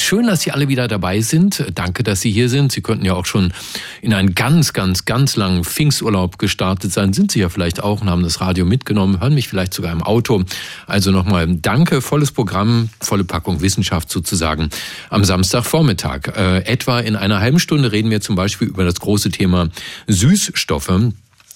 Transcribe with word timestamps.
Schön, 0.00 0.26
dass 0.26 0.42
Sie 0.42 0.52
alle 0.52 0.68
wieder 0.68 0.88
dabei 0.88 1.20
sind. 1.20 1.64
Danke, 1.74 2.02
dass 2.02 2.20
Sie 2.20 2.30
hier 2.30 2.48
sind. 2.48 2.72
Sie 2.72 2.80
könnten 2.80 3.04
ja 3.04 3.14
auch 3.14 3.26
schon 3.26 3.52
in 4.00 4.14
einen 4.14 4.34
ganz, 4.34 4.72
ganz, 4.72 5.04
ganz 5.04 5.36
langen 5.36 5.64
Pfingsturlaub 5.64 6.38
gestartet 6.38 6.92
sein. 6.92 7.12
Sind 7.12 7.32
Sie 7.32 7.40
ja 7.40 7.48
vielleicht 7.48 7.82
auch 7.82 8.00
und 8.00 8.08
haben 8.08 8.22
das 8.22 8.40
Radio 8.40 8.64
mitgenommen, 8.64 9.20
hören 9.20 9.34
mich 9.34 9.48
vielleicht 9.48 9.74
sogar 9.74 9.92
im 9.92 10.02
Auto. 10.02 10.44
Also 10.86 11.10
nochmal 11.10 11.46
Danke, 11.48 12.00
volles 12.00 12.32
Programm, 12.32 12.90
volle 13.00 13.24
Packung 13.24 13.60
Wissenschaft 13.60 14.10
sozusagen 14.10 14.70
am 15.10 15.24
Samstagvormittag. 15.24 16.28
Äh, 16.36 16.58
etwa 16.64 17.00
in 17.00 17.16
einer 17.16 17.40
halben 17.40 17.58
Stunde 17.58 17.92
reden 17.92 18.10
wir 18.10 18.20
zum 18.20 18.36
Beispiel 18.36 18.68
über 18.68 18.84
das 18.84 19.00
große 19.00 19.30
Thema 19.30 19.68
Süßstoffe. 20.06 21.12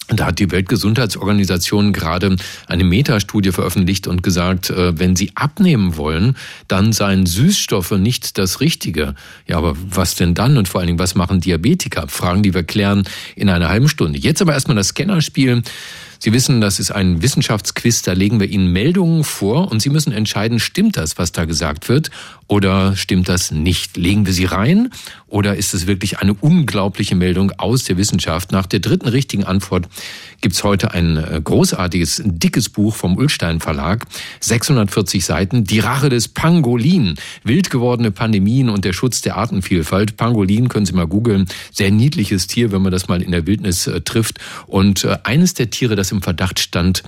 Da 0.08 0.26
hat 0.26 0.38
die 0.38 0.50
Weltgesundheitsorganisation 0.50 1.92
gerade 1.92 2.36
eine 2.66 2.84
Metastudie 2.84 3.52
veröffentlicht 3.52 4.06
und 4.06 4.22
gesagt, 4.22 4.70
äh, 4.70 4.98
wenn 4.98 5.16
Sie 5.16 5.32
abnehmen 5.34 5.96
wollen, 5.96 6.36
dann 6.68 6.92
seien 6.92 7.24
Süßstoffe 7.24 7.92
nicht 7.92 8.36
das 8.36 8.60
Richtige. 8.60 9.14
Ja, 9.46 9.58
aber 9.58 9.74
was 9.76 10.16
denn 10.16 10.34
dann? 10.34 10.58
Und 10.58 10.68
vor 10.68 10.80
allen 10.80 10.88
Dingen, 10.88 10.98
was 10.98 11.14
machen 11.14 11.40
Diabetiker? 11.40 12.08
Fragen, 12.08 12.42
die 12.42 12.52
wir 12.52 12.64
klären 12.64 13.04
in 13.36 13.48
einer 13.48 13.68
halben 13.68 13.88
Stunde. 13.88 14.18
Jetzt 14.18 14.42
aber 14.42 14.52
erstmal 14.52 14.76
das 14.76 14.88
Scannerspiel. 14.88 15.62
Sie 16.22 16.32
wissen, 16.32 16.60
das 16.60 16.78
ist 16.78 16.92
ein 16.92 17.20
Wissenschaftsquiz, 17.20 18.02
da 18.02 18.12
legen 18.12 18.38
wir 18.38 18.48
Ihnen 18.48 18.72
Meldungen 18.72 19.24
vor 19.24 19.72
und 19.72 19.82
Sie 19.82 19.90
müssen 19.90 20.12
entscheiden, 20.12 20.60
stimmt 20.60 20.96
das, 20.96 21.18
was 21.18 21.32
da 21.32 21.46
gesagt 21.46 21.88
wird 21.88 22.12
oder 22.52 22.96
stimmt 22.96 23.30
das 23.30 23.50
nicht? 23.50 23.96
Legen 23.96 24.26
wir 24.26 24.34
sie 24.34 24.44
rein 24.44 24.90
oder 25.26 25.56
ist 25.56 25.72
es 25.72 25.86
wirklich 25.86 26.18
eine 26.18 26.34
unglaubliche 26.34 27.16
Meldung 27.16 27.50
aus 27.56 27.84
der 27.84 27.96
Wissenschaft? 27.96 28.52
Nach 28.52 28.66
der 28.66 28.80
dritten 28.80 29.08
richtigen 29.08 29.44
Antwort 29.44 29.88
gibt's 30.42 30.62
heute 30.62 30.92
ein 30.92 31.16
äh, 31.16 31.40
großartiges, 31.42 32.22
dickes 32.24 32.68
Buch 32.68 32.94
vom 32.94 33.16
Ulstein 33.16 33.58
Verlag, 33.60 34.04
640 34.40 35.24
Seiten, 35.24 35.64
Die 35.64 35.80
Rache 35.80 36.10
des 36.10 36.28
Pangolin, 36.28 37.14
wild 37.42 37.70
gewordene 37.70 38.10
Pandemien 38.10 38.68
und 38.68 38.84
der 38.84 38.92
Schutz 38.92 39.22
der 39.22 39.38
Artenvielfalt. 39.38 40.18
Pangolin 40.18 40.68
können 40.68 40.84
Sie 40.84 40.92
mal 40.92 41.06
googeln, 41.06 41.46
sehr 41.72 41.90
niedliches 41.90 42.46
Tier, 42.46 42.70
wenn 42.70 42.82
man 42.82 42.92
das 42.92 43.08
mal 43.08 43.22
in 43.22 43.32
der 43.32 43.46
Wildnis 43.46 43.86
äh, 43.86 44.02
trifft. 44.02 44.38
Und 44.66 45.04
äh, 45.04 45.16
eines 45.24 45.54
der 45.54 45.70
Tiere, 45.70 45.96
das 45.96 46.11
im 46.12 46.22
Verdacht 46.22 46.60
stand, 46.60 47.02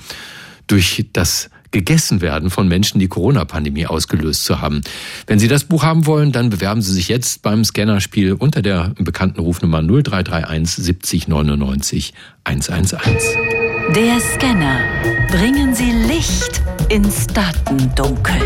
durch 0.66 1.06
das 1.12 1.50
gegessen 1.74 2.20
werden 2.20 2.50
von 2.50 2.69
Menschen, 2.69 3.00
die 3.00 3.08
Corona-Pandemie 3.08 3.86
ausgelöst 3.86 4.44
zu 4.44 4.60
haben. 4.60 4.80
Wenn 5.27 5.38
Sie 5.38 5.48
das 5.48 5.64
Buch 5.64 5.83
haben 5.83 6.06
wollen, 6.06 6.33
dann 6.33 6.48
bewerben 6.48 6.80
Sie 6.80 6.92
sich 6.92 7.08
jetzt 7.08 7.42
beim 7.42 7.64
Scannerspiel 7.64 8.32
unter 8.32 8.62
der 8.62 8.94
bekannten 8.97 9.41
Rufnummer 9.41 9.82
0331 9.82 10.84
70 10.84 11.28
99 11.28 12.14
111. 12.44 13.02
Der 13.94 14.20
Scanner. 14.20 14.78
Bringen 15.28 15.75
Sie 15.75 15.91
Licht 15.91 16.62
ins 16.88 17.27
Datendunkel. 17.27 18.41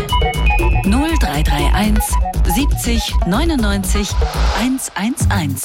0331 0.83 2.03
70 2.55 3.13
99 3.27 4.09
111. 4.59 5.63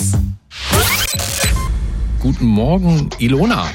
Guten 2.20 2.46
Morgen, 2.46 3.10
Ilona. 3.18 3.68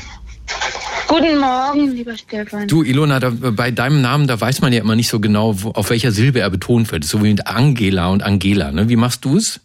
Guten 1.09 1.39
Morgen, 1.39 1.91
lieber 1.95 2.15
Stefan. 2.15 2.67
Du, 2.67 2.83
Ilona, 2.83 3.19
da, 3.19 3.31
bei 3.31 3.71
deinem 3.71 3.99
Namen, 3.99 4.27
da 4.27 4.39
weiß 4.39 4.61
man 4.61 4.71
ja 4.71 4.79
immer 4.79 4.95
nicht 4.95 5.09
so 5.09 5.19
genau, 5.19 5.63
wo, 5.63 5.71
auf 5.71 5.89
welcher 5.89 6.11
Silbe 6.11 6.39
er 6.39 6.51
betont 6.51 6.91
wird. 6.91 7.03
So 7.03 7.23
wie 7.23 7.31
mit 7.31 7.47
Angela 7.47 8.09
und 8.09 8.21
Angela. 8.21 8.71
Ne? 8.71 8.89
Wie 8.89 8.95
machst 8.95 9.25
du 9.25 9.37
es? 9.37 9.59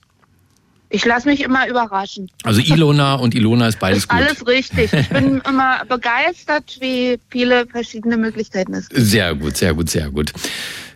Ich 0.88 1.04
lasse 1.04 1.28
mich 1.28 1.42
immer 1.42 1.68
überraschen. 1.68 2.30
Also 2.44 2.62
Ilona 2.62 3.16
und 3.16 3.34
Ilona 3.34 3.68
ist 3.68 3.78
beides 3.78 3.98
ist 4.04 4.08
gut. 4.08 4.18
Alles 4.18 4.46
richtig. 4.46 4.90
Ich 4.94 5.08
bin 5.10 5.42
immer 5.48 5.84
begeistert, 5.86 6.78
wie 6.80 7.18
viele 7.28 7.66
verschiedene 7.66 8.16
Möglichkeiten 8.16 8.72
es 8.72 8.88
gibt. 8.88 9.02
Sehr 9.02 9.34
gut, 9.34 9.58
sehr 9.58 9.74
gut, 9.74 9.90
sehr 9.90 10.08
gut. 10.10 10.32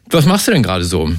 Was 0.08 0.24
machst 0.24 0.48
du 0.48 0.52
denn 0.52 0.62
gerade 0.62 0.84
so? 0.84 1.10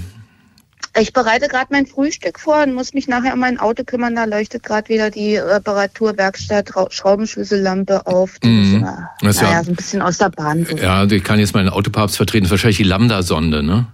Ich 0.98 1.14
bereite 1.14 1.48
gerade 1.48 1.68
mein 1.70 1.86
Frühstück 1.86 2.40
vor 2.40 2.64
und 2.64 2.74
muss 2.74 2.94
mich 2.94 3.08
nachher 3.08 3.34
um 3.34 3.40
mein 3.40 3.60
Auto 3.60 3.84
kümmern. 3.84 4.16
Da 4.16 4.26
leuchtet 4.26 4.64
gerade 4.64 4.90
wieder 4.90 5.12
die 5.12 5.38
Reparaturwerkstatt 5.38 6.72
Schraubenschlüssellampe 6.90 8.08
auf. 8.08 8.40
Die 8.40 8.48
mhm. 8.48 8.76
ist, 8.76 9.42
naja, 9.42 9.52
ja, 9.52 9.64
so 9.64 9.72
ein 9.72 9.76
bisschen 9.76 10.02
aus 10.02 10.18
der 10.18 10.30
Bahn. 10.30 10.66
Ja, 10.82 11.06
ich 11.06 11.24
kann 11.24 11.40
jetzt 11.40 11.54
meinen 11.54 11.70
Autopapst 11.70 12.18
vertreten. 12.18 12.44
Das 12.44 12.50
ist 12.50 12.52
wahrscheinlich 12.52 12.78
die 12.78 12.84
Lambda-Sonde, 12.84 13.64
ne? 13.64 13.88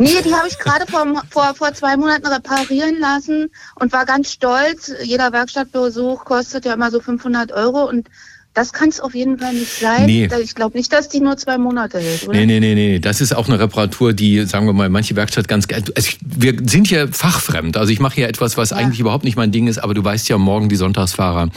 Nee, 0.00 0.22
die 0.24 0.34
habe 0.34 0.48
ich 0.48 0.58
gerade 0.58 0.90
vor, 0.90 1.06
vor, 1.28 1.54
vor 1.54 1.74
zwei 1.74 1.96
Monaten 1.98 2.26
reparieren 2.26 2.98
lassen 2.98 3.50
und 3.74 3.92
war 3.92 4.06
ganz 4.06 4.32
stolz. 4.32 4.90
Jeder 5.02 5.30
Werkstattbesuch 5.32 6.24
kostet 6.24 6.64
ja 6.64 6.72
immer 6.72 6.90
so 6.90 7.00
500 7.00 7.52
Euro 7.52 7.86
und 7.86 8.08
das 8.52 8.72
kann 8.72 8.88
es 8.88 8.98
auf 8.98 9.14
jeden 9.14 9.38
Fall 9.38 9.54
nicht 9.54 9.78
sein. 9.78 10.06
Nee. 10.06 10.28
Ich 10.42 10.56
glaube 10.56 10.76
nicht, 10.76 10.92
dass 10.92 11.08
die 11.08 11.20
nur 11.20 11.36
zwei 11.36 11.56
Monate 11.56 12.00
hält, 12.00 12.26
oder? 12.26 12.36
Nee, 12.36 12.46
nee, 12.46 12.58
nee, 12.58 12.74
nee. 12.74 12.98
Das 12.98 13.20
ist 13.20 13.34
auch 13.34 13.48
eine 13.48 13.60
Reparatur, 13.60 14.12
die, 14.12 14.44
sagen 14.44 14.66
wir 14.66 14.72
mal, 14.72 14.88
manche 14.88 15.14
Werkstatt 15.14 15.46
ganz 15.46 15.66
also 15.72 16.10
Wir 16.20 16.56
sind 16.66 16.88
hier 16.88 17.08
fachfremd. 17.12 17.76
Also 17.76 17.92
ich 17.92 18.00
mache 18.00 18.16
hier 18.16 18.28
etwas, 18.28 18.56
was 18.56 18.70
ja. 18.70 18.76
eigentlich 18.76 18.98
überhaupt 18.98 19.24
nicht 19.24 19.36
mein 19.36 19.52
Ding 19.52 19.68
ist, 19.68 19.78
aber 19.78 19.94
du 19.94 20.02
weißt 20.02 20.28
ja 20.28 20.36
morgen 20.36 20.68
die 20.68 20.76
Sonntagsfahrer, 20.76 21.48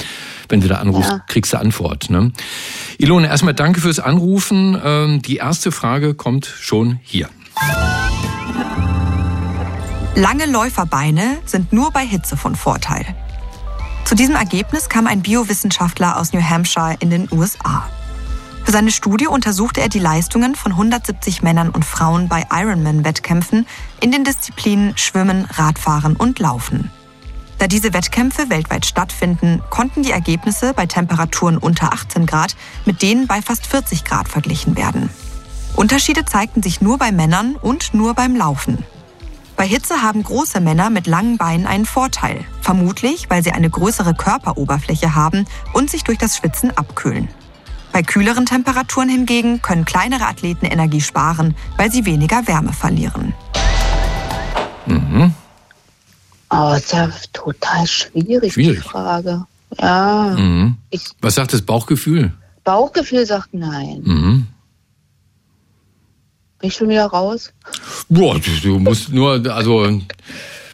wenn 0.49 0.61
du 0.61 0.67
da 0.67 0.75
anrufst, 0.75 1.09
ja. 1.09 1.23
kriegst 1.27 1.53
du 1.53 1.57
Antwort. 1.57 2.11
Ne? 2.11 2.31
Ilone, 2.99 3.27
erstmal 3.27 3.55
danke 3.55 3.81
fürs 3.81 3.99
Anrufen. 3.99 4.79
Ähm, 4.83 5.21
die 5.23 5.37
erste 5.37 5.71
Frage 5.71 6.13
kommt 6.13 6.45
schon 6.45 6.99
hier. 7.01 7.27
Lange 10.15 10.45
Läuferbeine 10.45 11.39
sind 11.45 11.73
nur 11.73 11.89
bei 11.89 12.05
Hitze 12.05 12.37
von 12.37 12.55
Vorteil. 12.55 13.03
Zu 14.05 14.15
diesem 14.15 14.35
Ergebnis 14.35 14.89
kam 14.89 15.07
ein 15.07 15.21
Biowissenschaftler 15.21 16.17
aus 16.17 16.33
New 16.33 16.41
Hampshire 16.41 16.95
in 16.99 17.09
den 17.09 17.27
USA. 17.31 17.89
Für 18.63 18.71
seine 18.71 18.91
Studie 18.91 19.27
untersuchte 19.27 19.81
er 19.81 19.89
die 19.89 19.99
Leistungen 19.99 20.55
von 20.55 20.73
170 20.73 21.41
Männern 21.41 21.69
und 21.69 21.83
Frauen 21.83 22.27
bei 22.27 22.45
Ironman-Wettkämpfen 22.51 23.65
in 23.99 24.11
den 24.11 24.23
Disziplinen 24.23 24.97
Schwimmen, 24.97 25.45
Radfahren 25.45 26.15
und 26.15 26.39
Laufen. 26.39 26.91
Da 27.59 27.67
diese 27.67 27.93
Wettkämpfe 27.93 28.49
weltweit 28.49 28.85
stattfinden, 28.85 29.61
konnten 29.69 30.03
die 30.03 30.11
Ergebnisse 30.11 30.73
bei 30.73 30.85
Temperaturen 30.85 31.57
unter 31.57 31.93
18 31.93 32.25
Grad 32.25 32.55
mit 32.85 33.01
denen 33.01 33.27
bei 33.27 33.41
fast 33.41 33.65
40 33.67 34.03
Grad 34.03 34.27
verglichen 34.27 34.75
werden. 34.75 35.09
Unterschiede 35.75 36.25
zeigten 36.25 36.61
sich 36.61 36.81
nur 36.81 36.97
bei 36.97 37.11
Männern 37.11 37.55
und 37.55 37.93
nur 37.93 38.13
beim 38.13 38.35
Laufen. 38.35 38.85
Bei 39.63 39.69
Hitze 39.69 40.01
haben 40.01 40.21
große 40.23 40.59
Männer 40.59 40.89
mit 40.89 41.07
langen 41.07 41.37
Beinen 41.37 41.65
einen 41.67 41.85
Vorteil, 41.85 42.43
vermutlich 42.59 43.29
weil 43.29 43.45
sie 43.45 43.53
eine 43.53 43.69
größere 43.69 44.13
Körperoberfläche 44.13 45.15
haben 45.15 45.45
und 45.71 45.89
sich 45.89 46.03
durch 46.03 46.17
das 46.17 46.35
Schwitzen 46.35 46.75
abkühlen. 46.75 47.29
Bei 47.93 48.03
kühleren 48.03 48.45
Temperaturen 48.45 49.07
hingegen 49.07 49.61
können 49.61 49.85
kleinere 49.85 50.25
Athleten 50.25 50.65
Energie 50.65 50.99
sparen, 50.99 51.55
weil 51.77 51.89
sie 51.89 52.05
weniger 52.05 52.45
Wärme 52.45 52.73
verlieren. 52.73 53.33
Mhm. 54.85 55.33
Oh, 56.49 56.73
ist 56.73 56.91
ja 56.91 57.09
total 57.31 57.87
schwierig, 57.87 58.51
schwierig. 58.51 58.83
die 58.83 58.89
Frage. 58.89 59.45
Ja. 59.79 60.35
Mhm. 60.37 60.75
Was 61.21 61.35
sagt 61.35 61.53
das 61.53 61.61
Bauchgefühl? 61.61 62.33
Bauchgefühl 62.65 63.25
sagt 63.25 63.53
nein. 63.53 64.01
Mhm. 64.03 64.47
Ich 66.63 66.75
schon 66.75 66.87
wieder 66.87 67.07
raus? 67.07 67.51
Boah, 68.07 68.39
du 68.63 68.79
musst 68.79 69.11
nur, 69.11 69.43
also 69.53 69.99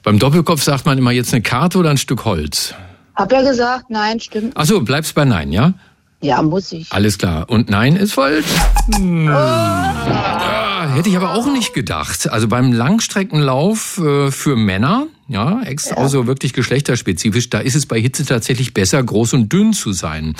beim 0.03 0.19
Doppelkopf 0.19 0.61
sagt 0.61 0.85
man 0.85 0.99
immer 0.99 1.09
jetzt 1.09 1.33
eine 1.33 1.41
Karte 1.41 1.79
oder 1.79 1.89
ein 1.89 1.97
Stück 1.97 2.25
Holz. 2.25 2.75
Hab 3.15 3.31
ja 3.31 3.41
gesagt, 3.41 3.89
nein, 3.89 4.19
stimmt. 4.19 4.55
Achso, 4.55 4.81
bleibst 4.81 5.15
bei 5.15 5.25
Nein, 5.25 5.51
ja? 5.51 5.73
Ja, 6.21 6.43
muss 6.43 6.71
ich. 6.73 6.91
Alles 6.91 7.17
klar. 7.17 7.49
Und 7.49 7.71
Nein 7.71 7.95
ist 7.95 8.13
falsch? 8.13 8.45
Hm. 8.93 9.29
Oh. 9.29 10.95
Hätte 10.95 11.09
ich 11.09 11.17
aber 11.17 11.33
auch 11.33 11.47
nicht 11.47 11.73
gedacht. 11.73 12.29
Also 12.29 12.47
beim 12.47 12.71
Langstreckenlauf 12.71 13.97
äh, 13.97 14.29
für 14.29 14.55
Männer 14.55 15.07
ja, 15.29 15.61
extra 15.61 15.95
ja. 15.95 16.01
also 16.01 16.25
wirklich 16.25 16.53
geschlechterspezifisch. 16.53 17.49
Da 17.51 17.59
ist 17.59 17.75
es 17.75 17.85
bei 17.85 18.01
Hitze 18.01 18.25
tatsächlich 18.25 18.73
besser, 18.73 19.01
groß 19.01 19.33
und 19.33 19.53
dünn 19.53 19.73
zu 19.73 19.93
sein. 19.93 20.35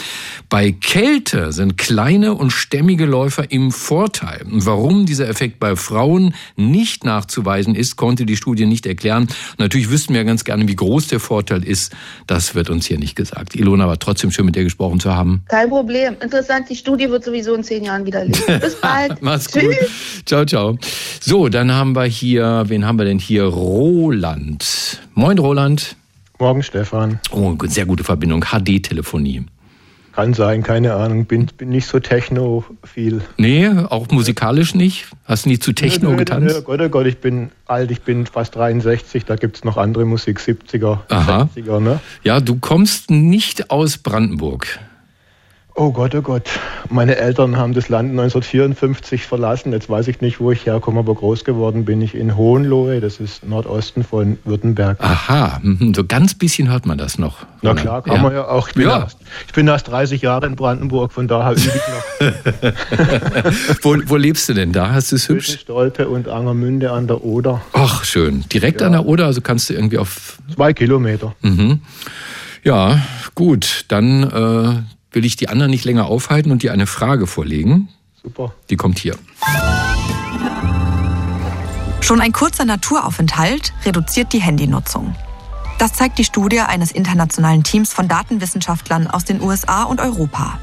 Bei 0.50 0.72
Kälte 0.72 1.54
sind 1.54 1.78
kleine 1.78 2.34
und 2.34 2.50
stämmige 2.50 3.06
Läufer 3.06 3.52
im 3.52 3.72
Vorteil. 3.72 4.42
Warum 4.46 5.06
dieser 5.06 5.30
Effekt 5.30 5.60
bei 5.60 5.75
Frauen 5.75 6.34
nicht 6.56 7.06
nachzuweisen 7.06 7.75
ist, 7.75 7.98
konnte 7.98 8.25
die 8.25 8.36
Studie 8.36 8.66
nicht 8.66 8.88
erklären. 8.88 9.28
Natürlich 9.60 9.92
wüssten 9.92 10.16
wir 10.16 10.24
ganz 10.24 10.44
gerne, 10.44 10.68
wie 10.68 10.75
groß 10.75 11.08
der 11.08 11.19
Vorteil 11.19 11.64
ist. 11.64 11.96
Das 12.25 12.56
wird 12.56 12.72
uns 12.72 12.88
hier 12.88 12.98
nicht 12.98 13.16
gesagt. 13.16 13.56
Ilona 13.56 13.88
war 13.88 14.00
trotzdem 14.00 14.31
schön 14.31 14.46
mit 14.46 14.56
dir 14.56 14.64
gesprochen 14.64 15.00
zu 15.00 15.14
haben. 15.14 15.44
Kein 15.50 15.69
Problem. 15.69 16.16
Interessant, 16.19 16.68
die 16.68 16.75
Studie 16.75 17.10
wird 17.12 17.24
sowieso 17.24 17.54
in 17.54 17.64
zehn 17.64 17.84
Jahren 17.84 18.08
widerlegt. 18.08 18.44
Bis 18.60 18.75
bald. 18.81 19.22
Mach's 19.22 19.52
gut. 19.52 19.75
Ciao, 20.25 20.46
ciao. 20.46 20.80
So, 21.22 21.48
dann 21.48 21.72
haben 21.72 21.96
wir 21.96 22.06
hier, 22.06 22.64
wen 22.68 22.88
haben 22.88 22.98
wir 22.98 23.06
denn 23.06 23.19
hier? 23.19 23.44
Roland. 23.44 24.79
Moin, 25.14 25.38
Roland. 25.38 25.96
Morgen, 26.40 26.64
Stefan. 26.64 27.20
Oh, 27.31 27.56
sehr 27.64 27.86
gute 27.86 28.04
Verbindung. 28.04 28.46
HD-Telefonie. 28.46 29.46
Kann 30.14 30.34
sein, 30.34 30.64
keine 30.64 30.96
Ahnung. 30.96 31.26
Bin, 31.26 31.48
bin 31.58 31.70
nicht 31.70 31.88
so 31.88 32.00
technophil. 32.00 33.22
Nee, 33.38 33.70
auch 33.90 34.08
musikalisch 34.10 34.74
nicht? 34.74 35.08
Hast 35.26 35.46
du 35.46 35.50
nie 35.50 35.60
zu 35.60 35.72
Techno 35.72 36.10
nö, 36.10 36.16
nö, 36.16 36.20
getanzt? 36.20 36.56
Nö, 36.56 36.62
Gott, 36.62 36.81
oh 36.81 36.90
Gott, 36.90 37.06
ich 37.06 37.20
bin 37.20 37.52
alt, 37.68 37.92
ich 37.92 38.02
bin 38.02 38.26
fast 38.26 38.56
63, 38.56 39.26
da 39.26 39.36
gibt 39.36 39.58
es 39.58 39.64
noch 39.64 39.78
andere 39.78 40.06
Musik, 40.06 40.40
70er, 40.40 41.00
Aha. 41.10 41.50
60er, 41.56 41.80
ne? 41.80 42.00
Ja, 42.24 42.40
du 42.40 42.58
kommst 42.58 43.12
nicht 43.12 43.72
aus 43.72 43.98
Brandenburg. 43.98 44.80
Oh 45.81 45.94
Gott, 45.94 46.14
oh 46.14 46.22
Gott. 46.22 46.50
Meine 46.90 47.16
Eltern 47.16 47.56
haben 47.56 47.74
das 47.74 47.88
Land 47.88 48.10
1954 48.10 49.26
verlassen. 49.26 49.72
Jetzt 49.72 49.90
weiß 49.90 50.10
ich 50.10 50.20
nicht, 50.20 50.42
wo 50.42 50.52
ich 50.52 50.66
herkomme, 50.66 51.00
aber 51.00 51.16
groß 51.16 51.46
geworden 51.46 51.86
bin 51.86 52.02
ich 52.02 52.16
in 52.16 52.36
Hohenlohe. 52.36 53.00
Das 53.00 53.22
ist 53.22 53.48
Nordosten 53.48 54.04
von 54.04 54.38
Württemberg. 54.44 54.98
Aha, 55.00 55.62
mhm, 55.64 55.94
so 55.94 56.04
ganz 56.04 56.34
bisschen 56.34 56.70
hört 56.70 56.86
man 56.86 56.98
das 56.98 57.18
noch. 57.18 57.46
Na 57.62 57.76
klar, 57.76 58.02
kann 58.02 58.18
ja. 58.18 58.22
man 58.22 58.34
ja 58.34 58.48
auch. 58.50 58.68
Ich 58.68 58.74
bin, 58.74 58.90
Ja. 58.90 59.04
Erst, 59.04 59.20
ich 59.48 59.54
bin 59.54 59.70
erst 59.70 59.88
30 59.88 60.22
Jahre 60.22 60.48
in 60.48 60.58
Brandenburg, 60.58 61.14
von 61.14 61.30
daher 61.30 61.54
übe 61.54 61.62
ich 61.62 62.22
noch 62.22 62.74
wo, 63.81 63.96
wo 64.08 64.18
lebst 64.18 64.50
du 64.50 64.54
denn 64.54 64.74
da? 64.74 64.92
Hast 64.92 65.14
du 65.14 65.16
es 65.16 65.24
zwischen 65.24 65.54
hübsch? 65.54 65.62
Stolpe 65.62 66.10
und 66.10 66.28
Angermünde 66.28 66.92
an 66.92 67.08
der 67.08 67.24
Oder. 67.24 67.62
Ach, 67.72 68.04
schön. 68.04 68.44
Direkt 68.52 68.81
an 68.81 68.92
der 68.92 69.06
Oder, 69.06 69.28
also 69.28 69.40
kannst 69.40 69.70
du 69.70 69.76
irgendwie 69.76 69.98
auf. 69.98 70.40
Zwei 70.54 70.74
Kilometer. 70.74 71.36
Mhm. 71.40 71.80
Ja, 72.66 73.00
gut. 73.34 73.86
Dann 73.88 74.24
äh, 74.24 74.99
will 75.12 75.26
ich 75.26 75.36
die 75.36 75.50
anderen 75.50 75.72
nicht 75.72 75.86
länger 75.86 76.06
aufhalten 76.06 76.52
und 76.52 76.64
dir 76.64 76.72
eine 76.72 76.88
Frage 76.88 77.28
vorlegen. 77.28 77.90
Super. 78.22 78.54
Die 78.70 78.76
kommt 78.76 79.00
hier. 79.00 79.16
Schon 82.02 82.22
ein 82.22 82.32
kurzer 82.32 82.66
Naturaufenthalt 82.66 83.74
reduziert 83.86 84.34
die 84.34 84.42
Handynutzung. 84.42 85.16
Das 85.78 85.94
zeigt 85.94 86.18
die 86.18 86.26
Studie 86.26 86.60
eines 86.60 86.92
internationalen 86.92 87.64
Teams 87.64 87.94
von 87.94 88.08
Datenwissenschaftlern 88.08 89.08
aus 89.08 89.26
den 89.26 89.42
USA 89.42 89.84
und 89.84 90.02
Europa. 90.02 90.60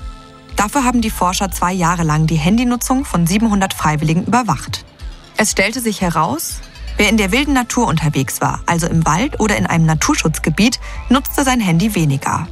Dafür 0.56 0.84
haben 0.84 1.00
die 1.00 1.10
Forscher 1.10 1.50
zwei 1.50 1.72
Jahre 1.72 2.02
lang 2.02 2.26
die 2.26 2.37
Handynutzung 2.37 3.04
von 3.04 3.26
700 3.26 3.75
Freiwilligen 3.75 4.25
überwacht. 4.25 4.84
Es 5.37 5.52
stellte 5.52 5.81
sich 5.81 6.00
heraus, 6.00 6.60
wer 6.96 7.08
in 7.08 7.16
der 7.16 7.31
wilden 7.31 7.52
Natur 7.52 7.87
unterwegs 7.87 8.40
war, 8.40 8.60
also 8.66 8.87
im 8.87 9.06
Wald 9.06 9.38
oder 9.38 9.56
in 9.56 9.66
einem 9.66 9.87
Naturschutzgebiet, 9.87 10.81
nutzte 11.10 11.44
sein 11.44 11.60
Handy 11.60 11.94
weniger. 11.94 12.49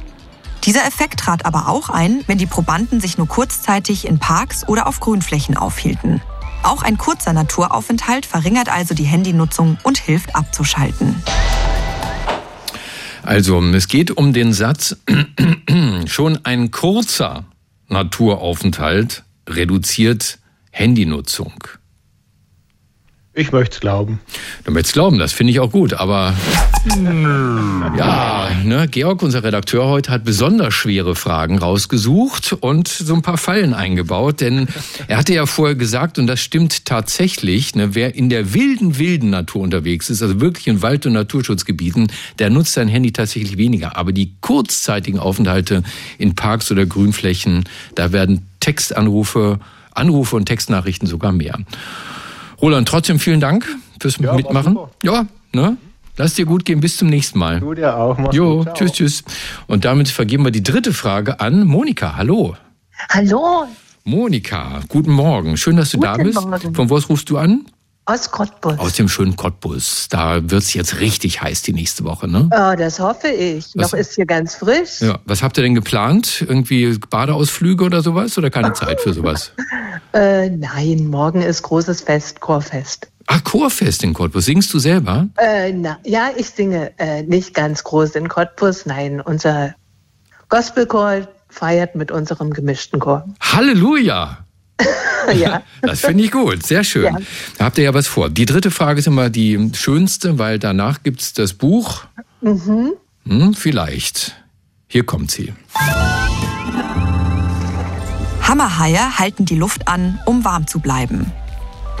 Dieser 0.65 0.85
Effekt 0.87 1.19
trat 1.19 1.45
aber 1.45 1.69
auch 1.69 1.89
ein, 1.89 2.23
wenn 2.25 2.39
die 2.39 2.47
Probanden 2.47 2.99
sich 2.99 3.19
nur 3.19 3.27
kurzzeitig 3.27 4.07
in 4.07 4.17
Parks 4.17 4.67
oder 4.67 4.87
auf 4.87 4.99
Grünflächen 4.99 5.55
aufhielten. 5.57 6.21
Auch 6.63 6.81
ein 6.81 6.97
kurzer 6.97 7.33
Naturaufenthalt 7.33 8.25
verringert 8.25 8.69
also 8.69 8.95
die 8.95 9.03
Handynutzung 9.03 9.77
und 9.83 9.99
hilft 9.99 10.35
abzuschalten. 10.35 11.21
Also, 13.21 13.61
es 13.61 13.87
geht 13.87 14.09
um 14.09 14.33
den 14.33 14.53
Satz, 14.53 14.97
schon 16.07 16.39
ein 16.43 16.71
kurzer 16.71 17.45
Naturaufenthalt 17.87 19.23
reduziert 19.47 20.39
Handynutzung. 20.71 21.53
Ich 23.33 23.51
möchte 23.51 23.75
es 23.75 23.81
glauben. 23.81 24.19
Du 24.63 24.71
möchtest 24.71 24.93
glauben, 24.93 25.19
das 25.19 25.31
finde 25.33 25.51
ich 25.51 25.59
auch 25.59 25.71
gut, 25.71 25.93
aber 25.93 26.33
ja, 26.87 28.49
ne, 28.63 28.87
Georg, 28.89 29.21
unser 29.23 29.43
Redakteur 29.43 29.85
heute, 29.87 30.11
hat 30.11 30.23
besonders 30.23 30.73
schwere 30.73 31.15
Fragen 31.15 31.57
rausgesucht 31.57 32.53
und 32.59 32.87
so 32.87 33.15
ein 33.15 33.21
paar 33.21 33.37
Fallen 33.37 33.73
eingebaut, 33.73 34.41
denn 34.41 34.67
er 35.07 35.17
hatte 35.17 35.33
ja 35.33 35.45
vorher 35.45 35.75
gesagt, 35.75 36.19
und 36.19 36.27
das 36.27 36.39
stimmt 36.39 36.85
tatsächlich, 36.85 37.75
ne, 37.75 37.95
wer 37.95 38.15
in 38.15 38.29
der 38.29 38.53
wilden, 38.53 38.99
wilden 38.99 39.31
Natur 39.31 39.63
unterwegs 39.63 40.09
ist, 40.09 40.21
also 40.21 40.39
wirklich 40.41 40.67
in 40.67 40.81
Wald- 40.81 41.05
und 41.05 41.13
Naturschutzgebieten, 41.13 42.07
der 42.39 42.49
nutzt 42.49 42.73
sein 42.73 42.87
Handy 42.87 43.11
tatsächlich 43.11 43.57
weniger. 43.57 43.97
Aber 43.97 44.11
die 44.11 44.33
kurzzeitigen 44.41 45.19
Aufenthalte 45.19 45.83
in 46.17 46.35
Parks 46.35 46.71
oder 46.71 46.85
Grünflächen, 46.85 47.63
da 47.95 48.11
werden 48.11 48.45
Textanrufe, 48.59 49.59
Anrufe 49.91 50.35
und 50.35 50.45
Textnachrichten 50.45 51.07
sogar 51.07 51.31
mehr. 51.31 51.57
Roland, 52.61 52.87
trotzdem 52.87 53.19
vielen 53.19 53.39
Dank 53.39 53.65
fürs 53.99 54.17
Ja, 54.19 54.33
Mitmachen. 54.33 54.77
Ja, 55.03 55.25
ne? 55.53 55.77
Lass 56.17 56.33
dir 56.35 56.45
gut 56.45 56.63
gehen, 56.65 56.79
bis 56.79 56.97
zum 56.97 57.09
nächsten 57.09 57.39
Mal. 57.39 57.59
Du 57.59 57.73
dir 57.73 57.95
auch. 57.97 58.17
Mach's 58.17 58.35
Jo, 58.35 58.63
gut. 58.63 58.73
Tschüss, 58.75 58.91
tschüss. 58.93 59.23
Und 59.67 59.83
damit 59.85 60.07
vergeben 60.07 60.43
wir 60.45 60.51
die 60.51 60.63
dritte 60.63 60.93
Frage 60.93 61.39
an 61.39 61.65
Monika. 61.65 62.15
Hallo. 62.15 62.55
Hallo, 63.09 63.65
Monika, 64.05 64.79
guten 64.87 65.11
Morgen. 65.11 65.57
Schön, 65.57 65.75
dass 65.75 65.89
du 65.89 65.99
da 65.99 66.13
Guten 66.13 66.23
bist. 66.25 66.41
Morgen. 66.41 66.73
Von 66.75 66.89
wo 66.89 66.95
aus 66.95 67.09
rufst 67.09 67.29
du 67.29 67.37
an? 67.37 67.65
aus 68.07 68.29
Cottbus. 68.29 68.77
Aus 68.77 68.93
dem 68.93 69.09
schönen 69.09 69.35
Cottbus. 69.35 70.09
Da 70.11 70.51
wird's 70.51 70.75
jetzt 70.75 70.99
richtig 70.99 71.41
heiß 71.41 71.63
die 71.63 71.73
nächste 71.73 72.03
Woche, 72.03 72.27
ne? 72.27 72.47
Oh, 72.51 72.75
das 72.77 72.99
hoffe 72.99 73.29
ich. 73.29 73.65
Was- 73.73 73.91
Noch 73.93 73.97
ist 73.99 74.13
hier 74.13 74.27
ganz 74.27 74.53
frisch. 74.53 75.01
Ja. 75.01 75.17
Was 75.25 75.41
habt 75.41 75.57
ihr 75.57 75.63
denn 75.63 75.73
geplant? 75.73 76.45
Irgendwie 76.47 76.95
Badeausflüge 77.09 77.83
oder 77.83 78.03
sowas? 78.03 78.37
Oder 78.37 78.51
keine 78.51 78.73
Zeit 78.73 79.01
für 79.01 79.13
sowas? 79.13 79.51
Äh, 80.13 80.49
nein, 80.49 81.07
morgen 81.07 81.41
ist 81.41 81.61
großes 81.63 81.99
Fest, 81.99 82.39
Chorfest. 82.39 83.09
Ah, 83.27 83.39
Chorfest 83.39 84.03
in 84.03 84.13
Cottbus. 84.13 84.45
Singst 84.45 84.73
du 84.73 84.79
selber? 84.79 85.27
Äh, 85.37 85.73
na, 85.73 85.97
ja, 86.03 86.29
ich 86.35 86.49
singe 86.49 86.91
äh, 86.97 87.23
nicht 87.23 87.53
ganz 87.53 87.83
groß 87.83 88.11
in 88.11 88.29
Cottbus. 88.29 88.85
Nein, 88.85 89.19
unser 89.19 89.73
Gospelchor 90.49 91.27
feiert 91.49 91.95
mit 91.95 92.11
unserem 92.11 92.51
gemischten 92.51 92.99
Chor. 92.99 93.27
Halleluja! 93.39 94.45
ja. 95.33 95.63
Das 95.81 96.01
finde 96.01 96.23
ich 96.23 96.31
gut, 96.31 96.65
sehr 96.65 96.83
schön. 96.83 97.05
Ja. 97.05 97.17
Da 97.57 97.65
habt 97.65 97.77
ihr 97.77 97.85
ja 97.85 97.93
was 97.93 98.07
vor. 98.07 98.29
Die 98.29 98.45
dritte 98.45 98.71
Frage 98.71 98.99
ist 98.99 99.07
immer 99.07 99.29
die 99.29 99.71
schönste, 99.73 100.37
weil 100.37 100.59
danach 100.59 101.01
gibt's 101.01 101.33
das 101.33 101.53
Buch. 101.53 102.05
Mhm. 102.41 102.93
Hm, 103.25 103.53
vielleicht. 103.53 104.35
Hier 104.87 105.05
kommt 105.05 105.31
sie. 105.31 105.53
Hammerhaie 108.41 109.17
halten 109.17 109.45
die 109.45 109.55
Luft 109.55 109.87
an, 109.87 110.19
um 110.25 110.45
warm 110.45 110.67
zu 110.67 110.79
bleiben. 110.79 111.31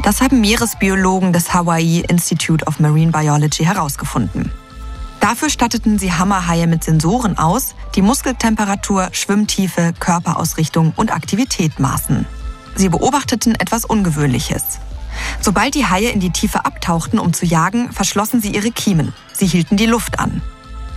Das 0.03 0.21
haben 0.21 0.41
Meeresbiologen 0.41 1.33
des 1.33 1.53
Hawaii 1.53 2.01
Institute 2.01 2.65
of 2.65 2.79
Marine 2.79 3.11
Biology 3.11 3.63
herausgefunden. 3.63 4.51
Dafür 5.19 5.49
statteten 5.49 5.97
sie 5.97 6.13
Hammerhaie 6.13 6.67
mit 6.67 6.83
Sensoren 6.83 7.37
aus, 7.39 7.73
die 7.95 8.03
Muskeltemperatur, 8.03 9.09
Schwimmtiefe, 9.11 9.93
Körperausrichtung 9.99 10.93
und 10.95 11.11
Aktivität 11.11 11.79
maßen. 11.79 12.27
Sie 12.75 12.89
beobachteten 12.89 13.55
etwas 13.55 13.85
Ungewöhnliches. 13.85 14.63
Sobald 15.41 15.73
die 15.73 15.87
Haie 15.87 16.09
in 16.09 16.19
die 16.19 16.29
Tiefe 16.29 16.65
abtauchten, 16.65 17.17
um 17.17 17.33
zu 17.33 17.45
jagen, 17.45 17.91
verschlossen 17.91 18.41
sie 18.41 18.53
ihre 18.53 18.71
Kiemen. 18.71 19.13
Sie 19.33 19.47
hielten 19.47 19.77
die 19.77 19.85
Luft 19.85 20.19
an. 20.19 20.41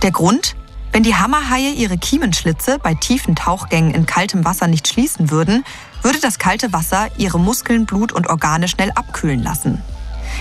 Der 0.03 0.11
Grund? 0.11 0.55
Wenn 0.91 1.03
die 1.03 1.15
Hammerhaie 1.15 1.71
ihre 1.71 1.97
Kiemenschlitze 1.97 2.79
bei 2.79 2.95
tiefen 2.95 3.35
Tauchgängen 3.35 3.91
in 3.91 4.05
kaltem 4.05 4.43
Wasser 4.43 4.67
nicht 4.67 4.87
schließen 4.87 5.29
würden, 5.29 5.63
würde 6.01 6.19
das 6.19 6.39
kalte 6.39 6.73
Wasser 6.73 7.09
ihre 7.17 7.39
Muskeln, 7.39 7.85
Blut 7.85 8.11
und 8.11 8.27
Organe 8.27 8.67
schnell 8.67 8.91
abkühlen 8.91 9.43
lassen. 9.43 9.81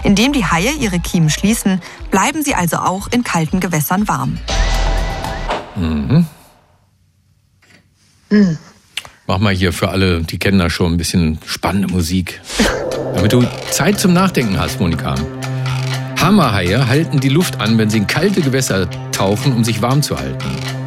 Indem 0.05 0.32
die 0.32 0.44
Haie 0.44 0.72
ihre 0.72 1.00
Kiemen 1.00 1.31
schließen, 1.31 1.81
bleiben 2.10 2.43
sie 2.43 2.55
also 2.55 2.78
auch 2.78 3.08
in 3.08 3.25
kalten 3.25 3.60
Gewässern 3.60 4.06
warm. 4.06 4.38
Mach 9.26 9.38
mal 9.38 9.54
hier 9.54 9.73
für 9.73 9.88
alle, 9.88 10.23
die 10.23 10.38
kennen 10.38 10.59
das 10.59 10.73
schon, 10.73 10.92
ein 10.92 10.97
bisschen 10.97 11.38
spannende 11.47 11.88
Musik. 11.88 12.40
Damit 13.14 13.32
du 13.32 13.44
Zeit 13.71 13.99
zum 13.99 14.12
Nachdenken 14.12 14.59
hast, 14.59 14.80
Monika. 14.80 15.14
Hammerhaie 16.21 16.87
halten 16.87 17.21
die 17.21 17.28
Luft 17.28 17.61
an, 17.61 17.78
wenn 17.78 17.90
sie 17.90 17.99
in 17.99 18.06
kalte 18.06 18.40
Gewässer 18.40 18.88
tauchen, 19.12 19.52
um 19.52 19.64
sich 19.64 19.82
warm 19.82 20.02
zu 20.02 20.18
halten. 20.18 20.77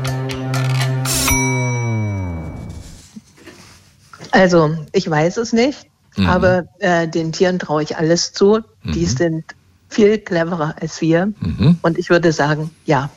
Also, 4.31 4.75
ich 4.93 5.09
weiß 5.09 5.37
es 5.37 5.53
nicht, 5.53 5.87
Mhm. 6.17 6.27
aber 6.27 6.63
äh, 6.79 7.07
den 7.07 7.31
Tieren 7.31 7.57
traue 7.57 7.83
ich 7.83 7.95
alles 7.95 8.33
zu. 8.33 8.59
Die 8.83 9.05
sind 9.05 9.45
viel 9.87 10.17
cleverer 10.17 10.75
als 10.81 10.99
wir. 11.01 11.27
Mhm. 11.39 11.77
Und 11.81 11.97
ich 11.97 12.09
würde 12.09 12.33
sagen, 12.33 12.71
ja. 12.85 13.09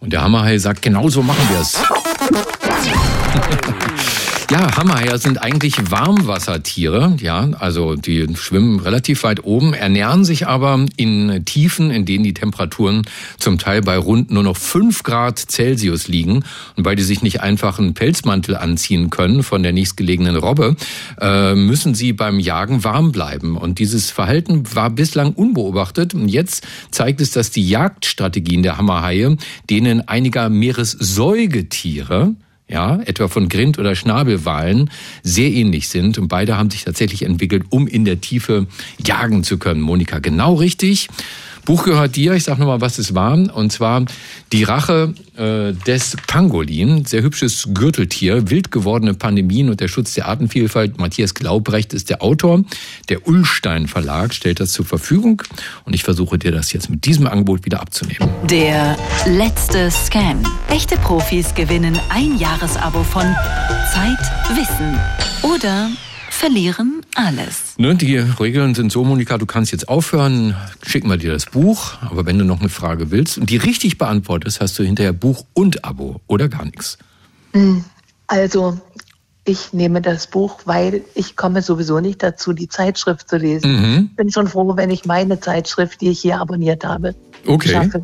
Und 0.00 0.12
der 0.12 0.22
Hammerhai 0.22 0.58
sagt, 0.58 0.82
genau 0.82 1.08
so 1.08 1.22
machen 1.22 1.48
wir 1.50 1.60
es. 1.60 1.78
Ja, 4.50 4.76
Hammerhaie 4.76 5.16
sind 5.16 5.42
eigentlich 5.42 5.90
Warmwassertiere, 5.90 7.16
ja, 7.18 7.48
also 7.58 7.94
die 7.94 8.26
schwimmen 8.36 8.78
relativ 8.78 9.22
weit 9.22 9.42
oben, 9.42 9.72
ernähren 9.72 10.24
sich 10.24 10.46
aber 10.46 10.84
in 10.96 11.44
Tiefen, 11.46 11.90
in 11.90 12.04
denen 12.04 12.24
die 12.24 12.34
Temperaturen 12.34 13.02
zum 13.38 13.58
Teil 13.58 13.80
bei 13.80 13.96
rund 13.96 14.30
nur 14.30 14.42
noch 14.42 14.58
5 14.58 15.02
Grad 15.02 15.38
Celsius 15.38 16.08
liegen. 16.08 16.44
Und 16.76 16.84
weil 16.84 16.94
die 16.94 17.02
sich 17.02 17.22
nicht 17.22 17.40
einfach 17.40 17.78
einen 17.78 17.94
Pelzmantel 17.94 18.54
anziehen 18.56 19.08
können 19.08 19.42
von 19.42 19.62
der 19.62 19.72
nächstgelegenen 19.72 20.36
Robbe, 20.36 20.76
äh, 21.20 21.54
müssen 21.54 21.94
sie 21.94 22.12
beim 22.12 22.38
Jagen 22.38 22.84
warm 22.84 23.12
bleiben. 23.12 23.56
Und 23.56 23.78
dieses 23.78 24.10
Verhalten 24.10 24.74
war 24.74 24.90
bislang 24.90 25.32
unbeobachtet. 25.32 26.12
Und 26.12 26.28
jetzt 26.28 26.66
zeigt 26.90 27.22
es, 27.22 27.30
dass 27.30 27.50
die 27.50 27.66
Jagdstrategien 27.66 28.62
der 28.62 28.76
Hammerhaie 28.76 29.38
denen 29.70 30.06
einiger 30.06 30.50
Meeressäugetiere 30.50 32.34
ja, 32.68 33.00
etwa 33.04 33.28
von 33.28 33.48
Grind- 33.48 33.78
oder 33.78 33.94
Schnabelwalen, 33.94 34.90
sehr 35.22 35.50
ähnlich 35.50 35.88
sind. 35.88 36.18
Und 36.18 36.28
beide 36.28 36.56
haben 36.56 36.70
sich 36.70 36.84
tatsächlich 36.84 37.22
entwickelt, 37.22 37.64
um 37.70 37.86
in 37.86 38.04
der 38.04 38.20
Tiefe 38.20 38.66
jagen 39.04 39.44
zu 39.44 39.58
können. 39.58 39.80
Monika, 39.80 40.18
genau 40.18 40.54
richtig. 40.54 41.08
Buch 41.64 41.84
gehört 41.84 42.16
dir, 42.16 42.34
ich 42.34 42.44
sage 42.44 42.60
nochmal, 42.60 42.80
was 42.80 42.98
es 42.98 43.14
war, 43.14 43.34
und 43.34 43.72
zwar 43.72 44.04
Die 44.52 44.64
Rache 44.64 45.14
äh, 45.36 45.72
des 45.72 46.16
Pangolin, 46.26 47.04
sehr 47.06 47.22
hübsches 47.22 47.68
Gürteltier, 47.72 48.50
wild 48.50 48.70
gewordene 48.70 49.14
Pandemien 49.14 49.70
und 49.70 49.80
der 49.80 49.88
Schutz 49.88 50.14
der 50.14 50.28
Artenvielfalt. 50.28 50.98
Matthias 50.98 51.34
Glaubrecht 51.34 51.92
ist 51.92 52.10
der 52.10 52.22
Autor. 52.22 52.62
Der 53.08 53.26
Ullstein 53.26 53.88
Verlag 53.88 54.34
stellt 54.34 54.60
das 54.60 54.72
zur 54.72 54.84
Verfügung 54.84 55.42
und 55.84 55.94
ich 55.94 56.04
versuche 56.04 56.38
dir 56.38 56.52
das 56.52 56.72
jetzt 56.72 56.90
mit 56.90 57.04
diesem 57.04 57.26
Angebot 57.26 57.64
wieder 57.64 57.80
abzunehmen. 57.80 58.28
Der 58.50 58.96
letzte 59.26 59.90
Scan. 59.90 60.42
Echte 60.68 60.96
Profis 60.98 61.54
gewinnen 61.54 61.98
ein 62.10 62.38
Jahresabo 62.38 63.02
von 63.02 63.24
Zeit, 63.92 64.20
Wissen 64.56 64.98
oder 65.42 65.90
verlieren 66.34 67.00
alles. 67.14 67.74
Ne, 67.78 67.94
die 67.94 68.16
Regeln 68.16 68.74
sind 68.74 68.92
so, 68.92 69.04
Monika, 69.04 69.38
du 69.38 69.46
kannst 69.46 69.72
jetzt 69.72 69.88
aufhören, 69.88 70.56
schicken 70.82 71.08
wir 71.08 71.16
dir 71.16 71.32
das 71.32 71.46
Buch, 71.46 71.94
aber 72.02 72.26
wenn 72.26 72.38
du 72.38 72.44
noch 72.44 72.60
eine 72.60 72.68
Frage 72.68 73.10
willst 73.10 73.38
und 73.38 73.50
die 73.50 73.56
richtig 73.56 73.98
beantwortest, 73.98 74.60
hast 74.60 74.78
du 74.78 74.82
hinterher 74.82 75.12
Buch 75.12 75.44
und 75.54 75.84
Abo 75.84 76.20
oder 76.26 76.48
gar 76.48 76.64
nichts. 76.64 76.98
Hm, 77.52 77.84
also, 78.26 78.78
ich 79.44 79.72
nehme 79.72 80.00
das 80.00 80.26
Buch, 80.26 80.60
weil 80.64 81.02
ich 81.14 81.36
komme 81.36 81.62
sowieso 81.62 82.00
nicht 82.00 82.22
dazu, 82.22 82.52
die 82.52 82.68
Zeitschrift 82.68 83.28
zu 83.28 83.36
lesen. 83.36 83.72
Mhm. 83.72 84.08
Bin 84.16 84.30
schon 84.30 84.48
froh, 84.48 84.76
wenn 84.76 84.90
ich 84.90 85.04
meine 85.04 85.38
Zeitschrift, 85.40 86.00
die 86.00 86.10
ich 86.10 86.20
hier 86.20 86.40
abonniert 86.40 86.84
habe, 86.84 87.14
okay. 87.46 87.70
schaffe. 87.70 88.02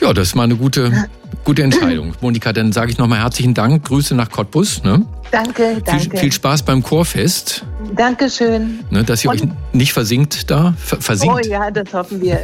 Ja, 0.00 0.12
das 0.12 0.28
ist 0.28 0.34
mal 0.34 0.44
eine 0.44 0.56
gute, 0.56 1.08
gute 1.44 1.62
Entscheidung. 1.62 2.14
Monika, 2.20 2.52
dann 2.52 2.72
sage 2.72 2.90
ich 2.90 2.98
nochmal 2.98 3.20
herzlichen 3.20 3.54
Dank. 3.54 3.84
Grüße 3.84 4.14
nach 4.14 4.30
Cottbus. 4.30 4.82
Ne? 4.82 5.06
Danke, 5.30 5.82
danke. 5.84 6.10
Viel, 6.10 6.20
viel 6.20 6.32
Spaß 6.32 6.62
beim 6.62 6.82
Chorfest. 6.82 7.64
Dankeschön. 7.96 8.84
Ne, 8.90 9.04
dass 9.04 9.24
ihr 9.24 9.30
Und, 9.30 9.42
euch 9.42 9.48
nicht 9.72 9.92
versinkt 9.92 10.50
da? 10.50 10.74
Versinkt? 10.76 11.34
Oh 11.34 11.48
ja, 11.48 11.70
das 11.70 11.92
hoffen 11.92 12.20
wir. 12.20 12.40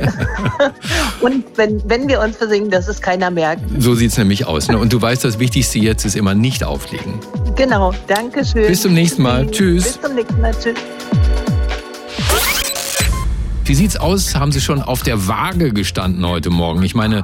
Und 1.21 1.45
wenn, 1.57 1.83
wenn 1.89 2.09
wir 2.09 2.21
uns 2.21 2.37
versinken, 2.37 2.71
dass 2.71 2.89
es 2.89 3.01
keiner 3.01 3.31
merkt. 3.31 3.63
So 3.79 3.95
sieht 3.95 4.11
es 4.11 4.19
nämlich 4.19 4.47
aus. 4.47 4.69
Ne? 4.69 4.79
Und 4.79 4.93
du 4.93 5.01
weißt, 5.01 5.25
das 5.25 5.39
Wichtigste 5.39 5.79
jetzt 5.79 6.05
ist 6.05 6.17
immer 6.17 6.35
nicht 6.35 6.65
auflegen. 6.65 7.15
Genau, 7.57 7.95
Dankeschön. 8.07 8.67
Bis 8.67 8.83
zum 8.83 8.95
nächsten 8.95 9.23
Mal. 9.23 9.49
Tschüss. 9.51 9.85
Bis 9.85 10.01
zum 10.01 10.15
nächsten 10.15 10.41
Mal. 10.41 10.53
Tschüss. 10.53 10.75
Wie 13.65 13.75
sieht's 13.75 13.97
aus? 13.97 14.35
Haben 14.35 14.51
Sie 14.51 14.61
schon 14.61 14.83
auf 14.83 15.03
der 15.03 15.29
Waage 15.29 15.73
gestanden 15.73 16.27
heute 16.27 16.51
Morgen? 16.51 16.83
Ich 16.83 16.95
meine, 16.95 17.23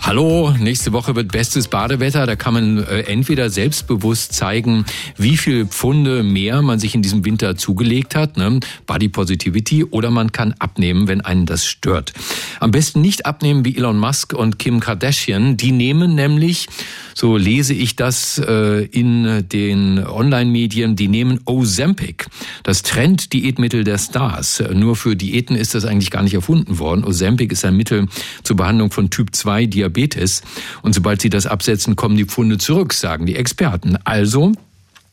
hallo, 0.00 0.54
nächste 0.58 0.92
Woche 0.92 1.16
wird 1.16 1.32
bestes 1.32 1.68
Badewetter. 1.68 2.26
Da 2.26 2.36
kann 2.36 2.54
man 2.54 2.78
äh, 2.78 3.00
entweder 3.00 3.50
selbstbewusst 3.50 4.32
zeigen, 4.32 4.84
wie 5.16 5.36
viel 5.36 5.66
Pfunde 5.66 6.22
mehr 6.22 6.62
man 6.62 6.78
sich 6.78 6.94
in 6.94 7.02
diesem 7.02 7.24
Winter 7.24 7.56
zugelegt 7.56 8.14
hat, 8.14 8.36
ne? 8.36 8.60
Body 8.86 9.08
Positivity, 9.08 9.84
oder 9.84 10.10
man 10.10 10.30
kann 10.30 10.54
abnehmen, 10.58 11.08
wenn 11.08 11.20
einen 11.20 11.46
das 11.46 11.66
stört. 11.66 12.12
Am 12.60 12.70
besten 12.70 13.00
nicht 13.00 13.26
abnehmen 13.26 13.64
wie 13.64 13.76
Elon 13.76 13.98
Musk 13.98 14.34
und 14.34 14.58
Kim 14.58 14.80
Kardashian. 14.80 15.56
Die 15.56 15.72
nehmen 15.72 16.14
nämlich 16.14 16.68
so 17.18 17.36
lese 17.36 17.74
ich 17.74 17.96
das 17.96 18.38
äh, 18.38 18.84
in 18.84 19.48
den 19.48 20.06
Online-Medien, 20.06 20.94
die 20.94 21.08
nehmen 21.08 21.40
Ozempic, 21.46 22.26
das 22.62 22.82
Trend-Diätmittel 22.82 23.82
der 23.82 23.98
Stars. 23.98 24.62
Nur 24.72 24.94
für 24.94 25.16
Diäten 25.16 25.56
ist 25.56 25.74
das 25.78 25.90
eigentlich 25.90 26.10
gar 26.10 26.22
nicht 26.22 26.34
erfunden 26.34 26.78
worden. 26.78 27.04
Ozempic 27.04 27.52
ist 27.52 27.64
ein 27.64 27.76
Mittel 27.76 28.06
zur 28.42 28.56
Behandlung 28.56 28.90
von 28.90 29.10
Typ 29.10 29.34
2 29.34 29.66
Diabetes. 29.66 30.42
Und 30.82 30.94
sobald 30.94 31.20
sie 31.20 31.30
das 31.30 31.46
absetzen, 31.46 31.96
kommen 31.96 32.16
die 32.16 32.24
Pfunde 32.24 32.58
zurück, 32.58 32.92
sagen 32.92 33.26
die 33.26 33.36
Experten. 33.36 33.96
Also 34.04 34.52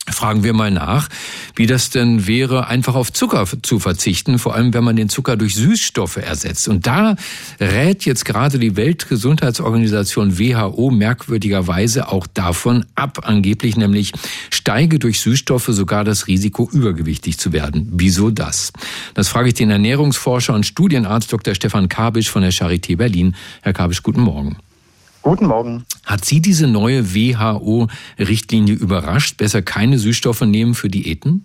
Fragen 0.08 0.44
wir 0.44 0.52
mal 0.52 0.70
nach, 0.70 1.08
wie 1.56 1.66
das 1.66 1.90
denn 1.90 2.26
wäre, 2.26 2.68
einfach 2.68 2.94
auf 2.94 3.12
Zucker 3.12 3.44
zu 3.62 3.80
verzichten, 3.80 4.38
vor 4.38 4.54
allem 4.54 4.72
wenn 4.72 4.84
man 4.84 4.94
den 4.94 5.08
Zucker 5.08 5.36
durch 5.36 5.54
Süßstoffe 5.56 6.18
ersetzt. 6.18 6.68
Und 6.68 6.86
da 6.86 7.16
rät 7.60 8.04
jetzt 8.04 8.24
gerade 8.24 8.58
die 8.58 8.76
Weltgesundheitsorganisation 8.76 10.38
WHO 10.38 10.90
merkwürdigerweise 10.90 12.08
auch 12.08 12.26
davon 12.28 12.86
ab, 12.94 13.20
angeblich 13.24 13.76
nämlich 13.76 14.12
steige 14.50 14.98
durch 15.00 15.20
Süßstoffe 15.20 15.68
sogar 15.68 16.04
das 16.04 16.28
Risiko, 16.28 16.68
übergewichtig 16.72 17.38
zu 17.38 17.52
werden. 17.52 17.88
Wieso 17.92 18.30
das? 18.30 18.72
Das 19.14 19.28
frage 19.28 19.48
ich 19.48 19.54
den 19.54 19.70
Ernährungsforscher 19.70 20.54
und 20.54 20.66
Studienarzt 20.66 21.32
Dr. 21.32 21.54
Stefan 21.54 21.88
Kabisch 21.88 22.30
von 22.30 22.42
der 22.42 22.52
Charité 22.52 22.96
Berlin. 22.96 23.34
Herr 23.62 23.72
Kabisch, 23.72 24.02
guten 24.02 24.20
Morgen. 24.20 24.56
Guten 25.22 25.46
Morgen. 25.46 25.84
Hat 26.06 26.24
Sie 26.24 26.40
diese 26.40 26.68
neue 26.68 27.14
WHO-Richtlinie 27.14 28.74
überrascht? 28.74 29.36
Besser 29.36 29.60
keine 29.60 29.98
Süßstoffe 29.98 30.42
nehmen 30.42 30.74
für 30.74 30.88
Diäten? 30.88 31.44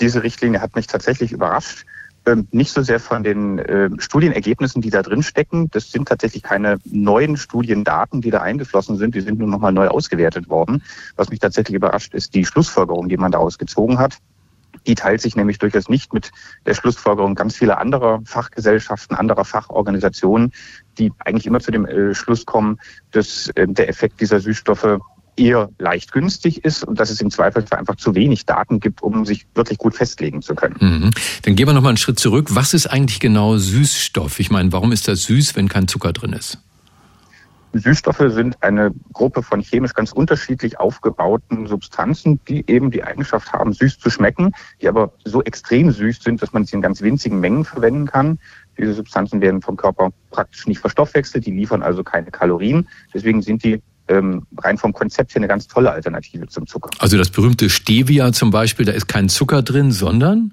Diese 0.00 0.22
Richtlinie 0.22 0.60
hat 0.60 0.76
mich 0.76 0.86
tatsächlich 0.86 1.32
überrascht. 1.32 1.84
Ähm, 2.26 2.48
nicht 2.52 2.72
so 2.72 2.82
sehr 2.82 3.00
von 3.00 3.22
den 3.22 3.58
äh, 3.58 3.90
Studienergebnissen, 3.98 4.80
die 4.80 4.90
da 4.90 5.02
drin 5.02 5.22
stecken. 5.22 5.68
Das 5.72 5.90
sind 5.90 6.08
tatsächlich 6.08 6.42
keine 6.42 6.78
neuen 6.84 7.36
Studiendaten, 7.36 8.22
die 8.22 8.30
da 8.30 8.40
eingeflossen 8.40 8.96
sind. 8.96 9.14
Die 9.14 9.20
sind 9.20 9.38
nur 9.38 9.48
nochmal 9.48 9.72
neu 9.72 9.88
ausgewertet 9.88 10.48
worden. 10.48 10.82
Was 11.16 11.28
mich 11.28 11.40
tatsächlich 11.40 11.74
überrascht, 11.74 12.14
ist 12.14 12.34
die 12.34 12.46
Schlussfolgerung, 12.46 13.08
die 13.08 13.18
man 13.18 13.32
daraus 13.32 13.58
gezogen 13.58 13.98
hat. 13.98 14.18
Die 14.86 14.94
teilt 14.94 15.20
sich 15.20 15.36
nämlich 15.36 15.58
durchaus 15.58 15.88
nicht 15.88 16.12
mit 16.12 16.30
der 16.66 16.74
Schlussfolgerung 16.74 17.34
ganz 17.34 17.56
vieler 17.56 17.78
anderer 17.78 18.20
Fachgesellschaften, 18.24 19.16
anderer 19.16 19.44
Fachorganisationen, 19.44 20.52
die 20.98 21.12
eigentlich 21.20 21.46
immer 21.46 21.60
zu 21.60 21.70
dem 21.70 21.86
äh, 21.86 22.14
Schluss 22.14 22.46
kommen, 22.46 22.78
dass 23.10 23.48
äh, 23.54 23.66
der 23.66 23.88
Effekt 23.88 24.20
dieser 24.20 24.40
Süßstoffe 24.40 24.98
eher 25.36 25.70
leicht 25.78 26.12
günstig 26.12 26.64
ist 26.64 26.84
und 26.84 27.00
dass 27.00 27.10
es 27.10 27.20
im 27.20 27.30
Zweifelsfall 27.30 27.78
einfach 27.78 27.96
zu 27.96 28.14
wenig 28.14 28.46
Daten 28.46 28.80
gibt, 28.80 29.02
um 29.02 29.24
sich 29.24 29.46
wirklich 29.54 29.78
gut 29.78 29.94
festlegen 29.94 30.42
zu 30.42 30.54
können. 30.54 30.76
Mhm. 30.78 31.10
Dann 31.42 31.56
gehen 31.56 31.66
wir 31.66 31.74
noch 31.74 31.82
mal 31.82 31.88
einen 31.88 31.96
Schritt 31.96 32.18
zurück. 32.18 32.48
Was 32.50 32.74
ist 32.74 32.86
eigentlich 32.86 33.20
genau 33.20 33.56
Süßstoff? 33.56 34.38
Ich 34.38 34.50
meine, 34.50 34.72
warum 34.72 34.92
ist 34.92 35.08
das 35.08 35.24
süß, 35.24 35.56
wenn 35.56 35.68
kein 35.68 35.88
Zucker 35.88 36.12
drin 36.12 36.32
ist? 36.32 36.58
Süßstoffe 37.74 38.24
sind 38.28 38.62
eine 38.62 38.92
Gruppe 39.12 39.42
von 39.42 39.60
chemisch 39.60 39.94
ganz 39.94 40.12
unterschiedlich 40.12 40.78
aufgebauten 40.78 41.66
Substanzen, 41.66 42.40
die 42.48 42.64
eben 42.68 42.90
die 42.90 43.02
Eigenschaft 43.02 43.52
haben, 43.52 43.72
süß 43.72 43.98
zu 43.98 44.10
schmecken, 44.10 44.52
die 44.80 44.88
aber 44.88 45.12
so 45.24 45.42
extrem 45.42 45.90
süß 45.90 46.22
sind, 46.22 46.42
dass 46.42 46.52
man 46.52 46.64
sie 46.64 46.76
in 46.76 46.82
ganz 46.82 47.02
winzigen 47.02 47.40
Mengen 47.40 47.64
verwenden 47.64 48.06
kann. 48.06 48.38
Diese 48.78 48.94
Substanzen 48.94 49.40
werden 49.40 49.62
vom 49.62 49.76
Körper 49.76 50.10
praktisch 50.30 50.66
nicht 50.66 50.78
verstoffwechselt, 50.78 51.46
die 51.46 51.52
liefern 51.52 51.82
also 51.82 52.02
keine 52.02 52.30
Kalorien. 52.30 52.88
Deswegen 53.12 53.42
sind 53.42 53.64
die 53.64 53.82
ähm, 54.08 54.46
rein 54.58 54.78
vom 54.78 54.92
Konzept 54.92 55.34
her 55.34 55.40
eine 55.40 55.48
ganz 55.48 55.66
tolle 55.66 55.90
Alternative 55.90 56.46
zum 56.46 56.66
Zucker. 56.66 56.90
Also 56.98 57.16
das 57.16 57.30
berühmte 57.30 57.70
Stevia 57.70 58.32
zum 58.32 58.50
Beispiel, 58.50 58.84
da 58.86 58.92
ist 58.92 59.08
kein 59.08 59.28
Zucker 59.28 59.62
drin, 59.62 59.92
sondern? 59.92 60.52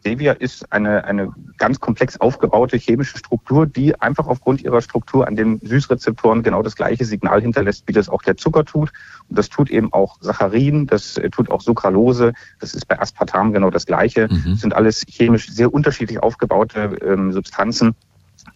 Stevia 0.00 0.32
ist 0.32 0.72
eine, 0.72 1.04
eine 1.04 1.32
ganz 1.56 1.80
komplex 1.80 2.20
aufgebaute 2.20 2.76
chemische 2.76 3.18
Struktur, 3.18 3.66
die 3.66 4.00
einfach 4.00 4.26
aufgrund 4.26 4.62
ihrer 4.62 4.80
Struktur 4.80 5.26
an 5.26 5.36
den 5.36 5.60
Süßrezeptoren 5.62 6.42
genau 6.42 6.62
das 6.62 6.76
gleiche 6.76 7.04
Signal 7.04 7.40
hinterlässt, 7.40 7.84
wie 7.86 7.92
das 7.92 8.08
auch 8.08 8.22
der 8.22 8.36
Zucker 8.36 8.64
tut. 8.64 8.92
Und 9.28 9.38
das 9.38 9.48
tut 9.48 9.70
eben 9.70 9.92
auch 9.92 10.16
Saccharin, 10.20 10.86
das 10.86 11.20
tut 11.32 11.50
auch 11.50 11.60
Sucralose, 11.60 12.32
das 12.60 12.74
ist 12.74 12.86
bei 12.86 12.98
Aspartam 13.00 13.52
genau 13.52 13.70
das 13.70 13.86
gleiche. 13.86 14.28
Mhm. 14.30 14.52
Das 14.52 14.60
sind 14.60 14.74
alles 14.74 15.04
chemisch 15.08 15.48
sehr 15.48 15.72
unterschiedlich 15.72 16.22
aufgebaute 16.22 16.96
ähm, 17.04 17.32
Substanzen, 17.32 17.94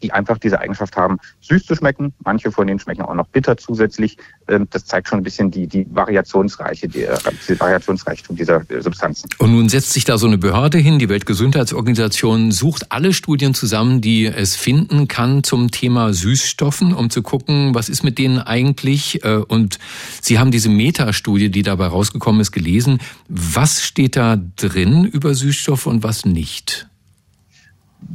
die 0.03 0.13
einfach 0.13 0.39
diese 0.39 0.61
Eigenschaft 0.61 0.97
haben, 0.97 1.19
süß 1.41 1.65
zu 1.65 1.75
schmecken. 1.75 2.13
Manche 2.25 2.51
von 2.51 2.67
denen 2.67 2.79
schmecken 2.79 3.03
auch 3.03 3.15
noch 3.15 3.29
bitter 3.29 3.57
zusätzlich. 3.57 4.17
Ähm, 4.49 4.67
das 4.71 4.85
zeigt 4.85 5.09
schon 5.09 5.21
ein 5.21 5.23
bisschen 5.23 5.51
die, 5.51 5.67
die 5.67 5.87
Variationsreiche, 5.91 6.89
die, 6.89 7.05
äh, 7.05 7.17
die 7.49 7.59
Variationsreichtum 7.59 8.37
dieser 8.37 8.69
äh, 8.71 8.81
Substanzen. 8.81 9.29
Und 9.39 9.53
nun 9.53 9.69
setzt 9.69 9.93
sich 9.93 10.05
da 10.05 10.19
so 10.19 10.27
eine 10.27 10.39
Behörde 10.39 10.79
hin, 10.79 10.99
die 10.99 11.09
Weltgesundheitsorganisation 11.09 12.53
sucht 12.53 12.91
alle 12.91 13.13
Studien 13.13 13.55
zusammen, 13.55 14.01
die 14.01 14.27
es 14.27 14.57
finden 14.57 15.09
kann 15.09 15.45
zum 15.45 15.71
Thema 15.71 16.13
Süßstoffen, 16.13 16.93
um 16.95 17.11
zu 17.11 17.23
gucken, 17.23 17.75
was 17.75 17.89
ist 17.89 18.03
mit 18.03 18.19
denen 18.19 18.39
eigentlich. 18.39 19.25
Äh, 19.25 19.37
und 19.37 19.79
Sie 20.21 20.39
haben 20.39 20.51
diese 20.51 20.69
Metastudie, 20.69 21.51
die 21.51 21.63
dabei 21.63 21.87
rausgekommen 21.87 22.41
ist, 22.41 22.53
gelesen. 22.53 22.99
Was 23.29 23.83
steht 23.83 24.17
da 24.17 24.37
drin 24.57 25.05
über 25.05 25.35
Süßstoffe 25.35 25.87
und 25.87 26.03
was 26.03 26.25
nicht? 26.25 26.89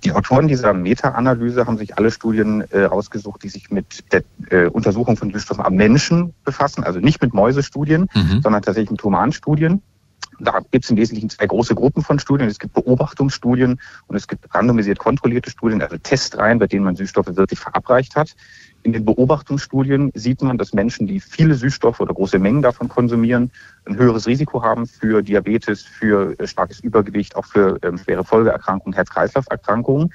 Die 0.03 0.11
Autoren 0.11 0.47
dieser 0.47 0.73
Meta-Analyse 0.73 1.65
haben 1.65 1.77
sich 1.77 1.97
alle 1.97 2.11
Studien 2.11 2.61
äh, 2.71 2.83
rausgesucht, 2.83 3.43
die 3.43 3.49
sich 3.49 3.71
mit 3.71 4.03
der 4.11 4.23
äh, 4.49 4.67
Untersuchung 4.67 5.17
von 5.17 5.31
Süßstoffen 5.31 5.63
am 5.63 5.75
Menschen 5.75 6.33
befassen, 6.43 6.83
also 6.83 6.99
nicht 6.99 7.21
mit 7.21 7.33
Mäusestudien, 7.33 8.07
mhm. 8.13 8.41
sondern 8.41 8.61
tatsächlich 8.61 8.91
mit 8.91 9.03
Humanstudien. 9.03 9.81
Da 10.39 10.59
gibt 10.71 10.85
es 10.85 10.91
im 10.91 10.97
Wesentlichen 10.97 11.29
zwei 11.29 11.47
große 11.47 11.73
Gruppen 11.73 12.03
von 12.03 12.19
Studien. 12.19 12.47
Es 12.47 12.59
gibt 12.59 12.73
Beobachtungsstudien 12.73 13.79
und 14.07 14.15
es 14.15 14.27
gibt 14.27 14.53
randomisiert 14.53 14.99
kontrollierte 14.99 15.49
Studien, 15.49 15.81
also 15.81 15.97
Testreihen, 15.97 16.59
bei 16.59 16.67
denen 16.67 16.85
man 16.85 16.95
Süßstoffe 16.95 17.35
wirklich 17.35 17.59
verabreicht 17.59 18.15
hat. 18.15 18.35
In 18.83 18.93
den 18.93 19.03
Beobachtungsstudien 19.03 20.11
sieht 20.13 20.41
man, 20.41 20.57
dass 20.57 20.73
Menschen, 20.73 21.07
die 21.07 21.19
viele 21.19 21.55
Süßstoffe 21.55 21.99
oder 21.99 22.13
große 22.13 22.39
Mengen 22.39 22.61
davon 22.61 22.87
konsumieren, 22.87 23.51
ein 23.85 23.97
höheres 23.97 24.27
Risiko 24.27 24.61
haben 24.61 24.85
für 24.85 25.23
Diabetes, 25.23 25.81
für 25.81 26.39
äh, 26.39 26.47
starkes 26.47 26.79
Übergewicht, 26.79 27.35
auch 27.35 27.45
für 27.45 27.79
ähm, 27.81 27.97
schwere 27.97 28.23
Folgeerkrankungen, 28.23 28.93
Herz-Kreislauf-Erkrankungen. 28.93 30.13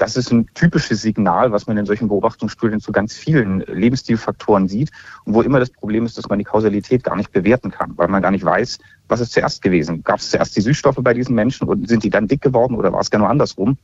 Das 0.00 0.16
ist 0.16 0.32
ein 0.32 0.46
typisches 0.54 1.02
Signal, 1.02 1.52
was 1.52 1.66
man 1.66 1.76
in 1.76 1.84
solchen 1.84 2.08
Beobachtungsstudien 2.08 2.80
zu 2.80 2.90
ganz 2.90 3.14
vielen 3.14 3.60
Lebensstilfaktoren 3.60 4.66
sieht 4.66 4.90
und 5.26 5.34
wo 5.34 5.42
immer 5.42 5.60
das 5.60 5.68
Problem 5.68 6.06
ist, 6.06 6.16
dass 6.16 6.26
man 6.30 6.38
die 6.38 6.44
Kausalität 6.46 7.04
gar 7.04 7.16
nicht 7.16 7.32
bewerten 7.32 7.70
kann, 7.70 7.92
weil 7.96 8.08
man 8.08 8.22
gar 8.22 8.30
nicht 8.30 8.42
weiß, 8.42 8.78
was 9.08 9.20
ist 9.20 9.32
zuerst 9.32 9.60
gewesen. 9.60 10.02
Gab 10.02 10.20
es 10.20 10.30
zuerst 10.30 10.56
die 10.56 10.62
Süßstoffe 10.62 10.96
bei 11.00 11.12
diesen 11.12 11.34
Menschen 11.34 11.68
und 11.68 11.86
sind 11.86 12.02
die 12.02 12.08
dann 12.08 12.28
dick 12.28 12.40
geworden 12.40 12.76
oder 12.76 12.94
war 12.94 13.00
es 13.00 13.10
genau 13.10 13.26
andersrum? 13.26 13.76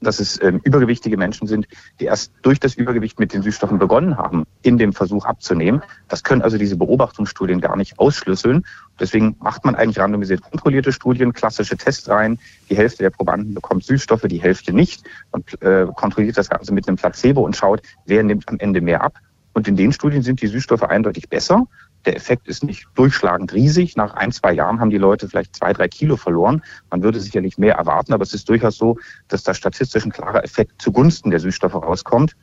Dass 0.00 0.20
es 0.20 0.40
ähm, 0.42 0.60
übergewichtige 0.64 1.16
Menschen 1.16 1.46
sind, 1.46 1.66
die 2.00 2.04
erst 2.04 2.32
durch 2.42 2.60
das 2.60 2.74
Übergewicht 2.74 3.18
mit 3.18 3.32
den 3.32 3.42
Süßstoffen 3.42 3.78
begonnen 3.78 4.16
haben, 4.16 4.44
in 4.62 4.78
dem 4.78 4.92
Versuch 4.92 5.24
abzunehmen. 5.24 5.82
Das 6.08 6.22
können 6.22 6.42
also 6.42 6.58
diese 6.58 6.76
Beobachtungsstudien 6.76 7.60
gar 7.60 7.76
nicht 7.76 7.98
ausschlüsseln. 7.98 8.64
Deswegen 9.00 9.36
macht 9.40 9.64
man 9.64 9.74
eigentlich 9.74 9.98
randomisiert 9.98 10.42
kontrollierte 10.42 10.92
Studien, 10.92 11.32
klassische 11.32 11.76
Testreihen. 11.76 12.38
Die 12.70 12.76
Hälfte 12.76 13.02
der 13.02 13.10
Probanden 13.10 13.54
bekommt 13.54 13.84
Süßstoffe, 13.84 14.22
die 14.22 14.42
Hälfte 14.42 14.72
nicht 14.72 15.04
und 15.30 15.60
äh, 15.62 15.86
kontrolliert 15.94 16.36
das 16.36 16.48
Ganze 16.48 16.72
mit 16.72 16.86
einem 16.86 16.96
Placebo 16.96 17.42
und 17.42 17.56
schaut, 17.56 17.82
wer 18.06 18.22
nimmt 18.22 18.48
am 18.48 18.58
Ende 18.58 18.80
mehr 18.80 19.02
ab. 19.02 19.18
Und 19.54 19.68
in 19.68 19.76
den 19.76 19.92
Studien 19.92 20.22
sind 20.22 20.42
die 20.42 20.48
Süßstoffe 20.48 20.82
eindeutig 20.82 21.28
besser. 21.28 21.66
Der 22.06 22.16
Effekt 22.16 22.48
ist 22.48 22.64
nicht 22.64 22.86
durchschlagend 22.94 23.52
riesig. 23.52 23.96
Nach 23.96 24.14
ein, 24.14 24.32
zwei 24.32 24.52
Jahren 24.52 24.80
haben 24.80 24.90
die 24.90 24.98
Leute 24.98 25.28
vielleicht 25.28 25.56
zwei, 25.56 25.72
drei 25.72 25.88
Kilo 25.88 26.16
verloren. 26.16 26.62
Man 26.90 27.02
würde 27.02 27.20
sicherlich 27.20 27.58
mehr 27.58 27.74
erwarten, 27.74 28.12
aber 28.12 28.22
es 28.22 28.34
ist 28.34 28.48
durchaus 28.48 28.76
so, 28.76 28.98
dass 29.28 29.42
da 29.42 29.54
statistisch 29.54 30.04
ein 30.04 30.12
klarer 30.12 30.44
Effekt 30.44 30.80
zugunsten 30.80 31.30
der 31.30 31.40
Süßstoffe 31.40 31.74
rauskommt. 31.74 32.36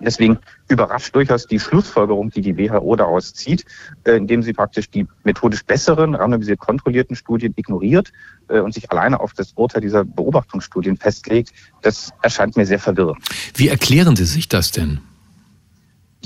Deswegen 0.00 0.38
überrascht 0.68 1.14
durchaus 1.14 1.46
die 1.46 1.60
Schlussfolgerung, 1.60 2.30
die 2.30 2.40
die 2.40 2.58
WHO 2.58 2.96
daraus 2.96 3.32
zieht, 3.32 3.64
äh, 4.04 4.16
indem 4.16 4.42
sie 4.42 4.52
praktisch 4.52 4.90
die 4.90 5.06
methodisch 5.24 5.64
besseren, 5.64 6.14
randomisiert 6.14 6.58
kontrollierten 6.58 7.16
Studien 7.16 7.54
ignoriert 7.56 8.12
äh, 8.48 8.58
und 8.60 8.74
sich 8.74 8.90
alleine 8.90 9.20
auf 9.20 9.32
das 9.32 9.52
Urteil 9.54 9.80
dieser 9.80 10.04
Beobachtungsstudien 10.04 10.96
festlegt. 10.96 11.52
Das 11.82 12.12
erscheint 12.22 12.56
mir 12.56 12.66
sehr 12.66 12.78
verwirrend. 12.78 13.18
Wie 13.54 13.68
erklären 13.68 14.16
Sie 14.16 14.24
sich 14.24 14.48
das 14.48 14.70
denn? 14.72 15.00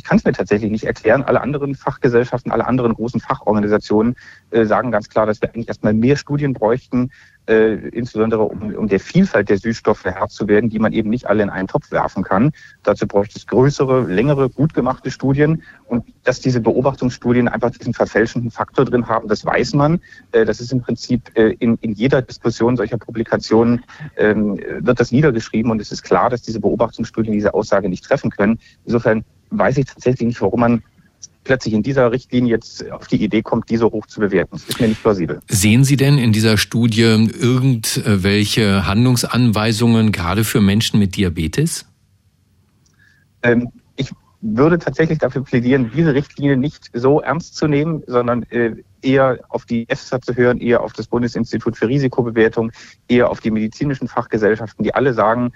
Ich 0.00 0.04
kann 0.04 0.16
es 0.16 0.25
mir 0.25 0.33
tatsächlich 0.33 0.71
nicht 0.71 0.85
erklären. 0.85 1.23
Alle 1.25 1.42
anderen 1.42 1.75
Fachgesellschaften, 1.75 2.50
alle 2.50 2.66
anderen 2.66 2.95
großen 2.95 3.21
Fachorganisationen 3.21 4.16
äh, 4.50 4.64
sagen 4.64 4.90
ganz 4.90 5.11
klar, 5.11 5.26
dass 5.26 5.42
wir 5.42 5.50
eigentlich 5.50 5.69
erstmal 5.69 5.92
mehr 5.92 6.16
Studien 6.16 6.54
bräuchten, 6.54 7.11
äh, 7.47 7.75
insbesondere 7.88 8.45
um, 8.45 8.75
um 8.75 8.88
der 8.88 8.99
Vielfalt 8.99 9.50
der 9.50 9.59
Süßstoffe 9.59 10.07
Herr 10.07 10.28
zu 10.28 10.49
werden, 10.49 10.71
die 10.71 10.78
man 10.78 10.95
eben 10.95 11.11
nicht 11.11 11.26
alle 11.26 11.42
in 11.42 11.50
einen 11.50 11.69
Topf 11.69 11.90
werfen 11.90 12.23
kann. 12.23 12.52
Dazu 12.83 13.07
bräuchte 13.07 13.38
es 13.38 13.47
größere, 13.47 14.07
längere, 14.07 14.49
gut 14.49 14.73
gemachte 14.73 15.11
Studien. 15.11 15.62
Und 15.85 16.07
dass 16.25 16.40
diese 16.40 16.62
Beobachtungsstudien 16.62 17.49
einfach 17.49 17.71
diesen 17.71 17.92
verfälschenden 17.92 18.50
Faktor 18.50 18.87
drin 18.87 19.07
haben, 19.07 19.28
das 19.28 19.45
weiß 19.45 19.75
man. 19.75 20.00
Äh, 20.33 20.47
das 20.47 20.62
ist 20.62 20.73
im 20.73 20.80
Prinzip 20.80 21.30
äh, 21.37 21.50
in, 21.59 21.76
in 21.83 21.92
jeder 21.92 22.23
Diskussion 22.23 22.78
solcher 22.78 22.97
Publikationen 22.97 23.85
ähm, 24.16 24.59
wird 24.78 24.99
das 24.99 25.12
niedergeschrieben 25.12 25.71
und 25.71 25.78
es 25.78 25.92
ist 25.92 26.04
klar, 26.04 26.30
dass 26.30 26.40
diese 26.40 26.61
Beobachtungsstudien 26.61 27.35
diese 27.35 27.52
Aussage 27.52 27.90
nicht 27.90 28.04
treffen 28.04 28.30
können. 28.30 28.59
Insofern 28.87 29.25
weiß 29.50 29.78
ich 29.78 29.87
tatsächlich 29.87 30.28
nicht, 30.28 30.40
warum 30.40 30.61
man 30.61 30.83
plötzlich 31.45 31.75
in 31.75 31.83
dieser 31.83 32.12
Richtlinie 32.12 32.52
jetzt 32.52 32.90
auf 32.90 33.07
die 33.07 33.23
Idee 33.23 33.42
kommt, 33.42 33.71
diese 33.71 33.87
hoch 33.87 34.07
zu 34.07 34.21
bewerten. 34.21 34.50
Das 34.52 34.64
ist 34.64 34.80
mir 34.80 34.88
nicht 34.88 35.02
plausibel. 35.02 35.40
Sehen 35.49 35.85
Sie 35.85 35.97
denn 35.97 36.19
in 36.19 36.33
dieser 36.33 36.57
Studie 36.57 37.02
irgendwelche 37.02 38.87
Handlungsanweisungen 38.87 40.12
gerade 40.12 40.45
für 40.45 40.61
Menschen 40.61 40.99
mit 40.99 41.16
Diabetes? 41.16 41.87
Ähm, 43.42 43.69
ich 43.97 44.11
würde 44.42 44.78
tatsächlich 44.78 45.19
dafür 45.19 45.42
plädieren, 45.42 45.90
diese 45.95 46.14
Richtlinie 46.14 46.57
nicht 46.57 46.90
so 46.92 47.21
ernst 47.21 47.57
zu 47.57 47.66
nehmen, 47.66 48.02
sondern 48.07 48.45
äh, 48.45 48.75
eher 49.02 49.40
auf 49.49 49.64
die 49.64 49.88
EFSA 49.88 50.21
zu 50.21 50.35
hören, 50.35 50.59
eher 50.59 50.83
auf 50.83 50.92
das 50.92 51.07
Bundesinstitut 51.07 51.76
für 51.76 51.88
Risikobewertung, 51.88 52.73
eher 53.09 53.30
auf 53.30 53.40
die 53.40 53.50
medizinischen 53.50 54.09
Fachgesellschaften, 54.09 54.85
die 54.85 54.95
alle 54.95 55.14
sagen, 55.14 55.52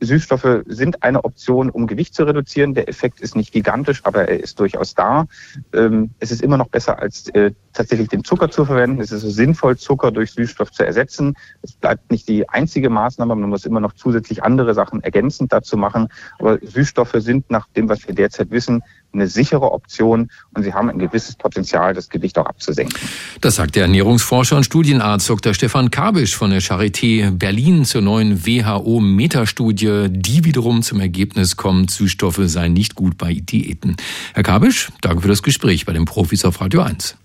Süßstoffe 0.00 0.62
sind 0.66 1.02
eine 1.02 1.24
Option, 1.24 1.70
um 1.70 1.86
Gewicht 1.86 2.14
zu 2.14 2.24
reduzieren. 2.24 2.74
Der 2.74 2.88
Effekt 2.88 3.20
ist 3.20 3.36
nicht 3.36 3.52
gigantisch, 3.52 4.00
aber 4.04 4.28
er 4.28 4.40
ist 4.40 4.60
durchaus 4.60 4.94
da. 4.94 5.26
Ähm, 5.72 6.10
es 6.18 6.30
ist 6.30 6.42
immer 6.42 6.56
noch 6.56 6.68
besser, 6.68 6.98
als 6.98 7.28
äh, 7.30 7.52
tatsächlich 7.72 8.08
den 8.08 8.24
Zucker 8.24 8.50
zu 8.50 8.64
verwenden. 8.64 9.00
Es 9.00 9.12
ist 9.12 9.22
sinnvoll, 9.22 9.76
Zucker 9.76 10.10
durch 10.10 10.32
Süßstoff 10.32 10.70
zu 10.70 10.84
ersetzen. 10.84 11.36
Es 11.62 11.72
bleibt 11.72 12.10
nicht 12.10 12.28
die 12.28 12.48
einzige 12.48 12.90
Maßnahme, 12.90 13.34
man 13.34 13.50
muss 13.50 13.64
immer 13.64 13.80
noch 13.80 13.92
zusätzlich 13.92 14.42
andere 14.42 14.74
Sachen 14.74 15.02
ergänzend 15.02 15.52
dazu 15.52 15.76
machen. 15.76 16.08
Aber 16.38 16.58
Süßstoffe 16.62 17.16
sind 17.16 17.50
nach 17.50 17.68
dem, 17.68 17.88
was 17.88 18.06
wir 18.06 18.14
derzeit 18.14 18.50
wissen, 18.50 18.82
eine 19.16 19.28
sichere 19.28 19.72
Option 19.72 20.30
und 20.54 20.62
sie 20.62 20.72
haben 20.72 20.90
ein 20.90 20.98
gewisses 20.98 21.36
Potenzial, 21.36 21.94
das 21.94 22.08
Gewicht 22.08 22.38
auch 22.38 22.46
abzusenken. 22.46 22.96
Das 23.40 23.56
sagt 23.56 23.76
der 23.76 23.82
Ernährungsforscher 23.82 24.56
und 24.56 24.64
Studienarzt 24.64 25.28
Dr. 25.28 25.54
Stefan 25.54 25.90
Kabisch 25.90 26.36
von 26.36 26.50
der 26.50 26.62
Charité 26.62 27.30
Berlin 27.30 27.84
zur 27.84 28.02
neuen 28.02 28.46
WHO-Metastudie, 28.46 30.08
die 30.10 30.44
wiederum 30.44 30.82
zum 30.82 31.00
Ergebnis 31.00 31.56
kommt, 31.56 31.90
Süßstoffe 31.90 32.40
seien 32.44 32.72
nicht 32.72 32.94
gut 32.94 33.18
bei 33.18 33.34
Diäten. 33.34 33.96
Herr 34.34 34.42
Kabisch, 34.42 34.90
danke 35.00 35.22
für 35.22 35.28
das 35.28 35.42
Gespräch 35.42 35.86
bei 35.86 35.92
den 35.92 36.04
Profis 36.04 36.44
auf 36.44 36.60
Radio 36.60 36.82
1. 36.82 37.16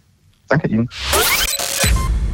Danke 0.48 0.68
Ihnen. 0.68 0.90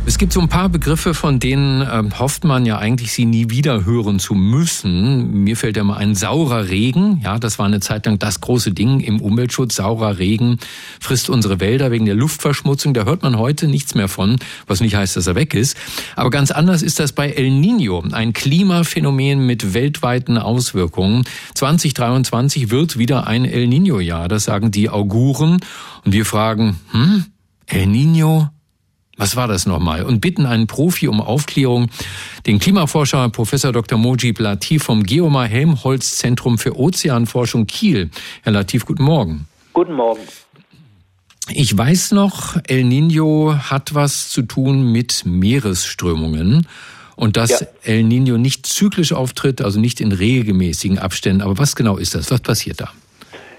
Es 0.07 0.17
gibt 0.17 0.31
so 0.31 0.39
ein 0.39 0.47
paar 0.47 0.69
Begriffe, 0.69 1.13
von 1.13 1.37
denen 1.37 1.81
äh, 1.81 2.01
hofft 2.17 2.45
man 2.45 2.65
ja 2.65 2.77
eigentlich, 2.77 3.11
sie 3.11 3.25
nie 3.25 3.49
wieder 3.49 3.83
hören 3.83 4.19
zu 4.19 4.35
müssen. 4.35 5.43
Mir 5.43 5.57
fällt 5.57 5.75
ja 5.75 5.83
mal 5.83 5.97
ein 5.97 6.15
saurer 6.15 6.69
Regen. 6.69 7.19
Ja, 7.25 7.37
das 7.37 7.59
war 7.59 7.65
eine 7.65 7.81
Zeit 7.81 8.05
lang 8.05 8.17
das 8.17 8.39
große 8.39 8.71
Ding 8.71 9.01
im 9.01 9.19
Umweltschutz. 9.19 9.75
Saurer 9.75 10.17
Regen 10.17 10.59
frisst 11.01 11.29
unsere 11.29 11.59
Wälder 11.59 11.91
wegen 11.91 12.05
der 12.05 12.15
Luftverschmutzung. 12.15 12.93
Da 12.93 13.03
hört 13.03 13.21
man 13.21 13.37
heute 13.37 13.67
nichts 13.67 13.95
mehr 13.95 14.07
von, 14.07 14.37
was 14.65 14.79
nicht 14.79 14.95
heißt, 14.95 15.17
dass 15.17 15.27
er 15.27 15.35
weg 15.35 15.53
ist. 15.53 15.75
Aber 16.15 16.29
ganz 16.29 16.51
anders 16.51 16.83
ist 16.83 17.01
das 17.01 17.11
bei 17.11 17.29
El 17.29 17.51
Nino, 17.51 18.01
ein 18.13 18.31
Klimaphänomen 18.31 19.45
mit 19.45 19.73
weltweiten 19.73 20.37
Auswirkungen. 20.37 21.25
2023 21.53 22.71
wird 22.71 22.97
wieder 22.97 23.27
ein 23.27 23.43
El 23.43 23.67
Nino-Jahr, 23.67 24.29
das 24.29 24.45
sagen 24.45 24.71
die 24.71 24.89
Auguren. 24.89 25.59
Und 26.05 26.13
wir 26.13 26.25
fragen, 26.25 26.79
hm, 26.91 27.25
El 27.65 27.87
Nino? 27.87 28.51
Was 29.17 29.35
war 29.35 29.47
das 29.47 29.65
nochmal? 29.65 30.03
Und 30.03 30.21
bitten 30.21 30.45
einen 30.45 30.67
Profi 30.67 31.07
um 31.07 31.19
Aufklärung, 31.21 31.89
den 32.45 32.59
Klimaforscher 32.59 33.29
Professor 33.29 33.71
Dr. 33.71 33.97
Mojib 33.97 34.39
Latif 34.39 34.83
vom 34.83 35.03
Geomar 35.03 35.47
Helmholtz 35.47 36.17
Zentrum 36.17 36.59
für 36.59 36.77
Ozeanforschung 36.77 37.65
Kiel. 37.65 38.11
Herr 38.43 38.53
Latif, 38.53 38.85
guten 38.85 39.03
Morgen. 39.03 39.47
Guten 39.73 39.93
Morgen. 39.93 40.21
Ich 41.49 41.75
weiß 41.75 42.11
noch, 42.11 42.57
El 42.67 42.83
Nino 42.83 43.55
hat 43.57 43.95
was 43.95 44.29
zu 44.29 44.43
tun 44.43 44.91
mit 44.91 45.23
Meeresströmungen 45.25 46.67
und 47.15 47.37
dass 47.37 47.49
ja. 47.49 47.59
El 47.83 48.03
Nino 48.03 48.37
nicht 48.37 48.67
zyklisch 48.67 49.13
auftritt, 49.13 49.61
also 49.61 49.79
nicht 49.79 49.99
in 49.99 50.11
regelmäßigen 50.11 50.99
Abständen. 50.99 51.41
Aber 51.41 51.57
was 51.57 51.75
genau 51.75 51.97
ist 51.97 52.13
das? 52.13 52.29
Was 52.29 52.41
passiert 52.41 52.81
da? 52.81 52.91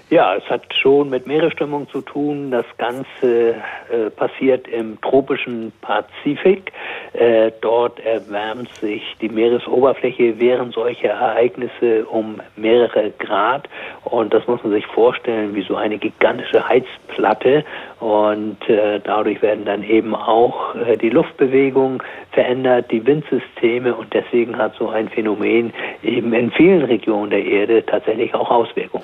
Ja, 0.09 0.35
es 0.35 0.43
hat 0.49 0.63
schon 0.73 1.11
mit 1.11 1.27
Meeresströmung 1.27 1.87
zu 1.89 2.01
tun. 2.01 2.49
Das 2.49 2.65
Ganze 2.79 3.53
äh, 3.91 4.09
passiert 4.15 4.67
im 4.67 4.99
tropischen 5.01 5.71
Pazifik. 5.81 6.71
Äh, 7.13 7.51
dort 7.61 7.99
erwärmt 7.99 8.73
sich 8.73 9.03
die 9.21 9.29
Meeresoberfläche 9.29 10.39
während 10.39 10.73
solcher 10.73 11.09
Ereignisse 11.09 12.05
um 12.05 12.41
mehrere 12.55 13.11
Grad. 13.19 13.69
Und 14.03 14.33
das 14.33 14.47
muss 14.47 14.63
man 14.63 14.73
sich 14.73 14.87
vorstellen 14.87 15.53
wie 15.53 15.61
so 15.61 15.75
eine 15.75 15.99
gigantische 15.99 16.67
Heizplatte. 16.67 17.63
Und 17.99 18.57
äh, 18.69 19.01
dadurch 19.03 19.41
werden 19.41 19.65
dann 19.65 19.83
eben 19.83 20.15
auch 20.15 20.73
äh, 20.75 20.95
die 20.97 21.09
Luftbewegung 21.09 22.01
verändert, 22.31 22.89
die 22.91 23.05
Windsysteme. 23.05 23.93
Und 23.93 24.13
deswegen 24.13 24.57
hat 24.57 24.75
so 24.79 24.89
ein 24.89 25.09
Phänomen 25.09 25.73
eben 26.01 26.33
in 26.33 26.49
vielen 26.51 26.83
Regionen 26.83 27.29
der 27.29 27.43
Erde 27.43 27.85
tatsächlich 27.85 28.33
auch 28.33 28.49
Auswirkungen. 28.49 29.03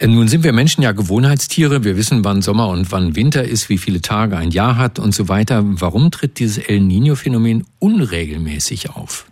Äh, 0.00 0.06
nun 0.08 0.28
sind 0.28 0.44
wir 0.44 0.52
Menschen 0.52 0.82
ja 0.82 0.92
Gewohnheitstiere. 0.92 1.82
Wir 1.82 1.96
wissen, 1.96 2.24
wann 2.24 2.42
Sommer 2.42 2.68
und 2.68 2.92
wann 2.92 3.16
Winter 3.16 3.42
ist, 3.42 3.70
wie 3.70 3.78
viele 3.78 4.02
Tage 4.02 4.36
ein 4.36 4.50
Jahr 4.50 4.76
hat 4.76 4.98
und 4.98 5.14
so 5.14 5.30
weiter. 5.30 5.62
Warum 5.64 6.10
tritt 6.10 6.38
dieses 6.38 6.68
El 6.68 6.80
Nino-Phänomen 6.80 7.64
unregelmäßig 7.78 8.90
auf? 8.90 9.26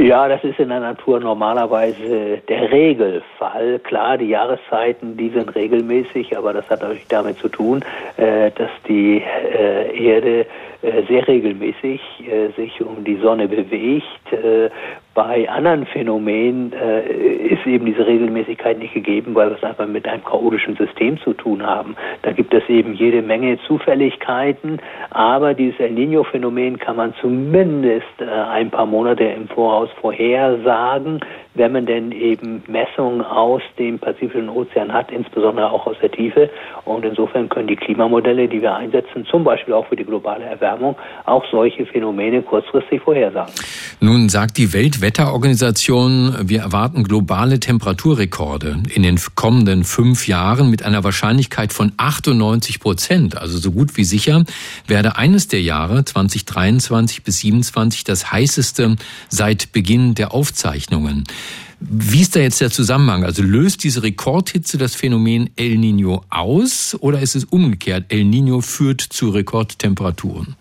Ja, 0.00 0.28
das 0.28 0.42
ist 0.44 0.58
in 0.58 0.70
der 0.70 0.80
Natur 0.80 1.20
normalerweise 1.20 2.38
der 2.48 2.72
Regelfall. 2.72 3.78
Klar, 3.80 4.16
die 4.16 4.28
Jahreszeiten, 4.28 5.14
die 5.18 5.28
sind 5.28 5.54
regelmäßig, 5.54 6.38
aber 6.38 6.54
das 6.54 6.70
hat 6.70 6.80
natürlich 6.80 7.06
damit 7.08 7.38
zu 7.38 7.50
tun, 7.50 7.84
äh, 8.16 8.50
dass 8.52 8.70
die 8.88 9.18
äh, 9.18 10.02
Erde 10.02 10.46
äh, 10.80 11.02
sehr 11.06 11.28
regelmäßig 11.28 12.00
sich 12.56 12.80
um 12.80 13.04
die 13.04 13.16
Sonne 13.16 13.46
bewegt 13.46 14.04
bei 15.14 15.48
anderen 15.48 15.86
Phänomenen 15.86 16.72
äh, 16.72 17.02
ist 17.48 17.66
eben 17.66 17.84
diese 17.84 18.06
Regelmäßigkeit 18.06 18.78
nicht 18.78 18.94
gegeben, 18.94 19.34
weil 19.34 19.50
wir 19.50 19.56
es 19.56 19.64
einfach 19.64 19.86
mit 19.86 20.06
einem 20.06 20.24
chaotischen 20.24 20.76
System 20.76 21.18
zu 21.20 21.32
tun 21.32 21.66
haben. 21.66 21.96
Da 22.22 22.30
gibt 22.30 22.54
es 22.54 22.62
eben 22.68 22.94
jede 22.94 23.20
Menge 23.20 23.58
Zufälligkeiten, 23.66 24.78
aber 25.10 25.54
dieses 25.54 25.80
El 25.80 25.90
Nino-Phänomen 25.90 26.78
kann 26.78 26.96
man 26.96 27.12
zumindest 27.20 28.06
äh, 28.20 28.24
ein 28.24 28.70
paar 28.70 28.86
Monate 28.86 29.24
im 29.24 29.48
Voraus 29.48 29.90
vorhersagen, 30.00 31.20
wenn 31.54 31.72
man 31.72 31.86
denn 31.86 32.12
eben 32.12 32.62
Messungen 32.68 33.20
aus 33.22 33.62
dem 33.78 33.98
Pazifischen 33.98 34.48
Ozean 34.48 34.92
hat, 34.92 35.10
insbesondere 35.10 35.70
auch 35.70 35.86
aus 35.86 35.96
der 36.00 36.12
Tiefe. 36.12 36.48
Und 36.84 37.04
insofern 37.04 37.48
können 37.48 37.66
die 37.66 37.76
Klimamodelle, 37.76 38.46
die 38.46 38.62
wir 38.62 38.74
einsetzen, 38.76 39.26
zum 39.26 39.42
Beispiel 39.42 39.74
auch 39.74 39.86
für 39.86 39.96
die 39.96 40.04
globale 40.04 40.44
Erwärmung, 40.44 40.96
auch 41.26 41.44
solche 41.50 41.84
Phänomene 41.86 42.42
kurzfristig 42.42 43.02
vorhersagen. 43.02 43.52
Nun 44.00 44.28
sagt 44.28 44.56
die 44.56 44.72
Welt 44.72 44.99
Weltwetterorganisation, 45.00 46.48
wir 46.48 46.60
erwarten 46.60 47.04
globale 47.04 47.58
Temperaturrekorde 47.58 48.82
in 48.92 49.02
den 49.02 49.18
kommenden 49.34 49.84
fünf 49.84 50.28
Jahren 50.28 50.68
mit 50.68 50.82
einer 50.82 51.02
Wahrscheinlichkeit 51.04 51.72
von 51.72 51.92
98 51.96 52.80
Prozent. 52.80 53.38
Also 53.38 53.56
so 53.58 53.72
gut 53.72 53.96
wie 53.96 54.04
sicher 54.04 54.44
werde 54.86 55.16
eines 55.16 55.48
der 55.48 55.62
Jahre 55.62 56.04
2023 56.04 57.22
bis 57.22 57.38
2027 57.38 58.04
das 58.04 58.30
heißeste 58.30 58.96
seit 59.30 59.72
Beginn 59.72 60.14
der 60.14 60.34
Aufzeichnungen. 60.34 61.24
Wie 61.80 62.20
ist 62.20 62.36
da 62.36 62.40
jetzt 62.40 62.60
der 62.60 62.70
Zusammenhang? 62.70 63.24
Also 63.24 63.42
löst 63.42 63.84
diese 63.84 64.02
Rekordhitze 64.02 64.76
das 64.76 64.94
Phänomen 64.94 65.48
El 65.56 65.78
Nino 65.78 66.24
aus 66.28 66.94
oder 67.00 67.20
ist 67.20 67.36
es 67.36 67.44
umgekehrt? 67.44 68.06
El 68.10 68.24
Nino 68.24 68.60
führt 68.60 69.00
zu 69.00 69.30
Rekordtemperaturen? 69.30 70.56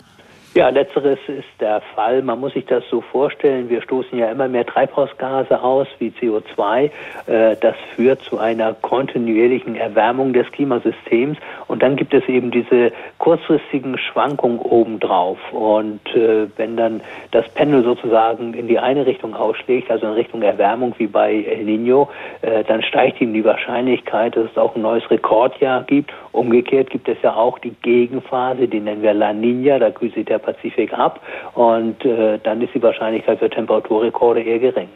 Ja, 0.55 0.69
letzteres 0.69 1.19
ist 1.27 1.47
der 1.59 1.79
Fall. 1.93 2.23
Man 2.23 2.39
muss 2.39 2.53
sich 2.53 2.65
das 2.65 2.83
so 2.89 3.01
vorstellen, 3.01 3.69
wir 3.69 3.83
stoßen 3.83 4.17
ja 4.17 4.31
immer 4.31 4.47
mehr 4.47 4.65
Treibhausgase 4.65 5.61
aus 5.61 5.87
wie 5.99 6.09
CO2. 6.09 6.89
Äh, 7.27 7.55
das 7.61 7.75
führt 7.95 8.23
zu 8.23 8.39
einer 8.39 8.73
kontinuierlichen 8.73 9.75
Erwärmung 9.75 10.33
des 10.33 10.51
Klimasystems 10.51 11.37
und 11.67 11.83
dann 11.83 11.95
gibt 11.95 12.15
es 12.15 12.27
eben 12.27 12.49
diese 12.49 12.91
kurzfristigen 13.19 13.99
Schwankungen 13.99 14.57
obendrauf. 14.57 15.37
Und 15.51 16.01
äh, 16.15 16.47
wenn 16.57 16.75
dann 16.75 17.01
das 17.29 17.47
Pendel 17.49 17.83
sozusagen 17.83 18.55
in 18.55 18.67
die 18.67 18.79
eine 18.79 19.05
Richtung 19.05 19.35
ausschlägt, 19.35 19.91
also 19.91 20.07
in 20.07 20.13
Richtung 20.13 20.41
Erwärmung 20.41 20.95
wie 20.97 21.07
bei 21.07 21.43
El 21.43 21.65
Nino, 21.65 22.09
äh, 22.41 22.63
dann 22.63 22.81
steigt 22.81 23.21
ihm 23.21 23.33
die 23.33 23.45
Wahrscheinlichkeit, 23.45 24.35
dass 24.35 24.45
es 24.49 24.57
auch 24.57 24.75
ein 24.75 24.81
neues 24.81 25.09
Rekordjahr 25.11 25.83
gibt. 25.83 26.11
Umgekehrt 26.31 26.89
gibt 26.89 27.07
es 27.07 27.17
ja 27.23 27.33
auch 27.33 27.59
die 27.59 27.73
Gegenphase, 27.81 28.67
die 28.67 28.79
nennen 28.79 29.01
wir 29.01 29.13
La 29.13 29.33
Nina, 29.33 29.79
da 29.79 29.89
kühlt 29.89 30.13
sich 30.13 30.25
der 30.25 30.37
Pazifik 30.37 30.93
ab 30.93 31.21
und 31.55 32.03
äh, 32.05 32.39
dann 32.43 32.61
ist 32.61 32.73
die 32.73 32.81
Wahrscheinlichkeit 32.81 33.39
für 33.39 33.49
Temperaturrekorde 33.49 34.41
eher 34.41 34.59
gering. 34.59 34.89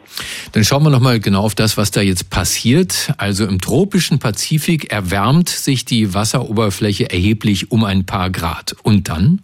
Dann 0.52 0.64
schauen 0.64 0.84
wir 0.84 0.90
nochmal 0.90 1.18
genau 1.20 1.42
auf 1.42 1.54
das, 1.54 1.76
was 1.76 1.90
da 1.90 2.00
jetzt 2.00 2.30
passiert. 2.30 3.12
Also 3.18 3.44
im 3.44 3.60
tropischen 3.60 4.18
Pazifik 4.18 4.92
erwärmt 4.92 5.48
sich 5.48 5.84
die 5.84 6.14
Wasseroberfläche 6.14 7.10
erheblich 7.10 7.72
um 7.72 7.84
ein 7.84 8.06
paar 8.06 8.30
Grad. 8.30 8.76
Und 8.82 9.08
dann? 9.08 9.40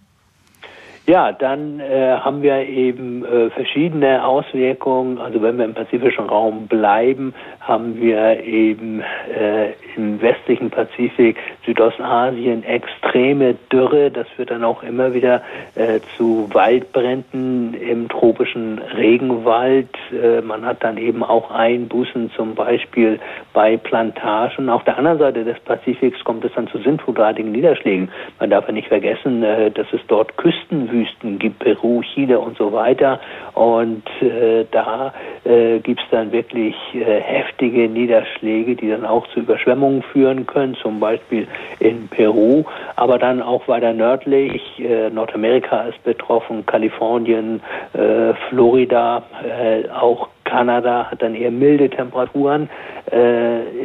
Ja, 1.06 1.32
dann 1.32 1.80
äh, 1.80 2.18
haben 2.18 2.42
wir 2.42 2.68
eben 2.68 3.24
äh, 3.24 3.50
verschiedene 3.50 4.24
Auswirkungen. 4.24 5.18
Also 5.18 5.42
wenn 5.42 5.56
wir 5.58 5.64
im 5.64 5.74
pazifischen 5.74 6.26
Raum 6.26 6.68
bleiben, 6.68 7.34
haben 7.60 8.00
wir 8.00 8.44
eben 8.44 9.00
äh, 9.00 9.72
im 9.96 10.20
westlichen 10.20 10.70
Pazifik, 10.70 11.36
Südostasien 11.64 12.62
extreme 12.64 13.54
Dürre. 13.72 14.10
Das 14.10 14.28
führt 14.36 14.50
dann 14.50 14.62
auch 14.62 14.82
immer 14.82 15.12
wieder 15.14 15.42
äh, 15.74 16.00
zu 16.16 16.48
Waldbränden 16.52 17.74
im 17.74 18.08
tropischen 18.08 18.78
Regenwald. 18.78 19.88
Äh, 20.12 20.42
man 20.42 20.64
hat 20.64 20.84
dann 20.84 20.96
eben 20.96 21.24
auch 21.24 21.50
Einbußen 21.50 22.30
zum 22.36 22.54
Beispiel 22.54 23.18
bei 23.52 23.78
Plantagen. 23.78 24.68
Auf 24.68 24.84
der 24.84 24.98
anderen 24.98 25.18
Seite 25.18 25.44
des 25.44 25.58
Pazifiks 25.60 26.22
kommt 26.24 26.44
es 26.44 26.52
dann 26.54 26.68
zu 26.68 26.78
sintflutartigen 26.78 27.50
Niederschlägen. 27.50 28.10
Man 28.38 28.50
darf 28.50 28.66
ja 28.66 28.72
nicht 28.72 28.88
vergessen, 28.88 29.42
äh, 29.42 29.70
dass 29.70 29.86
es 29.92 30.00
dort 30.06 30.36
Küstenwüsten 30.36 30.89
Wüsten 30.90 31.38
gibt, 31.38 31.61
Peru, 31.61 32.03
Chile 32.03 32.38
und 32.38 32.57
so 32.57 32.72
weiter. 32.72 33.20
Und 33.55 34.03
äh, 34.20 34.64
da 34.70 35.12
äh, 35.44 35.79
gibt 35.81 36.00
es 36.00 36.07
dann 36.11 36.33
wirklich 36.33 36.74
äh, 36.94 37.20
heftige 37.20 37.88
Niederschläge, 37.88 38.76
die 38.76 38.90
dann 38.90 39.05
auch 39.05 39.26
zu 39.29 39.40
Überschwemmungen 39.40 40.03
führen 40.03 40.46
können, 40.46 40.74
zum 40.74 41.00
Beispiel 41.00 41.46
in 41.79 42.09
Peru, 42.09 42.64
aber 42.96 43.18
dann 43.18 43.42
auch 43.42 43.66
weiter 43.68 43.92
nördlich. 43.92 44.62
Äh, 44.79 45.11
Nordamerika 45.11 45.83
ist 45.83 46.03
betroffen, 46.05 46.64
Kalifornien, 46.66 47.61
äh, 47.92 48.35
Florida, 48.48 49.22
äh, 49.44 49.88
auch 49.90 50.29
Kanada 50.44 51.09
hat 51.11 51.22
dann 51.22 51.37
eher 51.37 51.53
milde 51.53 51.88
Temperaturen 51.88 52.68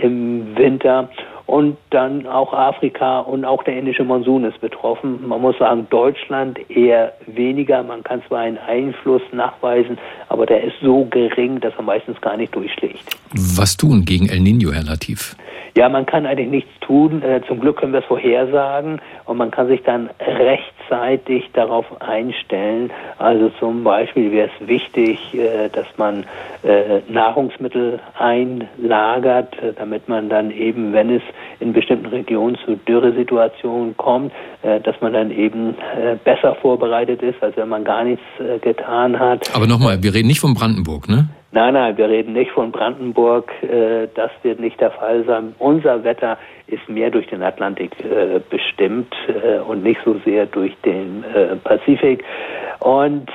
im 0.02 0.58
Winter 0.58 1.10
und 1.46 1.78
dann 1.92 2.26
auch 2.28 2.54
Afrika 2.54 3.20
und 3.20 3.46
auch 3.46 3.64
der 3.64 3.78
indische 3.78 4.04
Monsun 4.04 4.46
ist 4.46 4.60
betroffen. 4.62 5.28
Man 5.28 5.42
muss 5.42 5.58
sagen, 5.58 5.88
Deutschland 5.90 6.60
eher 6.70 7.14
weniger. 7.28 7.84
Man 7.84 8.04
kann 8.04 8.22
zwar 8.28 8.40
einen 8.40 8.58
Einfluss 8.58 9.22
nachweisen, 9.32 9.98
aber 10.30 10.46
der 10.46 10.64
ist 10.64 10.76
so 10.82 11.06
gering, 11.06 11.60
dass 11.60 11.74
er 11.78 11.84
meistens 11.84 12.20
gar 12.22 12.38
nicht 12.38 12.56
durchschlägt. 12.56 13.16
Was 13.58 13.78
tun 13.78 14.06
gegen 14.06 14.28
El 14.28 14.40
Nino, 14.40 14.72
Herr 14.72 14.84
Latif? 14.84 15.36
Ja, 15.78 15.90
man 15.90 16.06
kann 16.06 16.26
eigentlich 16.26 16.50
nichts 16.50 16.80
tun. 16.80 17.22
Äh, 17.22 17.42
zum 17.50 17.60
Glück 17.60 17.78
können 17.78 17.92
wir 17.92 18.00
es 18.00 18.06
vorhersagen 18.06 19.02
und 19.26 19.36
man 19.36 19.52
kann 19.52 19.68
sich 19.68 19.84
dann 19.84 20.10
rechtzeitig 20.22 21.50
darauf 21.52 21.86
einstellen. 22.02 22.92
Also 23.18 23.50
zum 23.60 23.84
Beispiel 23.84 24.32
wäre 24.32 24.50
es 24.58 24.68
wichtig, 24.70 25.34
äh, 25.34 25.68
dass 25.68 25.88
man 25.98 26.24
äh, 26.64 27.02
Nahrungsmittel 27.10 28.00
einlagert, 28.18 29.54
damit 29.78 30.08
man 30.08 30.30
dann 30.30 30.50
eben, 30.50 30.94
wenn 30.94 31.10
es 31.10 31.24
in 31.60 31.74
bestimmten 31.74 32.08
Regionen 32.08 32.58
zu 32.66 32.76
Dürresituationen 32.76 33.96
kommt, 33.98 34.32
dass 34.62 35.00
man 35.02 35.14
dann 35.14 35.32
eben 35.32 35.76
besser 36.24 36.56
vorbereitet 36.56 37.22
ist, 37.22 37.42
als 37.42 37.56
wenn 37.58 37.70
man 37.70 37.84
gar 37.84 38.04
nichts 38.04 38.24
getan 38.62 39.20
hat. 39.20 39.56
Aber 39.56 39.68
nochmal, 39.68 40.04
wir 40.04 40.14
reden 40.14 40.28
nicht 40.28 40.40
von 40.40 40.54
Brandenburg, 40.54 41.08
ne? 41.08 41.30
Nein, 41.56 41.74
nein, 41.74 41.96
wir 41.96 42.10
reden 42.10 42.34
nicht 42.34 42.52
von 42.52 42.74
Brandenburg. 42.74 43.50
Äh, 43.64 44.10
das 44.14 44.30
wird 44.44 44.60
nicht 44.60 44.78
der 44.82 44.92
Fall 44.92 45.24
sein. 45.24 45.56
Unser 45.58 46.04
Wetter 46.04 46.38
ist 46.68 46.90
mehr 46.90 47.10
durch 47.10 47.28
den 47.28 47.42
Atlantik 47.44 47.92
äh, 48.04 48.42
bestimmt 48.50 49.16
äh, 49.30 49.60
und 49.60 49.82
nicht 49.82 50.02
so 50.04 50.20
sehr 50.26 50.48
durch 50.48 50.76
den 50.84 51.24
Pazifik. 51.64 52.26
Und 52.80 53.30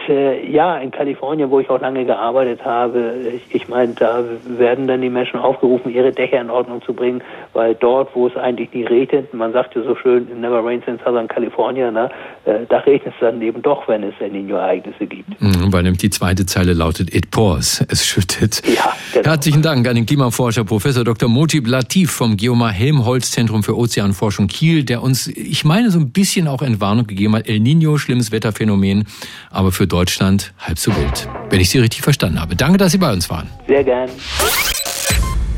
ja, 0.48 0.76
in 0.76 0.90
Kalifornien, 0.90 1.50
wo 1.50 1.59
ich 1.59 1.70
auch 1.70 1.80
lange 1.80 2.04
gearbeitet 2.04 2.64
habe, 2.64 3.14
ich, 3.50 3.68
meine, 3.68 3.94
da 3.94 4.22
werden 4.46 4.87
dann 4.87 5.00
die 5.00 5.09
Menschen 5.09 5.40
aufgerufen, 5.40 5.92
ihre 5.92 6.12
Dächer 6.12 6.40
in 6.40 6.50
Ordnung 6.50 6.83
zu 6.83 6.92
bringen, 6.92 7.22
weil 7.52 7.74
dort, 7.74 8.14
wo 8.14 8.28
es 8.28 8.37
eigentlich 8.37 8.72
nie 8.72 8.85
regnet, 8.85 9.33
man 9.35 9.52
sagt 9.52 9.74
ja 9.74 9.83
so 9.83 9.96
schön, 9.96 10.28
never 10.40 10.64
rains 10.64 10.85
in 10.87 10.98
Southern 10.98 11.26
California, 11.26 11.90
ne, 11.90 12.11
da 12.44 12.78
regnet 12.78 13.14
es 13.14 13.20
dann 13.20 13.40
eben 13.42 13.62
doch, 13.62 13.88
wenn 13.88 14.04
es 14.04 14.14
El 14.20 14.30
Nino-Ereignisse 14.30 15.06
gibt. 15.06 15.40
Mhm, 15.40 15.72
weil 15.72 15.83
nämlich 15.83 16.00
die 16.00 16.11
zweite 16.11 16.46
Zeile 16.46 16.74
lautet, 16.74 17.12
it 17.12 17.30
pours. 17.30 17.85
Es 17.88 18.06
ausschüttet. 18.10 18.62
Ja, 18.66 18.94
genau. 19.12 19.30
Herzlichen 19.30 19.62
Dank 19.62 19.86
an 19.86 19.94
den 19.94 20.06
Klimaforscher 20.06 20.64
Professor 20.64 21.04
Dr. 21.04 21.28
Mojib 21.28 21.66
Latif 21.66 22.10
vom 22.10 22.36
Geomar 22.36 22.72
Helmholtz 22.72 23.30
Zentrum 23.30 23.62
für 23.62 23.76
Ozeanforschung 23.76 24.48
Kiel, 24.48 24.84
der 24.84 25.02
uns, 25.02 25.26
ich 25.28 25.64
meine, 25.64 25.90
so 25.90 25.98
ein 25.98 26.10
bisschen 26.10 26.48
auch 26.48 26.62
Entwarnung 26.62 27.06
gegeben 27.06 27.36
hat. 27.36 27.48
El 27.48 27.60
Nino, 27.60 27.98
schlimmes 27.98 28.32
Wetterphänomen, 28.32 29.04
aber 29.50 29.72
für 29.72 29.86
Deutschland 29.86 30.52
halb 30.58 30.78
so 30.78 30.94
wild. 30.96 31.28
Wenn 31.50 31.60
ich 31.60 31.70
Sie 31.70 31.78
richtig 31.78 32.02
verstanden 32.02 32.40
habe. 32.40 32.56
Danke, 32.56 32.78
dass 32.78 32.92
Sie 32.92 32.98
bei 32.98 33.12
uns 33.12 33.30
waren. 33.30 33.48
Sehr 33.66 33.84
gern. 33.84 34.10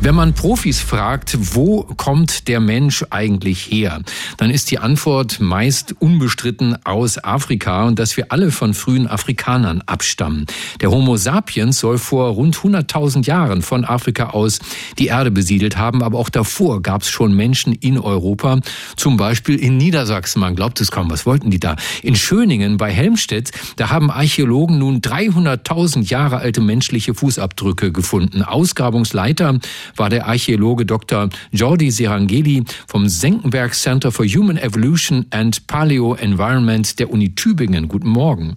Wenn 0.04 0.16
man 0.16 0.34
Profis 0.34 0.80
fragt, 0.80 1.54
wo 1.54 1.84
kommt 1.84 2.48
der 2.48 2.58
Mensch 2.58 3.04
eigentlich 3.10 3.70
her, 3.70 4.02
dann 4.36 4.50
ist 4.50 4.72
die 4.72 4.80
Antwort 4.80 5.38
meist 5.38 5.94
unbestritten 6.00 6.76
aus 6.84 7.22
Afrika 7.22 7.84
und 7.84 8.00
dass 8.00 8.16
wir 8.16 8.32
alle 8.32 8.50
von 8.50 8.74
frühen 8.74 9.06
Afrikanern 9.06 9.80
abstammen. 9.86 10.46
Der 10.80 10.90
Homo 10.90 11.16
sapiens 11.16 11.78
soll 11.78 11.98
vor 11.98 12.30
rund 12.30 12.56
100.000 12.56 13.26
Jahren 13.26 13.62
von 13.62 13.84
Afrika 13.84 14.30
aus 14.30 14.58
die 14.98 15.06
Erde 15.06 15.30
besiedelt 15.30 15.76
haben, 15.76 16.02
aber 16.02 16.18
auch 16.18 16.30
davor 16.30 16.82
gab 16.82 17.02
es 17.02 17.08
schon 17.08 17.32
Menschen 17.36 17.72
in 17.72 17.96
Europa, 17.96 18.58
zum 18.96 19.16
Beispiel 19.16 19.54
in 19.54 19.76
Niedersachsen. 19.76 20.40
Man 20.40 20.56
glaubt 20.56 20.80
es 20.80 20.90
kaum, 20.90 21.12
was 21.12 21.26
wollten 21.26 21.50
die 21.50 21.60
da? 21.60 21.76
In 22.02 22.16
Schöningen 22.16 22.76
bei 22.76 22.90
Helmstedt, 22.90 23.52
da 23.76 23.90
haben 23.90 24.10
Archäologen 24.10 24.78
nun 24.78 25.00
300.000 25.00 26.08
Jahre 26.08 26.38
alte 26.38 26.60
menschliche 26.60 27.14
Fußabdrücke 27.14 27.92
gefunden. 27.92 28.42
Ausgrabungsleiter 28.42 29.60
war 29.96 30.10
der 30.10 30.26
Archäologe 30.26 30.86
Dr. 30.86 31.28
Jordi 31.50 31.90
Serangeli 31.90 32.64
vom 32.86 33.08
Senckenberg 33.08 33.74
Center 33.74 34.12
for 34.12 34.26
Human 34.26 34.56
Evolution 34.56 35.26
and 35.30 35.66
Paleo 35.66 36.14
Environment 36.14 36.98
der 36.98 37.10
Uni 37.10 37.34
Tübingen. 37.34 37.88
Guten 37.88 38.08
Morgen. 38.08 38.56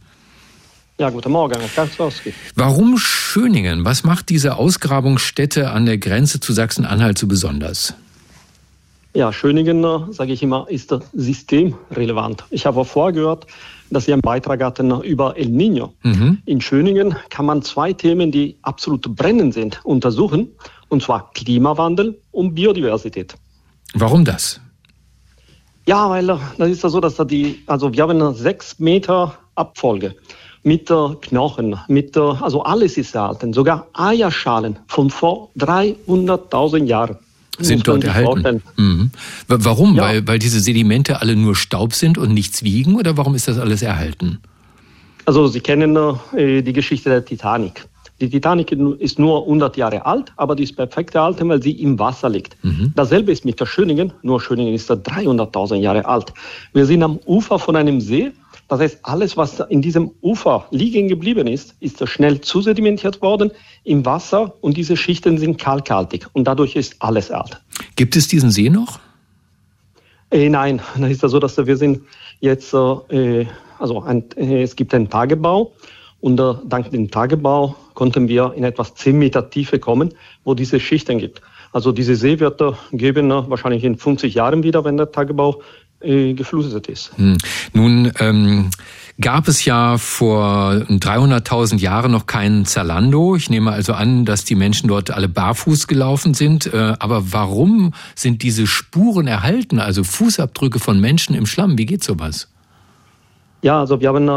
Ja, 0.98 1.10
guten 1.10 1.32
Morgen, 1.32 1.60
Herr 1.60 1.67
Kaczorski. 1.67 2.34
Warum 2.56 2.98
Schöningen? 2.98 3.84
Was 3.84 4.06
macht 4.06 4.30
diese 4.30 4.56
Ausgrabungsstätte 4.56 5.71
an 5.71 5.86
der 5.86 5.98
Grenze 5.98 6.39
zu 6.39 6.54
Sachsen-Anhalt 6.54 7.17
so 7.17 7.28
besonders? 7.28 7.93
Ja, 9.13 9.34
Schöningen, 9.34 9.84
äh, 9.84 10.13
sage 10.13 10.32
ich 10.32 10.41
immer, 10.41 10.67
ist 10.69 10.93
systemrelevant. 11.13 12.45
Ich 12.50 12.65
habe 12.65 12.86
vorgehört, 12.86 13.45
dass 13.89 14.06
Sie 14.06 14.13
einen 14.13 14.21
Beitrag 14.21 14.63
hatten 14.63 15.02
über 15.02 15.38
El 15.38 15.48
Niño. 15.48 15.91
Mhm. 16.04 16.39
In 16.45 16.62
Schöningen 16.62 17.15
kann 17.30 17.45
man 17.45 17.62
zwei 17.62 17.93
Themen, 17.93 18.32
die 18.32 18.58
absolut 18.62 19.15
brennend 19.15 19.54
sind, 19.54 19.80
untersuchen 19.84 20.50
und 20.89 21.04
zwar 21.04 21.32
Klimawandel 21.34 22.19
und 22.32 22.56
Biodiversität. 22.56 23.36
Warum 23.93 24.26
das? 24.26 24.60
Ja, 25.88 26.10
weil 26.10 26.30
äh, 26.30 26.38
das 26.58 26.69
ist 26.69 26.84
ja 26.84 26.89
so, 26.89 27.00
dass 27.00 27.15
da 27.15 27.24
die, 27.24 27.63
also 27.67 27.93
wir 27.93 28.04
haben 28.04 28.21
eine 28.21 28.34
sechs 28.34 28.80
Meter 28.80 29.38
Abfolge 29.56 30.15
mit 30.63 30.89
äh, 30.89 31.10
Knochen, 31.21 31.80
mit, 31.88 32.17
äh, 32.17 32.19
also 32.19 32.63
alles 32.63 32.98
ist 32.98 33.13
erhalten, 33.15 33.54
sogar 33.54 33.88
Eierschalen 33.93 34.80
von 34.88 35.10
vor 35.10 35.50
300.000 35.58 36.86
Jahren. 36.86 37.17
Sind 37.60 37.88
dort 37.88 38.04
erhalten. 38.04 38.62
Mhm. 38.78 39.12
Warum? 39.48 39.96
Ja. 39.96 40.04
Weil, 40.04 40.28
weil 40.28 40.39
diese 40.39 40.60
Sedimente 40.60 41.22
alle 41.22 41.36
nur 41.36 41.56
Staub 41.56 41.94
sind 41.94 42.18
und 42.18 42.34
nichts 42.34 42.63
wiegen 42.63 42.96
oder 42.96 43.18
warum 43.18 43.36
ist 43.36 43.48
das 43.48 43.58
alles 43.58 43.82
erhalten? 43.82 44.39
Also 45.26 45.48
Sie 45.48 45.60
kennen 45.60 45.98
äh, 46.36 46.62
die 46.62 46.74
Geschichte 46.74 47.10
der 47.10 47.26
Titanic. 47.26 47.88
Die 48.22 48.30
Titanic 48.30 48.72
ist 48.72 49.20
nur 49.20 49.41
100 49.41 49.76
Jahre 49.76 50.06
alt, 50.06 50.32
aber 50.38 50.56
die 50.56 50.63
ist 50.63 50.78
perfekte 50.78 51.20
alte, 51.20 51.46
weil 51.50 51.62
sie 51.62 51.72
im 51.72 52.00
Wasser 52.00 52.30
liegt. 52.30 52.56
Mhm. 52.63 52.94
Dasselbe 52.96 53.32
ist 53.34 53.44
mit 53.44 53.60
der 53.60 53.65
Schöningen, 53.65 54.13
nur 54.22 54.39
Schöningen 54.39 54.74
ist 54.74 54.89
300.000 54.89 55.76
Jahre 55.76 56.06
alt. 56.06 56.34
Wir 56.72 56.86
sind 56.86 57.04
am 57.04 57.20
Ufer 57.26 57.60
von 57.60 57.76
einem 57.76 58.00
See. 58.00 58.32
Das 58.67 58.80
heißt, 58.80 58.99
alles, 59.04 59.38
was 59.38 59.60
in 59.69 59.82
diesem 59.82 60.12
Ufer 60.21 60.65
liegen 60.71 61.08
geblieben 61.08 61.47
ist, 61.47 61.75
ist 61.82 62.08
schnell 62.10 62.41
zusedimentiert 62.41 63.21
worden 63.21 63.51
im 63.84 64.06
Wasser 64.06 64.56
und 64.62 64.75
diese 64.75 64.97
Schichten 64.97 65.38
sind 65.38 65.60
kalkhaltig 65.60 66.28
und 66.34 66.45
dadurch 66.45 66.75
ist 66.75 66.95
alles 66.99 67.30
alt. 67.30 67.62
Gibt 67.95 68.15
es 68.15 68.28
diesen 68.28 68.49
See 68.49 68.69
noch? 68.69 68.99
Äh, 70.32 70.49
nein, 70.49 70.82
da 70.99 71.08
ist 71.08 71.23
es 71.23 71.32
so, 71.32 71.39
dass 71.39 71.58
wir 71.58 71.78
sind 71.78 72.01
jetzt, 72.39 72.73
äh, 72.73 73.45
also 73.78 74.01
ein, 74.01 74.23
äh, 74.36 74.63
es 74.63 74.75
gibt 74.75 74.93
einen 74.93 75.10
Tagebau 75.10 75.73
und 76.21 76.39
äh, 76.39 76.54
dank 76.65 76.89
dem 76.89 77.12
Tagebau 77.12 77.75
konnten 77.93 78.28
wir 78.28 78.54
in 78.56 78.63
etwas 78.63 78.95
10 78.95 79.17
Meter 79.17 79.49
Tiefe 79.49 79.78
kommen, 79.78 80.13
wo 80.43 80.56
diese 80.56 80.80
Schichten 80.80 81.19
gibt. 81.19 81.41
Also 81.71 81.91
diese 81.91 82.15
See 82.15 82.39
wird 82.39 82.62
äh, 82.62 82.71
geben 82.93 83.32
äh, 83.32 83.49
wahrscheinlich 83.49 83.84
in 83.84 83.97
50 83.97 84.34
Jahren 84.34 84.63
wieder, 84.63 84.84
wenn 84.86 84.97
der 84.97 85.12
Tagebau 85.12 85.62
äh, 86.01 86.34
geflutet 86.34 86.88
ist. 86.88 87.17
Hm. 87.17 87.38
Nun 87.73 88.12
ähm, 88.19 88.69
gab 89.19 89.47
es 89.47 89.63
ja 89.65 89.97
vor 89.97 90.86
300.000 90.89 91.79
Jahren 91.79 92.12
noch 92.12 92.25
keinen 92.25 92.65
Zalando. 92.65 93.36
Ich 93.36 93.49
nehme 93.49 93.71
also 93.71 93.93
an, 93.93 94.25
dass 94.25 94.43
die 94.43 94.55
Menschen 94.55 94.88
dort 94.88 95.12
alle 95.12 95.29
barfuß 95.29 95.88
gelaufen 95.88 96.34
sind. 96.34 96.71
Äh, 96.73 96.93
aber 96.99 97.31
warum 97.31 97.93
sind 98.13 98.43
diese 98.43 98.67
Spuren 98.67 99.27
erhalten, 99.27 99.79
also 99.79 100.03
Fußabdrücke 100.03 100.79
von 100.79 100.99
Menschen 100.99 101.36
im 101.36 101.45
Schlamm? 101.45 101.77
Wie 101.77 101.86
geht 101.86 102.03
sowas? 102.03 102.49
Ja, 103.62 103.79
also 103.79 103.99
wir 103.99 104.10
haben 104.10 104.29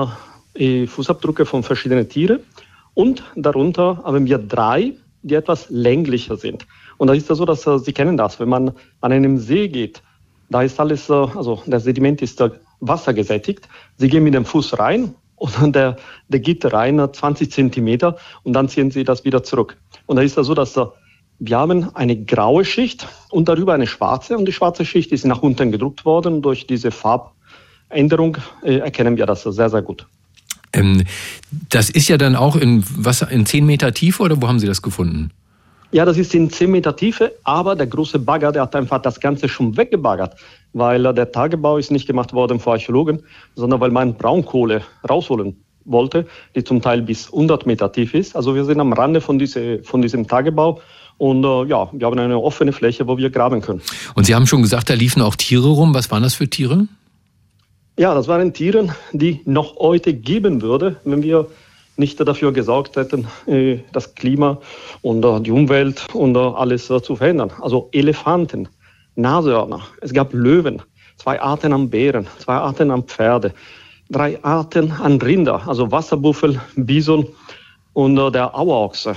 äh, 0.55 0.87
Fußabdrücke 0.87 1.45
von 1.45 1.63
verschiedenen 1.63 2.09
Tieren 2.09 2.41
und 2.95 3.23
darunter 3.37 4.03
haben 4.05 4.27
wir 4.27 4.39
drei, 4.39 4.95
die 5.23 5.35
etwas 5.35 5.67
länglicher 5.71 6.37
sind. 6.37 6.67
Und 6.97 7.09
da 7.09 7.15
ist 7.15 7.31
es 7.31 7.39
so, 7.39 7.45
dass 7.45 7.63
Sie 7.85 7.93
kennen 7.93 8.17
das, 8.17 8.41
wenn 8.41 8.49
man 8.49 8.73
an 9.01 9.13
einem 9.13 9.39
See 9.39 9.69
geht, 9.69 10.03
da 10.51 10.63
ist 10.63 10.79
alles, 10.81 11.11
also 11.11 11.63
das 11.67 11.85
Sediment 11.85 12.23
ist 12.23 12.43
Wasser 12.81 13.15
gesättigt. 13.15 13.69
Sie 13.97 14.09
gehen 14.09 14.25
mit 14.25 14.35
dem 14.35 14.45
Fuß 14.45 14.79
rein 14.79 15.15
und 15.37 15.75
der, 15.75 15.97
der 16.29 16.41
geht 16.41 16.73
rein 16.73 17.01
20 17.13 17.51
Zentimeter 17.51 18.17
und 18.43 18.53
dann 18.53 18.69
ziehen 18.69 18.91
Sie 18.91 19.05
das 19.05 19.25
wieder 19.25 19.43
zurück. 19.43 19.77
Und 20.07 20.17
da 20.17 20.23
ist 20.23 20.37
es 20.39 20.47
so, 20.47 20.55
dass 20.55 20.79
wir 21.41 21.57
haben 21.57 21.95
eine 21.95 22.17
graue 22.17 22.65
Schicht 22.65 23.07
und 23.31 23.49
darüber 23.49 23.75
eine 23.75 23.87
schwarze 23.87 24.37
und 24.37 24.47
die 24.47 24.53
schwarze 24.53 24.85
Schicht 24.85 25.13
ist 25.13 25.25
nach 25.25 25.43
unten 25.43 25.71
gedruckt 25.71 26.05
worden. 26.05 26.43
Durch 26.43 26.67
diese 26.67 26.91
Farbänderung 26.91 28.39
äh, 28.63 28.79
erkennen 28.79 29.17
wir 29.17 29.27
das 29.27 29.45
sehr, 29.45 29.71
sehr 29.71 29.83
gut. 29.83 30.07
Ähm, 30.73 31.05
das 31.69 31.91
ist 31.91 32.09
ja 32.09 32.19
dann 32.19 32.35
auch 32.35 32.57
in, 32.57 32.85
was, 32.97 33.23
in 33.23 33.47
10 33.47 33.65
Meter 33.65 33.93
Tiefe 33.95 34.23
oder 34.23 34.43
wo 34.43 34.49
haben 34.49 34.59
Sie 34.59 34.67
das 34.67 34.83
gefunden? 34.83 35.31
Ja, 35.91 36.05
das 36.05 36.19
ist 36.19 36.35
in 36.35 36.51
10 36.51 36.71
Meter 36.71 36.95
Tiefe, 36.95 37.33
aber 37.45 37.75
der 37.75 37.87
große 37.87 38.19
Bagger, 38.19 38.53
der 38.53 38.63
hat 38.63 38.77
einfach 38.77 39.01
das 39.01 39.21
Ganze 39.21 39.49
schon 39.49 39.77
weggebaggert, 39.77 40.37
weil 40.75 41.03
der 41.15 41.33
Tagebau 41.33 41.79
ist 41.79 41.91
nicht 41.91 42.07
gemacht 42.07 42.35
worden 42.35 42.61
für 42.61 42.73
Archäologen, 42.73 43.23
sondern 43.55 43.81
weil 43.81 43.91
man 43.91 44.15
Braunkohle 44.15 44.83
rausholen 45.09 45.57
wollte, 45.87 46.27
die 46.55 46.63
zum 46.63 46.83
Teil 46.83 47.01
bis 47.01 47.33
100 47.33 47.65
Meter 47.65 47.91
tief 47.91 48.13
ist. 48.13 48.37
Also 48.37 48.55
wir 48.55 48.67
sind 48.67 48.81
am 48.81 48.93
Rande 48.93 49.23
von, 49.23 49.39
diese, 49.39 49.83
von 49.83 50.03
diesem 50.03 50.29
Tagebau 50.29 50.81
und 51.17 51.43
äh, 51.43 51.65
ja, 51.65 51.89
wir 51.93 52.07
haben 52.07 52.19
eine 52.19 52.39
offene 52.39 52.73
Fläche, 52.73 53.07
wo 53.09 53.17
wir 53.17 53.31
graben 53.31 53.63
können. 53.63 53.81
Und 54.15 54.25
Sie 54.25 54.35
haben 54.35 54.47
schon 54.47 54.61
gesagt, 54.61 54.91
da 54.91 54.95
liefen 54.95 55.23
auch 55.23 55.37
Tiere 55.37 55.69
rum. 55.69 55.95
Was 55.95 56.11
waren 56.11 56.23
das 56.23 56.35
für 56.35 56.49
Tiere? 56.49 56.87
Ja, 57.99 58.15
das 58.15 58.29
waren 58.29 58.53
Tiere, 58.53 58.95
die 59.13 59.41
noch 59.47 59.77
heute 59.77 60.13
geben 60.13 60.61
würde, 60.61 60.97
wenn 61.05 61.23
wir 61.23 61.49
nicht 61.99 62.21
dafür 62.27 62.53
gesorgt 62.53 62.97
hätten, 62.97 63.27
äh, 63.47 63.79
das 63.93 64.15
Klima 64.15 64.59
und 65.03 65.25
äh, 65.25 65.41
die 65.41 65.51
Umwelt 65.51 66.07
und 66.15 66.37
äh, 66.37 66.39
alles 66.39 66.87
zu 66.87 67.17
verändern. 67.17 67.51
Also 67.61 67.89
Elefanten, 67.93 68.69
Nashörner, 69.17 69.83
es 70.01 70.13
gab 70.13 70.33
Löwen, 70.33 70.81
zwei 71.17 71.41
Arten 71.41 71.73
an 71.73 71.91
Bären, 71.91 72.27
zwei 72.39 72.55
Arten 72.55 72.91
an 72.91 73.03
Pferde, 73.03 73.53
drei 74.11 74.43
Arten 74.45 74.93
an 74.93 75.21
Rinder, 75.21 75.67
also 75.67 75.91
Wasserbuffel, 75.91 76.61
Bison 76.77 77.27
und 77.95 78.15
der 78.33 78.57
Auerochse. 78.57 79.15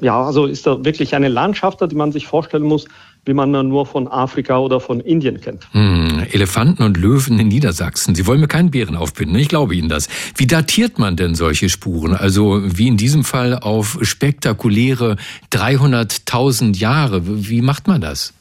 Ja, 0.00 0.22
also 0.22 0.46
ist 0.46 0.66
da 0.66 0.84
wirklich 0.84 1.14
eine 1.14 1.28
Landschaft, 1.28 1.80
die 1.80 1.94
man 1.94 2.12
sich 2.12 2.26
vorstellen 2.26 2.64
muss, 2.64 2.86
wie 3.28 3.34
man 3.34 3.50
nur 3.50 3.86
von 3.86 4.08
Afrika 4.08 4.58
oder 4.58 4.80
von 4.80 5.00
Indien 5.00 5.40
kennt. 5.40 5.68
Hm, 5.72 6.24
Elefanten 6.32 6.82
und 6.82 6.96
Löwen 6.96 7.38
in 7.38 7.48
Niedersachsen. 7.48 8.14
Sie 8.14 8.26
wollen 8.26 8.40
mir 8.40 8.48
keinen 8.48 8.70
Bären 8.70 8.96
aufbinden, 8.96 9.36
ich 9.36 9.48
glaube 9.48 9.74
Ihnen 9.74 9.90
das. 9.90 10.08
Wie 10.36 10.46
datiert 10.46 10.98
man 10.98 11.16
denn 11.16 11.34
solche 11.34 11.68
Spuren? 11.68 12.14
Also 12.14 12.62
wie 12.64 12.88
in 12.88 12.96
diesem 12.96 13.24
Fall 13.24 13.58
auf 13.58 13.98
spektakuläre 14.00 15.16
300.000 15.52 16.76
Jahre. 16.78 17.20
Wie 17.24 17.60
macht 17.60 17.86
man 17.86 18.00
das? 18.00 18.32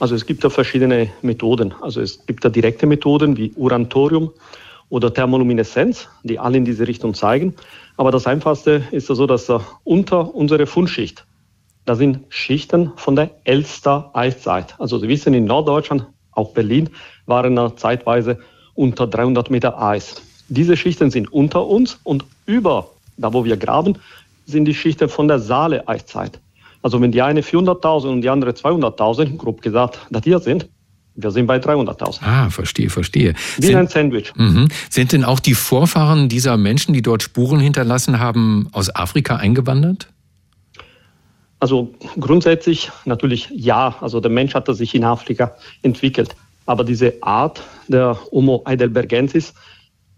Also 0.00 0.16
es 0.16 0.26
gibt 0.26 0.42
da 0.42 0.50
verschiedene 0.50 1.08
Methoden. 1.22 1.72
Also 1.80 2.00
es 2.00 2.26
gibt 2.26 2.44
da 2.44 2.48
direkte 2.48 2.86
Methoden 2.86 3.36
wie 3.36 3.52
Urantorium 3.54 4.32
oder 4.88 5.14
Thermolumineszenz, 5.14 6.08
die 6.24 6.40
alle 6.40 6.56
in 6.56 6.64
diese 6.64 6.88
Richtung 6.88 7.14
zeigen. 7.14 7.54
Aber 7.96 8.10
das 8.10 8.26
Einfachste 8.26 8.82
ist 8.90 9.06
so, 9.06 9.26
dass 9.26 9.48
unter 9.84 10.34
unsere 10.34 10.66
Fundschicht 10.66 11.24
das 11.84 11.98
sind 11.98 12.20
Schichten 12.28 12.92
von 12.96 13.16
der 13.16 13.30
Elster 13.44 14.10
Eiszeit. 14.14 14.74
Also 14.78 14.98
Sie 14.98 15.08
wissen, 15.08 15.34
in 15.34 15.44
Norddeutschland, 15.44 16.06
auch 16.32 16.52
Berlin, 16.52 16.90
waren 17.26 17.58
zeitweise 17.76 18.38
unter 18.74 19.06
300 19.06 19.50
Meter 19.50 19.80
Eis. 19.80 20.22
Diese 20.48 20.76
Schichten 20.76 21.10
sind 21.10 21.32
unter 21.32 21.66
uns 21.66 21.98
und 22.04 22.24
über, 22.46 22.90
da 23.16 23.32
wo 23.32 23.44
wir 23.44 23.56
graben, 23.56 23.98
sind 24.46 24.64
die 24.64 24.74
Schichten 24.74 25.08
von 25.08 25.28
der 25.28 25.38
Saale-Eiszeit. 25.38 26.40
Also 26.82 27.00
wenn 27.00 27.12
die 27.12 27.22
eine 27.22 27.42
400.000 27.42 28.08
und 28.08 28.22
die 28.22 28.28
andere 28.28 28.50
200.000, 28.50 29.36
grob 29.36 29.62
gesagt, 29.62 30.00
datiert 30.10 30.42
sind, 30.42 30.68
wir 31.14 31.30
sind 31.30 31.46
bei 31.46 31.58
300.000. 31.58 32.22
Ah, 32.22 32.50
verstehe, 32.50 32.88
verstehe. 32.88 33.34
Wie 33.58 33.66
sind, 33.66 33.76
ein 33.76 33.88
Sandwich. 33.88 34.32
Mh, 34.34 34.68
sind 34.88 35.12
denn 35.12 35.24
auch 35.24 35.40
die 35.40 35.54
Vorfahren 35.54 36.28
dieser 36.28 36.56
Menschen, 36.56 36.94
die 36.94 37.02
dort 37.02 37.22
Spuren 37.22 37.60
hinterlassen 37.60 38.18
haben, 38.18 38.68
aus 38.72 38.94
Afrika 38.94 39.36
eingewandert? 39.36 40.08
Also 41.62 41.94
grundsätzlich 42.18 42.90
natürlich 43.04 43.48
ja. 43.54 43.94
Also 44.00 44.18
der 44.18 44.32
Mensch 44.32 44.52
hatte 44.52 44.74
sich 44.74 44.96
in 44.96 45.04
Afrika 45.04 45.54
entwickelt. 45.82 46.34
Aber 46.66 46.82
diese 46.82 47.14
Art 47.22 47.62
der 47.86 48.18
Homo 48.32 48.64
heidelbergensis, 48.66 49.54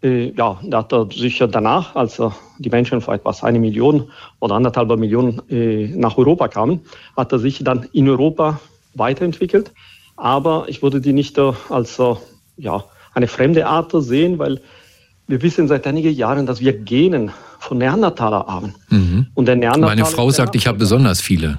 äh, 0.03 0.31
ja, 0.31 0.59
da 0.63 0.79
hat 0.79 0.95
er 0.95 1.07
sich 1.13 1.45
danach, 1.51 1.95
als 1.97 2.19
die 2.59 2.71
Menschen 2.71 3.03
vor 3.03 3.13
etwas 3.13 3.45
eine 3.45 3.59
Million 3.59 4.11
oder 4.41 4.55
anderthalb 4.55 4.89
Millionen 4.99 5.43
äh, 5.51 5.89
nach 5.89 6.17
Europa 6.17 6.49
kamen, 6.49 6.81
hat 7.15 7.31
er 7.33 7.39
sich 7.39 7.63
dann 7.63 7.87
in 7.93 8.09
Europa 8.09 8.59
weiterentwickelt. 8.95 9.71
Aber 10.17 10.65
ich 10.69 10.83
würde 10.83 11.03
die 11.03 11.13
nicht 11.13 11.37
äh, 11.37 11.53
als 11.69 11.99
äh, 11.99 12.15
ja, 12.57 12.85
eine 13.13 13.27
fremde 13.27 13.67
Art 13.67 13.93
sehen, 13.93 14.39
weil 14.39 14.63
wir 15.27 15.43
wissen 15.43 15.69
seit 15.69 15.87
einigen 15.87 16.13
Jahren, 16.13 16.47
dass 16.47 16.61
wir 16.61 16.73
Genen 16.73 17.31
von 17.59 17.79
Neandertaler 17.79 18.47
haben. 18.47 18.75
Mhm. 18.91 19.27
Und 19.35 19.47
der 19.47 19.57
Neandertaler, 19.57 19.97
Meine 19.97 20.07
Frau 20.07 20.31
sagt, 20.31 20.55
ich 20.55 20.67
habe 20.67 20.79
besonders 20.79 21.21
viele. 21.21 21.59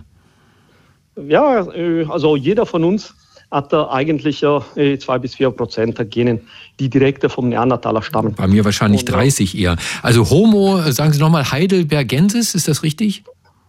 Ja, 1.28 1.62
äh, 1.74 2.06
also 2.06 2.36
jeder 2.36 2.66
von 2.66 2.84
uns 2.84 3.14
hat 3.52 3.72
da 3.72 3.90
eigentlich 3.90 4.44
äh, 4.44 4.98
zwei 5.00 5.18
bis 5.18 5.36
vier 5.36 5.50
Prozent 5.52 5.98
der 5.98 6.06
Genen, 6.06 6.42
die 6.80 6.90
direkt 6.90 7.30
vom 7.32 7.50
Neandertaler 7.50 8.02
stammen. 8.02 8.34
Bei 8.34 8.48
mir 8.48 8.66
wahrscheinlich 8.66 9.02
Und, 9.02 9.12
30 9.12 9.58
eher. 9.58 9.78
Also 10.02 10.30
Homo, 10.30 10.82
sagen 10.92 11.14
Sie 11.14 11.20
nochmal, 11.20 11.52
Heidelbergensis, 11.52 12.56
ist 12.56 12.68
das 12.68 12.84
richtig? 12.84 13.24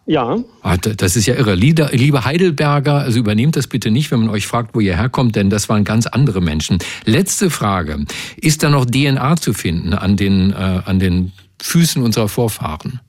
Ja. 0.07 0.39
Ah, 0.63 0.77
das 0.77 1.17
ist 1.17 1.27
ja 1.27 1.35
irre. 1.35 1.57
Liebe 1.57 2.25
Heidelberger, 2.25 2.95
also 2.95 3.19
übernehmt 3.19 3.57
das 3.57 3.67
bitte 3.67 3.91
nicht, 3.91 4.13
wenn 4.13 4.21
man 4.21 4.29
euch 4.29 4.47
fragt, 4.47 4.75
wo 4.75 4.81
ihr 4.81 4.97
herkommt, 4.97 5.35
denn 5.35 5.51
das 5.51 5.69
waren 5.69 5.83
ganz 5.83 6.07
andere 6.07 6.41
Menschen. 6.41 6.79
Letzte 7.05 7.51
Frage. 7.51 8.07
Ist 8.37 8.63
da 8.63 8.71
noch 8.71 8.87
DNA 8.87 9.37
zu 9.37 9.53
finden 9.53 9.95
an 9.95 10.17
den, 10.17 10.53
äh, 10.53 10.55
an 10.85 11.01
den 11.01 11.33
Füßen 11.61 12.03
unserer 12.03 12.29
Vorfahren? 12.29 13.01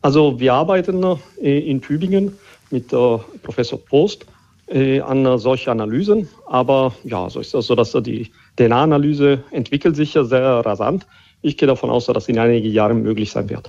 Also 0.00 0.40
wir 0.40 0.54
arbeiten 0.54 1.04
äh, 1.42 1.58
in 1.58 1.82
Tübingen 1.82 2.32
mit 2.70 2.90
äh, 2.92 3.18
Professor 3.42 3.78
Post 3.78 4.26
an 4.74 5.38
solchen 5.38 5.68
Analysen. 5.68 6.28
Aber 6.46 6.94
ja, 7.04 7.28
so 7.28 7.40
ist 7.40 7.52
das 7.52 7.66
so, 7.66 7.74
dass 7.74 7.92
die 7.92 8.30
DNA-Analyse 8.56 9.42
entwickelt 9.50 9.96
sich 9.96 10.14
ja 10.14 10.24
sehr 10.24 10.64
rasant. 10.64 11.06
Ich 11.44 11.56
gehe 11.56 11.66
davon 11.66 11.90
aus, 11.90 12.06
dass 12.06 12.14
das 12.14 12.28
in 12.28 12.38
einigen 12.38 12.70
Jahren 12.70 13.02
möglich 13.02 13.32
sein 13.32 13.50
wird. 13.50 13.68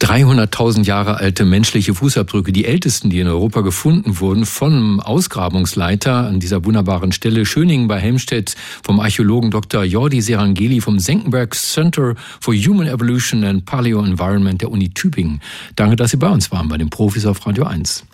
300.000 0.00 0.84
Jahre 0.84 1.18
alte 1.18 1.44
menschliche 1.44 1.92
Fußabdrücke, 1.92 2.50
die 2.50 2.64
ältesten, 2.64 3.10
die 3.10 3.20
in 3.20 3.28
Europa 3.28 3.60
gefunden 3.60 4.20
wurden, 4.20 4.46
vom 4.46 5.00
Ausgrabungsleiter 5.00 6.14
an 6.14 6.40
dieser 6.40 6.64
wunderbaren 6.64 7.12
Stelle 7.12 7.44
Schöningen 7.44 7.88
bei 7.88 7.98
Helmstedt, 7.98 8.54
vom 8.82 9.00
Archäologen 9.00 9.50
Dr. 9.50 9.84
Jordi 9.84 10.22
Serangeli 10.22 10.80
vom 10.80 10.98
Senckenberg 10.98 11.54
Center 11.54 12.14
for 12.40 12.54
Human 12.54 12.86
Evolution 12.86 13.44
and 13.44 13.66
Paleo 13.66 14.02
Environment 14.02 14.58
der 14.62 14.70
Uni 14.70 14.88
Tübingen. 14.88 15.42
Danke, 15.76 15.96
dass 15.96 16.12
Sie 16.12 16.16
bei 16.16 16.30
uns 16.30 16.50
waren, 16.50 16.68
bei 16.68 16.78
den 16.78 16.88
Profis 16.88 17.26
auf 17.26 17.46
Radio 17.46 17.64
1. 17.64 18.04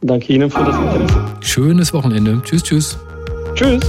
Danke 0.00 0.32
Ihnen 0.32 0.50
für 0.50 0.64
das 0.64 0.76
Interesse. 0.76 1.24
Schönes 1.42 1.92
Wochenende. 1.92 2.40
Tschüss, 2.44 2.62
tschüss. 2.62 2.98
Tschüss. 3.54 3.80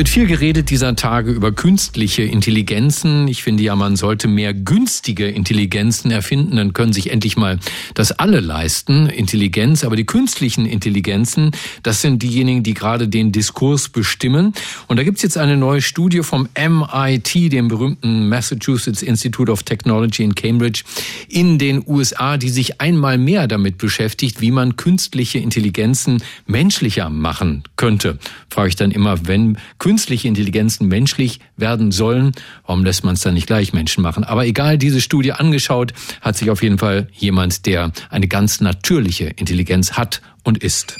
Wird 0.00 0.08
viel 0.08 0.26
geredet 0.26 0.70
dieser 0.70 0.96
Tage 0.96 1.30
über 1.30 1.52
künstliche 1.52 2.22
Intelligenzen. 2.22 3.28
Ich 3.28 3.42
finde 3.42 3.64
ja, 3.64 3.76
man 3.76 3.96
sollte 3.96 4.28
mehr 4.28 4.54
günstige 4.54 5.28
Intelligenzen 5.28 6.10
erfinden, 6.10 6.56
dann 6.56 6.72
können 6.72 6.94
sich 6.94 7.10
endlich 7.10 7.36
mal 7.36 7.58
das 7.92 8.10
alle 8.10 8.40
leisten, 8.40 9.10
Intelligenz. 9.10 9.84
Aber 9.84 9.96
die 9.96 10.06
künstlichen 10.06 10.64
Intelligenzen, 10.64 11.50
das 11.82 12.00
sind 12.00 12.22
diejenigen, 12.22 12.62
die 12.62 12.72
gerade 12.72 13.08
den 13.08 13.30
Diskurs 13.30 13.90
bestimmen. 13.90 14.54
Und 14.88 14.96
da 14.96 15.02
gibt's 15.02 15.20
jetzt 15.20 15.36
eine 15.36 15.58
neue 15.58 15.82
Studie 15.82 16.22
vom 16.22 16.48
MIT, 16.58 17.52
dem 17.52 17.68
berühmten 17.68 18.26
Massachusetts 18.30 19.02
Institute 19.02 19.52
of 19.52 19.64
Technology 19.64 20.22
in 20.22 20.34
Cambridge 20.34 20.82
in 21.28 21.58
den 21.58 21.84
USA, 21.86 22.38
die 22.38 22.48
sich 22.48 22.80
einmal 22.80 23.18
mehr 23.18 23.46
damit 23.46 23.76
beschäftigt, 23.76 24.40
wie 24.40 24.50
man 24.50 24.76
künstliche 24.76 25.40
Intelligenzen 25.40 26.22
menschlicher 26.46 27.10
machen 27.10 27.64
könnte. 27.76 28.18
Frage 28.48 28.70
ich 28.70 28.76
dann 28.76 28.92
immer, 28.92 29.26
wenn 29.28 29.58
künstliche 29.76 29.89
Intelligenzen 29.98 30.88
menschlich 30.88 31.40
werden 31.56 31.92
sollen, 31.92 32.32
warum 32.66 32.84
lässt 32.84 33.04
man 33.04 33.14
es 33.14 33.20
dann 33.20 33.34
nicht 33.34 33.46
gleich 33.46 33.72
Menschen 33.72 34.02
machen? 34.02 34.24
Aber 34.24 34.46
egal, 34.46 34.78
diese 34.78 35.00
Studie 35.00 35.32
angeschaut, 35.32 35.92
hat 36.20 36.36
sich 36.36 36.50
auf 36.50 36.62
jeden 36.62 36.78
Fall 36.78 37.08
jemand, 37.12 37.66
der 37.66 37.92
eine 38.10 38.28
ganz 38.28 38.60
natürliche 38.60 39.26
Intelligenz 39.36 39.92
hat 39.92 40.22
und 40.44 40.58
ist. 40.58 40.96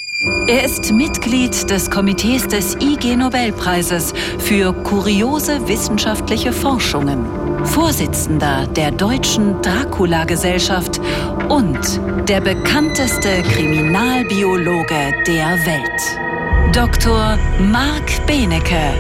Er 0.49 0.65
ist 0.65 0.93
Mitglied 0.93 1.71
des 1.71 1.91
Komitees 1.91 2.47
des 2.47 2.77
IG 2.77 3.17
Nobelpreises 3.17 4.13
für 4.39 4.73
kuriose 4.73 5.67
wissenschaftliche 5.67 6.53
Forschungen, 6.53 7.25
Vorsitzender 7.65 8.67
der 8.67 8.91
Deutschen 8.91 9.63
Dracula-Gesellschaft 9.63 11.01
und 11.49 11.79
der 12.29 12.43
bekannteste 12.43 13.43
Kriminalbiologe 13.45 15.15
der 15.27 15.59
Welt. 15.65 16.30
Dr. 16.73 17.37
Marc 17.59 18.27
Benecke, 18.27 18.95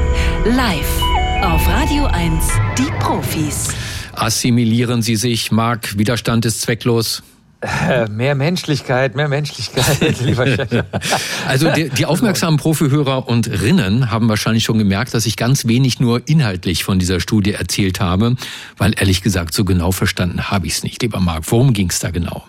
live 0.45 1.03
auf 1.43 1.69
Radio 1.69 2.07
1, 2.07 2.49
die 2.77 2.91
Profis. 2.99 3.69
Assimilieren 4.13 5.03
Sie 5.03 5.15
sich, 5.15 5.53
Marc, 5.53 5.97
Widerstand 5.97 6.45
ist 6.47 6.63
zwecklos. 6.63 7.23
Äh, 7.61 8.09
mehr 8.09 8.35
Menschlichkeit, 8.35 9.15
mehr 9.15 9.29
Menschlichkeit, 9.29 10.21
lieber 10.21 10.47
Chef. 10.47 10.85
Also 11.47 11.71
die, 11.71 11.91
die 11.91 12.07
aufmerksamen 12.07 12.59
Profihörer 12.59 13.29
und 13.29 13.49
Rinnen 13.49 14.11
haben 14.11 14.29
wahrscheinlich 14.29 14.65
schon 14.65 14.79
gemerkt, 14.79 15.15
dass 15.15 15.25
ich 15.27 15.37
ganz 15.37 15.67
wenig 15.69 16.01
nur 16.01 16.27
inhaltlich 16.27 16.83
von 16.83 16.99
dieser 16.99 17.21
Studie 17.21 17.53
erzählt 17.53 18.01
habe, 18.01 18.35
weil 18.79 18.95
ehrlich 18.99 19.23
gesagt 19.23 19.55
so 19.55 19.65
genau 19.65 19.93
verstanden 19.93 20.51
habe 20.51 20.67
ich 20.67 20.73
es 20.73 20.83
nicht. 20.83 21.03
Lieber 21.03 21.21
Marc, 21.21 21.45
worum 21.53 21.73
ging 21.73 21.91
es 21.91 22.01
da 22.01 22.11
genau? 22.11 22.45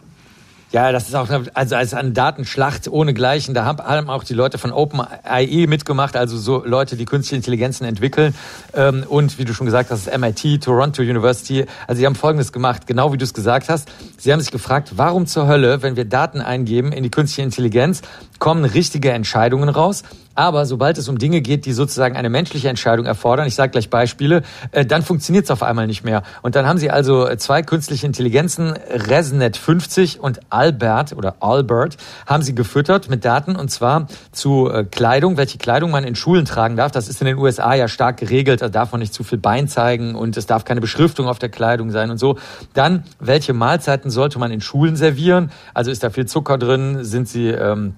Ja, 0.71 0.93
das 0.93 1.09
ist 1.09 1.15
auch 1.15 1.27
also 1.53 1.75
als 1.75 1.93
eine 1.93 2.11
Datenschlacht 2.11 2.87
ohne 2.87 3.13
Gleichen. 3.13 3.53
Da 3.53 3.65
haben 3.65 4.09
auch 4.09 4.23
die 4.23 4.33
Leute 4.33 4.57
von 4.57 4.71
OpenAI 4.71 5.65
mitgemacht, 5.67 6.15
also 6.15 6.37
so 6.37 6.63
Leute, 6.65 6.95
die 6.95 7.03
künstliche 7.03 7.35
Intelligenzen 7.35 7.83
entwickeln. 7.83 8.33
Ähm, 8.73 9.03
und 9.07 9.37
wie 9.37 9.43
du 9.43 9.53
schon 9.53 9.65
gesagt 9.65 9.91
hast, 9.91 10.09
MIT, 10.17 10.63
Toronto 10.63 11.01
University. 11.01 11.65
Also 11.87 11.99
sie 11.99 12.05
haben 12.05 12.15
Folgendes 12.15 12.53
gemacht, 12.53 12.87
genau 12.87 13.11
wie 13.11 13.17
du 13.17 13.25
es 13.25 13.33
gesagt 13.33 13.67
hast. 13.67 13.91
Sie 14.17 14.31
haben 14.31 14.39
sich 14.39 14.51
gefragt, 14.51 14.93
warum 14.95 15.27
zur 15.27 15.45
Hölle, 15.45 15.81
wenn 15.81 15.97
wir 15.97 16.05
Daten 16.05 16.39
eingeben 16.39 16.93
in 16.93 17.03
die 17.03 17.11
künstliche 17.11 17.41
Intelligenz, 17.41 18.01
kommen 18.39 18.63
richtige 18.63 19.11
Entscheidungen 19.11 19.67
raus. 19.67 20.03
Aber 20.35 20.65
sobald 20.65 20.97
es 20.97 21.07
um 21.09 21.17
Dinge 21.17 21.41
geht, 21.41 21.65
die 21.65 21.73
sozusagen 21.73 22.15
eine 22.15 22.29
menschliche 22.29 22.69
Entscheidung 22.69 23.05
erfordern, 23.05 23.47
ich 23.47 23.55
sage 23.55 23.71
gleich 23.71 23.89
Beispiele, 23.89 24.43
äh, 24.71 24.85
dann 24.85 25.01
funktioniert 25.01 25.45
es 25.45 25.51
auf 25.51 25.63
einmal 25.63 25.87
nicht 25.87 26.03
mehr. 26.03 26.23
Und 26.41 26.55
dann 26.55 26.65
haben 26.65 26.77
sie 26.77 26.89
also 26.89 27.27
äh, 27.27 27.37
zwei 27.37 27.61
künstliche 27.61 28.05
Intelligenzen, 28.05 28.73
ResNet 28.89 29.57
50 29.57 30.19
und 30.19 30.39
Albert 30.49 31.13
oder 31.13 31.35
Albert, 31.41 31.97
haben 32.25 32.43
sie 32.43 32.55
gefüttert 32.55 33.09
mit 33.09 33.25
Daten 33.25 33.55
und 33.55 33.69
zwar 33.69 34.07
zu 34.31 34.69
äh, 34.69 34.85
Kleidung, 34.85 35.37
welche 35.37 35.57
Kleidung 35.57 35.91
man 35.91 36.03
in 36.03 36.15
Schulen 36.15 36.45
tragen 36.45 36.75
darf. 36.75 36.91
Das 36.91 37.07
ist 37.07 37.21
in 37.21 37.27
den 37.27 37.37
USA 37.37 37.73
ja 37.73 37.87
stark 37.87 38.17
geregelt, 38.17 38.61
da 38.61 38.69
darf 38.69 38.91
man 38.91 39.01
nicht 39.01 39.13
zu 39.13 39.23
viel 39.23 39.37
Bein 39.37 39.67
zeigen 39.67 40.15
und 40.15 40.37
es 40.37 40.45
darf 40.45 40.65
keine 40.65 40.81
Beschriftung 40.81 41.27
auf 41.27 41.39
der 41.39 41.49
Kleidung 41.49 41.91
sein 41.91 42.09
und 42.09 42.17
so. 42.17 42.37
Dann, 42.73 43.03
welche 43.19 43.53
Mahlzeiten 43.53 44.09
sollte 44.09 44.39
man 44.39 44.51
in 44.51 44.61
Schulen 44.61 44.95
servieren? 44.95 45.51
Also 45.73 45.91
ist 45.91 46.03
da 46.03 46.09
viel 46.09 46.25
Zucker 46.25 46.57
drin? 46.57 47.03
Sind 47.03 47.27
sie 47.27 47.49
ähm, 47.49 47.95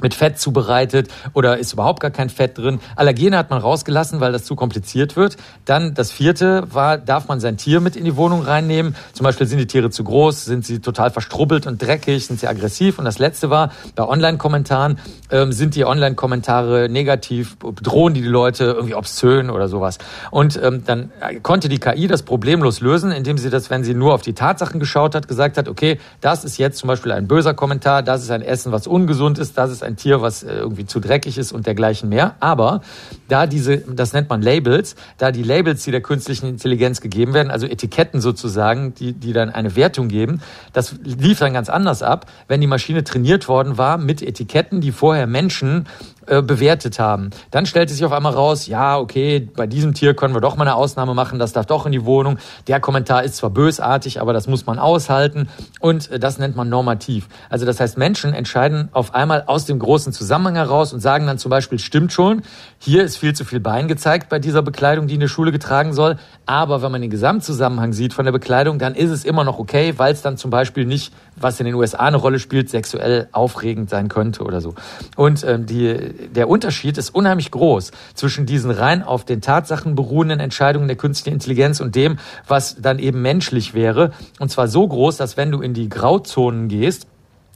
mit 0.00 0.14
Fett 0.14 0.38
zubereitet 0.38 1.08
oder 1.32 1.58
ist 1.58 1.72
überhaupt 1.72 2.00
gar 2.00 2.10
kein 2.10 2.28
Fett 2.28 2.58
drin. 2.58 2.80
Allergene 2.96 3.38
hat 3.38 3.50
man 3.50 3.60
rausgelassen, 3.60 4.20
weil 4.20 4.32
das 4.32 4.44
zu 4.44 4.56
kompliziert 4.56 5.16
wird. 5.16 5.36
Dann 5.64 5.94
das 5.94 6.10
vierte 6.10 6.66
war, 6.72 6.98
darf 6.98 7.28
man 7.28 7.38
sein 7.40 7.56
Tier 7.56 7.80
mit 7.80 7.94
in 7.94 8.04
die 8.04 8.16
Wohnung 8.16 8.42
reinnehmen? 8.42 8.96
Zum 9.12 9.24
Beispiel 9.24 9.46
sind 9.46 9.58
die 9.58 9.66
Tiere 9.66 9.90
zu 9.90 10.02
groß, 10.02 10.44
sind 10.44 10.64
sie 10.64 10.80
total 10.80 11.10
verstrubbelt 11.10 11.66
und 11.66 11.80
dreckig, 11.80 12.26
sind 12.26 12.40
sie 12.40 12.48
aggressiv? 12.48 12.98
Und 12.98 13.04
das 13.04 13.18
letzte 13.18 13.50
war, 13.50 13.70
bei 13.94 14.06
Online-Kommentaren 14.06 14.98
ähm, 15.30 15.52
sind 15.52 15.76
die 15.76 15.84
Online-Kommentare 15.84 16.88
negativ, 16.88 17.56
bedrohen 17.58 18.14
die 18.14 18.22
die 18.22 18.28
Leute 18.28 18.64
irgendwie 18.64 18.94
obszön 18.94 19.50
oder 19.50 19.68
sowas. 19.68 19.98
Und 20.30 20.60
ähm, 20.62 20.82
dann 20.84 21.12
konnte 21.42 21.68
die 21.68 21.78
KI 21.78 22.08
das 22.08 22.22
problemlos 22.22 22.80
lösen, 22.80 23.12
indem 23.12 23.38
sie 23.38 23.50
das, 23.50 23.70
wenn 23.70 23.84
sie 23.84 23.94
nur 23.94 24.14
auf 24.14 24.22
die 24.22 24.32
Tatsachen 24.32 24.80
geschaut 24.80 25.14
hat, 25.14 25.28
gesagt 25.28 25.56
hat, 25.56 25.68
okay, 25.68 26.00
das 26.20 26.44
ist 26.44 26.58
jetzt 26.58 26.78
zum 26.78 26.88
Beispiel 26.88 27.12
ein 27.12 27.28
böser 27.28 27.54
Kommentar, 27.54 28.02
das 28.02 28.22
ist 28.22 28.30
ein 28.30 28.42
Essen, 28.42 28.72
was 28.72 28.86
ungesund 28.86 29.38
ist, 29.38 29.56
das 29.56 29.70
ist 29.70 29.83
ein 29.84 29.96
Tier, 29.96 30.22
was 30.22 30.42
äh, 30.42 30.54
irgendwie 30.54 30.86
zu 30.86 31.00
dreckig 31.00 31.38
ist 31.38 31.52
und 31.52 31.66
dergleichen 31.66 32.08
mehr. 32.08 32.34
Aber 32.40 32.80
da 33.28 33.46
diese, 33.46 33.78
das 33.78 34.12
nennt 34.12 34.28
man 34.28 34.42
Labels, 34.42 34.96
da 35.18 35.30
die 35.30 35.42
Labels, 35.42 35.84
die 35.84 35.90
der 35.90 36.00
künstlichen 36.00 36.46
Intelligenz 36.48 37.00
gegeben 37.00 37.34
werden, 37.34 37.50
also 37.50 37.66
Etiketten 37.66 38.20
sozusagen, 38.20 38.94
die, 38.94 39.12
die 39.12 39.32
dann 39.32 39.50
eine 39.50 39.76
Wertung 39.76 40.08
geben, 40.08 40.40
das 40.72 40.96
lief 41.02 41.38
dann 41.38 41.52
ganz 41.52 41.68
anders 41.68 42.02
ab, 42.02 42.26
wenn 42.48 42.60
die 42.60 42.66
Maschine 42.66 43.04
trainiert 43.04 43.48
worden 43.48 43.78
war 43.78 43.98
mit 43.98 44.22
Etiketten, 44.22 44.80
die 44.80 44.92
vorher 44.92 45.26
Menschen 45.26 45.86
äh, 46.26 46.42
bewertet 46.42 46.98
haben. 46.98 47.30
Dann 47.50 47.66
stellte 47.66 47.92
sich 47.92 48.04
auf 48.04 48.12
einmal 48.12 48.32
raus, 48.32 48.66
ja, 48.66 48.98
okay, 48.98 49.48
bei 49.54 49.66
diesem 49.66 49.94
Tier 49.94 50.14
können 50.14 50.34
wir 50.34 50.40
doch 50.40 50.56
mal 50.56 50.64
eine 50.64 50.74
Ausnahme 50.74 51.14
machen, 51.14 51.38
das 51.38 51.52
darf 51.52 51.66
doch 51.66 51.86
in 51.86 51.92
die 51.92 52.04
Wohnung. 52.04 52.38
Der 52.66 52.80
Kommentar 52.80 53.22
ist 53.24 53.36
zwar 53.36 53.50
bösartig, 53.50 54.20
aber 54.20 54.32
das 54.32 54.46
muss 54.46 54.66
man 54.66 54.78
aushalten 54.78 55.48
und 55.80 56.10
äh, 56.10 56.18
das 56.18 56.38
nennt 56.38 56.56
man 56.56 56.68
normativ. 56.68 57.28
Also 57.50 57.66
das 57.66 57.80
heißt, 57.80 57.98
Menschen 57.98 58.34
entscheiden 58.34 58.88
auf 58.92 59.14
einmal 59.14 59.44
aus 59.46 59.64
dem 59.66 59.78
großen 59.78 60.12
Zusammenhang 60.12 60.56
heraus 60.56 60.92
und 60.92 61.00
sagen 61.00 61.26
dann 61.26 61.38
zum 61.38 61.50
Beispiel, 61.50 61.78
stimmt 61.78 62.12
schon, 62.12 62.42
hier 62.78 63.04
ist 63.04 63.16
viel 63.16 63.34
zu 63.34 63.44
viel 63.44 63.60
Bein 63.60 63.88
gezeigt 63.88 64.28
bei 64.28 64.38
dieser 64.38 64.62
Bekleidung, 64.62 65.06
die 65.06 65.14
in 65.14 65.20
der 65.20 65.28
Schule 65.28 65.52
getragen 65.52 65.92
soll, 65.92 66.16
aber 66.46 66.82
wenn 66.82 66.92
man 66.92 67.00
den 67.00 67.10
Gesamtzusammenhang 67.10 67.92
sieht 67.92 68.12
von 68.12 68.24
der 68.24 68.32
Bekleidung, 68.32 68.78
dann 68.78 68.94
ist 68.94 69.10
es 69.10 69.24
immer 69.24 69.44
noch 69.44 69.58
okay, 69.58 69.94
weil 69.96 70.12
es 70.12 70.22
dann 70.22 70.36
zum 70.36 70.50
Beispiel 70.50 70.84
nicht, 70.84 71.12
was 71.36 71.58
in 71.60 71.66
den 71.66 71.74
USA 71.74 71.98
eine 71.98 72.16
Rolle 72.16 72.38
spielt, 72.38 72.68
sexuell 72.68 73.28
aufregend 73.32 73.90
sein 73.90 74.08
könnte 74.08 74.44
oder 74.44 74.60
so. 74.60 74.74
Und 75.16 75.44
ähm, 75.44 75.66
die 75.66 75.94
der 76.34 76.48
Unterschied 76.48 76.98
ist 76.98 77.14
unheimlich 77.14 77.50
groß 77.50 77.92
zwischen 78.14 78.46
diesen 78.46 78.70
rein 78.70 79.02
auf 79.02 79.24
den 79.24 79.40
Tatsachen 79.40 79.94
beruhenden 79.94 80.40
Entscheidungen 80.40 80.88
der 80.88 80.96
künstlichen 80.96 81.34
Intelligenz 81.34 81.80
und 81.80 81.94
dem, 81.94 82.18
was 82.46 82.76
dann 82.80 82.98
eben 82.98 83.22
menschlich 83.22 83.74
wäre. 83.74 84.12
Und 84.38 84.50
zwar 84.50 84.68
so 84.68 84.86
groß, 84.86 85.16
dass 85.16 85.36
wenn 85.36 85.50
du 85.50 85.60
in 85.60 85.74
die 85.74 85.88
Grauzonen 85.88 86.68
gehst, 86.68 87.06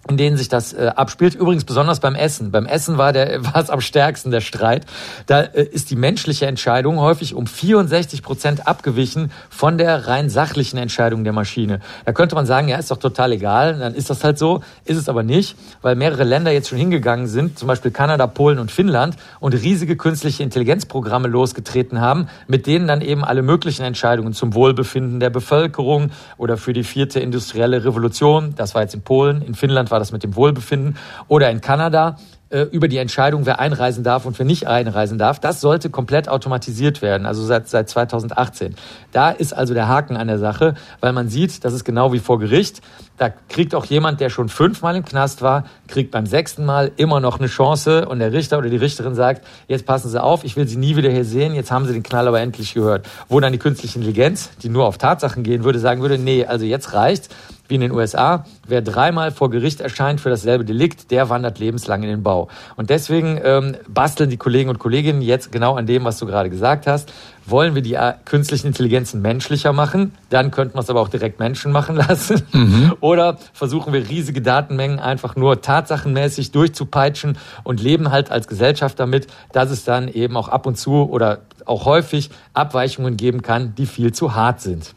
in 0.09 0.17
denen 0.17 0.37
sich 0.37 0.49
das 0.49 0.73
äh, 0.73 0.91
abspielt. 0.95 1.35
Übrigens 1.35 1.65
besonders 1.65 2.01
beim 2.01 2.15
Essen. 2.15 2.51
Beim 2.51 2.67
Essen 2.67 2.99
war 2.99 3.13
der 3.13 3.45
war 3.45 3.57
es 3.57 3.71
am 3.71 3.81
stärksten 3.81 4.31
der 4.31 4.41
Streit. 4.41 4.87
Da 5.27 5.41
äh, 5.41 5.65
ist 5.65 5.91
die 5.91 5.97
menschliche 5.97 6.47
Entscheidung 6.47 6.99
häufig 6.99 7.35
um 7.35 7.47
64 7.47 8.23
Prozent 8.23 8.67
abgewichen 8.67 9.31
von 9.51 9.77
der 9.77 10.09
rein 10.09 10.31
sachlichen 10.31 10.79
Entscheidung 10.79 11.25
der 11.25 11.33
Maschine. 11.33 11.81
Da 12.05 12.13
könnte 12.13 12.35
man 12.35 12.47
sagen, 12.47 12.69
ja, 12.69 12.79
ist 12.79 12.91
doch 12.91 12.99
total 12.99 13.33
egal. 13.33 13.79
Dann 13.79 13.95
ist 13.95 14.09
das 14.09 14.25
halt 14.25 14.39
so. 14.39 14.63
Ist 14.85 14.97
es 14.97 15.09
aber 15.09 15.23
nicht, 15.23 15.57
weil 15.83 15.95
mehrere 15.95 16.25
Länder 16.25 16.53
jetzt 16.53 16.69
schon 16.69 16.79
hingegangen 16.79 17.27
sind, 17.27 17.59
zum 17.59 17.69
Beispiel 17.69 17.91
Kanada, 17.91 18.27
Polen 18.27 18.59
und 18.59 18.71
Finnland, 18.71 19.17
und 19.41 19.53
riesige 19.55 19.97
künstliche 19.97 20.43
Intelligenzprogramme 20.43 21.29
losgetreten 21.29 22.01
haben, 22.01 22.29
mit 22.47 22.67
denen 22.67 22.87
dann 22.87 23.01
eben 23.01 23.25
alle 23.25 23.43
möglichen 23.43 23.83
Entscheidungen 23.83 24.33
zum 24.33 24.55
Wohlbefinden 24.55 25.21
der 25.21 25.31
Bevölkerung 25.31 26.11
oder 26.37 26.57
für 26.57 26.73
die 26.73 26.85
vierte 26.85 27.21
industrielle 27.21 27.85
Revolution, 27.85 28.55
das 28.57 28.75
war 28.75 28.83
jetzt 28.83 28.95
in 28.95 29.03
Polen, 29.03 29.43
in 29.43 29.55
Finnland 29.55 29.91
war 29.91 29.98
war 29.99 30.01
das 30.01 30.13
mit 30.13 30.23
dem 30.23 30.37
Wohlbefinden, 30.37 30.97
oder 31.27 31.51
in 31.51 31.61
Kanada 31.61 32.19
äh, 32.51 32.63
über 32.63 32.89
die 32.89 32.97
Entscheidung, 32.97 33.47
wer 33.47 33.61
einreisen 33.61 34.05
darf 34.05 34.25
und 34.25 34.39
wer 34.39 34.47
nicht 34.47 34.67
einreisen 34.67 35.19
darf. 35.19 35.39
Das 35.39 35.61
sollte 35.61 35.91
komplett 35.91 36.29
automatisiert 36.29 37.03
werden, 37.03 37.27
also 37.27 37.45
seit, 37.45 37.69
seit 37.69 37.89
2018. 37.91 38.75
Da 39.13 39.31
ist 39.31 39.53
also 39.53 39.75
der 39.75 39.89
Haken 39.89 40.17
an 40.17 40.29
der 40.29 40.39
Sache, 40.39 40.75
weil 41.01 41.13
man 41.13 41.29
sieht, 41.29 41.65
das 41.65 41.73
ist 41.75 41.85
genau 41.85 42.13
wie 42.13 42.19
vor 42.19 42.39
Gericht. 42.39 42.81
Da 43.19 43.31
kriegt 43.49 43.75
auch 43.75 43.85
jemand, 43.85 44.21
der 44.21 44.31
schon 44.31 44.49
fünfmal 44.49 44.97
im 44.97 45.05
Knast 45.05 45.43
war, 45.43 45.65
kriegt 45.89 46.11
beim 46.11 46.25
sechsten 46.25 46.65
Mal 46.65 46.93
immer 46.97 47.21
noch 47.21 47.39
eine 47.39 47.49
Chance 47.49 48.09
und 48.09 48.21
der 48.21 48.33
Richter 48.33 48.59
oder 48.59 48.71
die 48.71 48.77
Richterin 48.77 49.15
sagt, 49.15 49.45
jetzt 49.67 49.87
passen 49.87 50.09
Sie 50.09 50.23
auf, 50.23 50.45
ich 50.45 50.57
will 50.57 50.69
Sie 50.69 50.77
nie 50.77 50.97
wieder 50.97 51.11
hier 51.11 51.25
sehen, 51.25 51.55
jetzt 51.55 51.71
haben 51.71 51.85
Sie 51.85 51.93
den 51.93 52.03
Knall 52.05 52.29
aber 52.29 52.41
endlich 52.41 52.75
gehört. 52.75 53.07
Wo 53.29 53.41
dann 53.41 53.53
die 53.53 53.59
künstliche 53.59 53.97
Intelligenz, 53.99 54.51
die 54.63 54.69
nur 54.69 54.87
auf 54.87 54.99
Tatsachen 54.99 55.43
gehen 55.43 55.65
würde, 55.65 55.81
sagen 55.81 56.01
würde, 56.01 56.17
nee, 56.17 56.47
also 56.47 56.65
jetzt 56.65 56.95
reicht's 56.95 57.29
wie 57.69 57.75
in 57.75 57.83
den 57.83 57.93
USA. 57.93 58.45
Wer 58.67 58.83
dreimal 58.83 59.31
vor 59.31 59.51
Gericht 59.51 59.81
erscheint 59.81 60.21
für 60.21 60.31
dasselbe 60.31 60.65
Delikt, 60.65 61.11
der 61.11 61.29
wandert 61.29 61.59
lebenslang 61.59 62.03
in 62.03 62.09
den 62.09 62.23
Bauch. 62.23 62.38
Genau. 62.39 62.49
Und 62.77 62.91
deswegen 62.91 63.41
ähm, 63.43 63.77
basteln 63.89 64.31
die 64.31 64.37
Kollegen 64.37 64.71
und 64.71 64.79
Kolleginnen 64.79 65.23
jetzt 65.23 65.53
genau 65.53 65.75
an 65.75 65.87
dem, 65.87 66.05
was 66.05 66.19
du 66.19 66.27
gerade 66.27 66.51
gesagt 66.51 66.87
hast. 66.87 67.13
Wollen 67.47 67.75
wir 67.75 67.83
die 67.83 67.95
äh, 67.95 68.13
künstlichen 68.25 68.69
Intelligenzen 68.69 69.23
menschlicher 69.23 69.73
machen? 69.73 70.13
Dann 70.29 70.51
könnten 70.51 70.77
wir 70.77 70.81
es 70.81 70.91
aber 70.91 71.01
auch 71.01 71.09
direkt 71.09 71.39
Menschen 71.39 71.73
machen 71.73 71.97
lassen. 72.09 72.43
Mhm. 72.53 72.95
Oder 73.01 73.39
versuchen 73.53 73.93
wir 73.93 74.09
riesige 74.09 74.43
Datenmengen 74.43 74.99
einfach 74.99 75.35
nur 75.37 75.61
tatsachenmäßig 75.61 76.53
durchzupeitschen 76.53 77.39
und 77.65 77.83
leben 77.83 78.11
halt 78.11 78.31
als 78.31 78.49
Gesellschaft 78.49 79.01
damit, 79.01 79.29
dass 79.53 79.71
es 79.71 79.85
dann 79.85 80.09
eben 80.09 80.37
auch 80.37 80.49
ab 80.49 80.67
und 80.67 80.77
zu 80.77 81.09
oder 81.09 81.41
auch 81.65 81.85
häufig 81.85 82.31
Abweichungen 82.55 83.17
geben 83.17 83.43
kann, 83.43 83.75
die 83.75 83.87
viel 83.87 84.13
zu 84.13 84.35
hart 84.35 84.61
sind. 84.61 84.95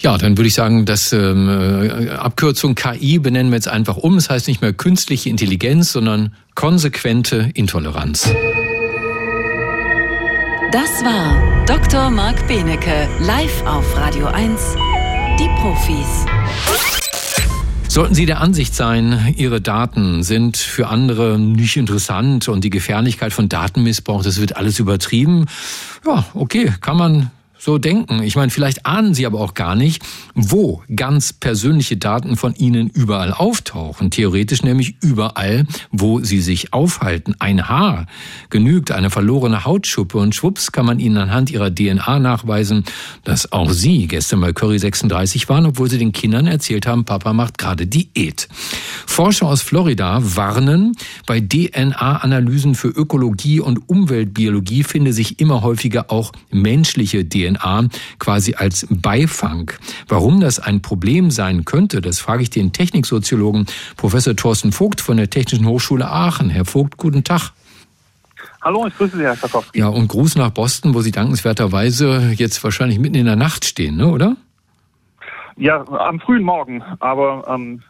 Ja, 0.00 0.18
dann 0.18 0.36
würde 0.36 0.48
ich 0.48 0.54
sagen, 0.54 0.84
dass 0.84 1.12
ähm, 1.12 1.48
äh, 1.48 2.10
Abkürzung 2.10 2.74
KI 2.74 3.18
benennen 3.18 3.50
wir 3.50 3.56
jetzt 3.56 3.68
einfach 3.68 3.96
um. 3.96 4.16
Es 4.16 4.24
das 4.24 4.34
heißt 4.34 4.48
nicht 4.48 4.60
mehr 4.60 4.72
künstliche 4.72 5.30
Intelligenz, 5.30 5.92
sondern 5.92 6.34
konsequente 6.54 7.50
Intoleranz. 7.54 8.30
Das 10.72 11.04
war 11.04 11.64
Dr. 11.66 12.10
Marc 12.10 12.46
Benecke, 12.48 13.08
live 13.20 13.64
auf 13.64 13.96
Radio 13.96 14.26
1, 14.26 14.60
die 15.38 15.48
Profis. 15.60 16.26
Sollten 17.88 18.14
Sie 18.14 18.26
der 18.26 18.40
Ansicht 18.40 18.74
sein, 18.74 19.32
Ihre 19.36 19.60
Daten 19.60 20.24
sind 20.24 20.56
für 20.56 20.88
andere 20.88 21.38
nicht 21.38 21.76
interessant 21.76 22.48
und 22.48 22.64
die 22.64 22.70
Gefährlichkeit 22.70 23.32
von 23.32 23.48
Datenmissbrauch, 23.48 24.24
das 24.24 24.40
wird 24.40 24.56
alles 24.56 24.80
übertrieben, 24.80 25.46
ja, 26.04 26.24
okay, 26.34 26.72
kann 26.80 26.96
man 26.96 27.30
so 27.64 27.78
denken. 27.78 28.22
Ich 28.22 28.36
meine, 28.36 28.50
vielleicht 28.50 28.84
ahnen 28.84 29.14
Sie 29.14 29.24
aber 29.24 29.40
auch 29.40 29.54
gar 29.54 29.74
nicht, 29.74 30.02
wo 30.34 30.82
ganz 30.94 31.32
persönliche 31.32 31.96
Daten 31.96 32.36
von 32.36 32.54
Ihnen 32.54 32.90
überall 32.90 33.32
auftauchen. 33.32 34.10
Theoretisch 34.10 34.62
nämlich 34.62 34.96
überall, 35.00 35.64
wo 35.90 36.20
Sie 36.20 36.42
sich 36.42 36.74
aufhalten. 36.74 37.34
Ein 37.38 37.66
Haar 37.66 38.06
genügt, 38.50 38.90
eine 38.90 39.08
verlorene 39.08 39.64
Hautschuppe 39.64 40.18
und 40.18 40.34
schwupps 40.34 40.72
kann 40.72 40.84
man 40.84 41.00
Ihnen 41.00 41.16
anhand 41.16 41.50
Ihrer 41.50 41.74
DNA 41.74 42.18
nachweisen, 42.18 42.84
dass 43.24 43.50
auch 43.50 43.70
Sie 43.70 44.08
gestern 44.08 44.42
bei 44.42 44.52
Curry 44.52 44.78
36 44.78 45.48
waren, 45.48 45.64
obwohl 45.64 45.88
Sie 45.88 45.96
den 45.96 46.12
Kindern 46.12 46.46
erzählt 46.46 46.86
haben, 46.86 47.06
Papa 47.06 47.32
macht 47.32 47.56
gerade 47.56 47.86
Diät. 47.86 48.46
Forscher 49.06 49.46
aus 49.46 49.62
Florida 49.62 50.18
warnen, 50.20 50.92
bei 51.26 51.40
DNA-Analysen 51.40 52.74
für 52.74 52.88
Ökologie 52.88 53.60
und 53.60 53.88
Umweltbiologie 53.88 54.84
finde 54.84 55.14
sich 55.14 55.40
immer 55.40 55.62
häufiger 55.62 56.10
auch 56.12 56.32
menschliche 56.50 57.26
DNA 57.26 57.53
DNA 57.54 57.88
quasi 58.18 58.54
als 58.54 58.86
Beifang. 58.90 59.70
Warum 60.08 60.40
das 60.40 60.58
ein 60.58 60.82
Problem 60.82 61.30
sein 61.30 61.64
könnte, 61.64 62.00
das 62.00 62.18
frage 62.18 62.42
ich 62.42 62.50
den 62.50 62.72
Techniksoziologen 62.72 63.66
Professor 63.96 64.36
Thorsten 64.36 64.72
Vogt 64.72 65.00
von 65.00 65.16
der 65.16 65.30
Technischen 65.30 65.66
Hochschule 65.66 66.08
Aachen. 66.08 66.50
Herr 66.50 66.64
Vogt, 66.64 66.96
guten 66.96 67.24
Tag. 67.24 67.52
Hallo, 68.62 68.86
ich 68.86 68.96
grüße 68.96 69.16
Sie, 69.16 69.22
Herr 69.22 69.36
Schakowski. 69.36 69.78
Ja, 69.78 69.88
und 69.88 70.08
Gruß 70.08 70.36
nach 70.36 70.50
Boston, 70.50 70.94
wo 70.94 71.02
Sie 71.02 71.10
dankenswerterweise 71.10 72.32
jetzt 72.34 72.62
wahrscheinlich 72.64 72.98
mitten 72.98 73.16
in 73.16 73.26
der 73.26 73.36
Nacht 73.36 73.64
stehen, 73.66 73.96
ne, 73.96 74.08
oder? 74.08 74.36
Ja, 75.56 75.84
am 75.86 76.18
frühen 76.18 76.42
Morgen, 76.42 76.82
aber 76.98 77.44
ähm, 77.48 77.82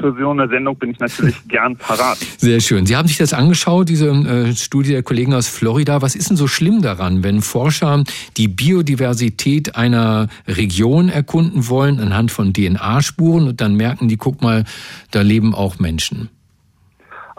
so 0.00 0.30
eine 0.30 0.48
Sendung 0.48 0.76
bin 0.76 0.90
ich 0.90 0.98
natürlich 0.98 1.36
gern 1.48 1.76
parat. 1.76 2.18
Sehr 2.38 2.60
schön. 2.60 2.86
Sie 2.86 2.96
haben 2.96 3.08
sich 3.08 3.18
das 3.18 3.32
angeschaut, 3.32 3.88
diese 3.88 4.08
äh, 4.08 4.54
Studie 4.54 4.92
der 4.92 5.02
Kollegen 5.02 5.34
aus 5.34 5.48
Florida. 5.48 6.02
Was 6.02 6.14
ist 6.14 6.30
denn 6.30 6.36
so 6.36 6.46
schlimm 6.46 6.82
daran, 6.82 7.22
wenn 7.24 7.42
Forscher 7.42 8.04
die 8.36 8.48
Biodiversität 8.48 9.76
einer 9.76 10.28
Region 10.46 11.08
erkunden 11.08 11.68
wollen 11.68 12.00
anhand 12.00 12.30
von 12.30 12.52
DNA-Spuren 12.52 13.48
und 13.48 13.60
dann 13.60 13.74
merken 13.74 14.08
die, 14.08 14.16
guck 14.16 14.42
mal, 14.42 14.64
da 15.10 15.22
leben 15.22 15.54
auch 15.54 15.78
Menschen? 15.78 16.28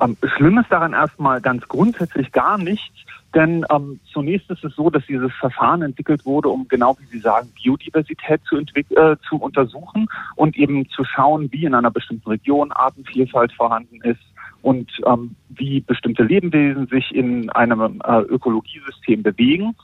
Ähm, 0.01 0.17
schlimm 0.35 0.57
ist 0.57 0.71
daran 0.71 0.93
erstmal 0.93 1.41
ganz 1.41 1.67
grundsätzlich 1.67 2.31
gar 2.31 2.57
nichts, 2.57 2.95
denn 3.35 3.65
ähm, 3.69 3.99
zunächst 4.11 4.49
ist 4.49 4.63
es 4.63 4.75
so, 4.75 4.89
dass 4.89 5.05
dieses 5.05 5.31
Verfahren 5.33 5.81
entwickelt 5.81 6.25
wurde, 6.25 6.49
um 6.49 6.67
genau 6.67 6.97
wie 6.99 7.05
Sie 7.05 7.19
sagen, 7.19 7.51
Biodiversität 7.61 8.41
zu, 8.45 8.57
äh, 8.57 9.17
zu 9.27 9.35
untersuchen 9.37 10.07
und 10.35 10.57
eben 10.57 10.89
zu 10.89 11.03
schauen, 11.03 11.51
wie 11.51 11.65
in 11.65 11.75
einer 11.75 11.91
bestimmten 11.91 12.29
Region 12.29 12.71
Artenvielfalt 12.71 13.51
vorhanden 13.53 14.01
ist 14.01 14.19
und 14.61 14.89
ähm, 15.05 15.35
wie 15.49 15.79
bestimmte 15.79 16.23
Lebewesen 16.23 16.87
sich 16.87 17.13
in 17.13 17.49
einem 17.51 18.01
äh, 18.03 18.21
Ökologiesystem 18.21 19.23
bewegen. 19.23 19.75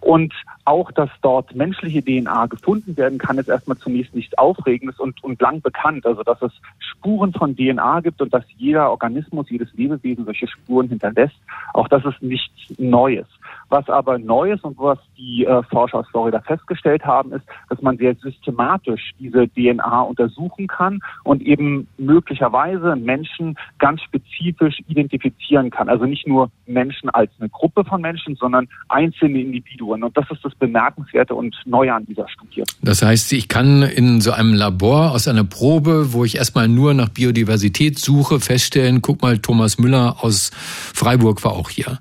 Und 0.00 0.32
auch, 0.64 0.90
dass 0.92 1.10
dort 1.20 1.54
menschliche 1.54 2.02
DNA 2.02 2.46
gefunden 2.46 2.96
werden 2.96 3.18
kann, 3.18 3.38
ist 3.38 3.48
erstmal 3.48 3.76
zunächst 3.76 4.14
nichts 4.14 4.36
Aufregendes 4.38 4.98
und, 4.98 5.22
und 5.22 5.40
lang 5.40 5.60
bekannt. 5.60 6.06
Also, 6.06 6.22
dass 6.22 6.40
es 6.42 6.52
Spuren 6.78 7.32
von 7.32 7.54
DNA 7.54 8.00
gibt 8.00 8.22
und 8.22 8.32
dass 8.32 8.44
jeder 8.56 8.90
Organismus, 8.90 9.50
jedes 9.50 9.72
Lebewesen 9.74 10.24
solche 10.24 10.48
Spuren 10.48 10.88
hinterlässt, 10.88 11.36
auch 11.74 11.88
das 11.88 12.04
ist 12.04 12.22
nichts 12.22 12.50
Neues. 12.78 13.26
Was 13.70 13.88
aber 13.88 14.18
neu 14.18 14.52
ist 14.52 14.64
und 14.64 14.76
was 14.78 14.98
die 15.16 15.46
äh, 15.46 15.62
Forscher 15.70 15.98
aus 15.98 16.08
Florida 16.10 16.40
festgestellt 16.40 17.04
haben, 17.04 17.32
ist, 17.32 17.44
dass 17.68 17.80
man 17.80 17.96
sehr 17.98 18.16
systematisch 18.16 19.12
diese 19.18 19.48
DNA 19.48 20.02
untersuchen 20.02 20.66
kann 20.66 21.00
und 21.24 21.40
eben 21.42 21.86
möglicherweise 21.96 22.96
Menschen 22.96 23.56
ganz 23.78 24.02
spezifisch 24.02 24.78
identifizieren 24.88 25.70
kann. 25.70 25.88
Also 25.88 26.04
nicht 26.04 26.26
nur 26.26 26.50
Menschen 26.66 27.10
als 27.10 27.30
eine 27.38 27.48
Gruppe 27.48 27.84
von 27.84 28.00
Menschen, 28.00 28.34
sondern 28.34 28.68
einzelne 28.88 29.40
Individuen. 29.40 30.02
Und 30.02 30.16
das 30.16 30.28
ist 30.30 30.44
das 30.44 30.54
Bemerkenswerte 30.56 31.34
und 31.34 31.54
Neue 31.64 31.94
an 31.94 32.04
dieser 32.06 32.28
Studie. 32.28 32.64
Das 32.82 33.02
heißt, 33.02 33.32
ich 33.32 33.48
kann 33.48 33.82
in 33.82 34.20
so 34.20 34.32
einem 34.32 34.54
Labor 34.54 35.12
aus 35.12 35.28
einer 35.28 35.44
Probe, 35.44 36.12
wo 36.12 36.24
ich 36.24 36.36
erstmal 36.36 36.68
nur 36.68 36.92
nach 36.94 37.08
Biodiversität 37.08 37.98
suche, 37.98 38.40
feststellen, 38.40 39.00
guck 39.02 39.22
mal, 39.22 39.38
Thomas 39.38 39.78
Müller 39.78 40.16
aus 40.20 40.50
Freiburg 40.52 41.44
war 41.44 41.52
auch 41.52 41.70
hier. 41.70 41.98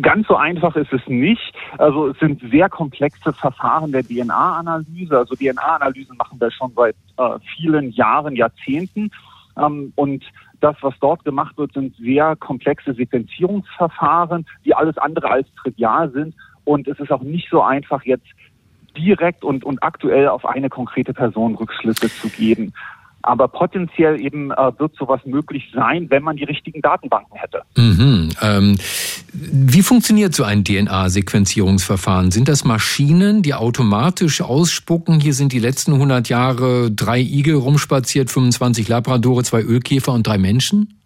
Ganz 0.00 0.26
so 0.26 0.36
einfach 0.36 0.74
ist 0.76 0.92
es 0.92 1.06
nicht. 1.06 1.54
Also 1.78 2.08
es 2.08 2.18
sind 2.18 2.40
sehr 2.50 2.68
komplexe 2.68 3.32
Verfahren 3.32 3.92
der 3.92 4.02
DNA-Analyse. 4.02 5.18
Also 5.18 5.34
DNA-Analysen 5.34 6.16
machen 6.16 6.40
wir 6.40 6.50
schon 6.50 6.72
seit 6.74 6.96
äh, 7.16 7.38
vielen 7.56 7.90
Jahren, 7.90 8.34
Jahrzehnten. 8.34 9.10
Ähm, 9.56 9.92
und 9.96 10.24
das, 10.60 10.76
was 10.80 10.94
dort 11.00 11.24
gemacht 11.24 11.56
wird, 11.58 11.72
sind 11.72 11.94
sehr 11.96 12.34
komplexe 12.36 12.94
Sequenzierungsverfahren, 12.94 14.46
die 14.64 14.74
alles 14.74 14.98
andere 14.98 15.30
als 15.30 15.46
trivial 15.54 16.10
sind. 16.10 16.34
Und 16.64 16.88
es 16.88 16.98
ist 16.98 17.12
auch 17.12 17.22
nicht 17.22 17.48
so 17.50 17.62
einfach, 17.62 18.02
jetzt 18.02 18.26
direkt 18.96 19.44
und, 19.44 19.64
und 19.64 19.82
aktuell 19.82 20.28
auf 20.28 20.44
eine 20.44 20.68
konkrete 20.68 21.14
Person 21.14 21.54
Rückschlüsse 21.54 22.08
zu 22.08 22.28
geben. 22.28 22.72
Aber 23.22 23.48
potenziell 23.48 24.20
eben 24.20 24.52
äh, 24.52 24.72
wird 24.78 24.94
sowas 24.96 25.20
möglich 25.24 25.70
sein, 25.74 26.06
wenn 26.10 26.22
man 26.22 26.36
die 26.36 26.44
richtigen 26.44 26.80
Datenbanken 26.80 27.36
hätte. 27.36 27.62
Mhm, 27.76 28.30
ähm, 28.40 28.76
wie 29.32 29.82
funktioniert 29.82 30.34
so 30.34 30.44
ein 30.44 30.64
DNA-Sequenzierungsverfahren? 30.64 32.30
Sind 32.30 32.48
das 32.48 32.64
Maschinen, 32.64 33.42
die 33.42 33.54
automatisch 33.54 34.40
ausspucken? 34.40 35.20
Hier 35.20 35.34
sind 35.34 35.52
die 35.52 35.58
letzten 35.58 35.94
100 35.94 36.28
Jahre 36.28 36.90
drei 36.90 37.20
Igel 37.20 37.56
rumspaziert, 37.56 38.30
25 38.30 38.88
Labradore, 38.88 39.42
zwei 39.42 39.62
Ölkäfer 39.62 40.12
und 40.12 40.26
drei 40.26 40.38
Menschen? 40.38 40.97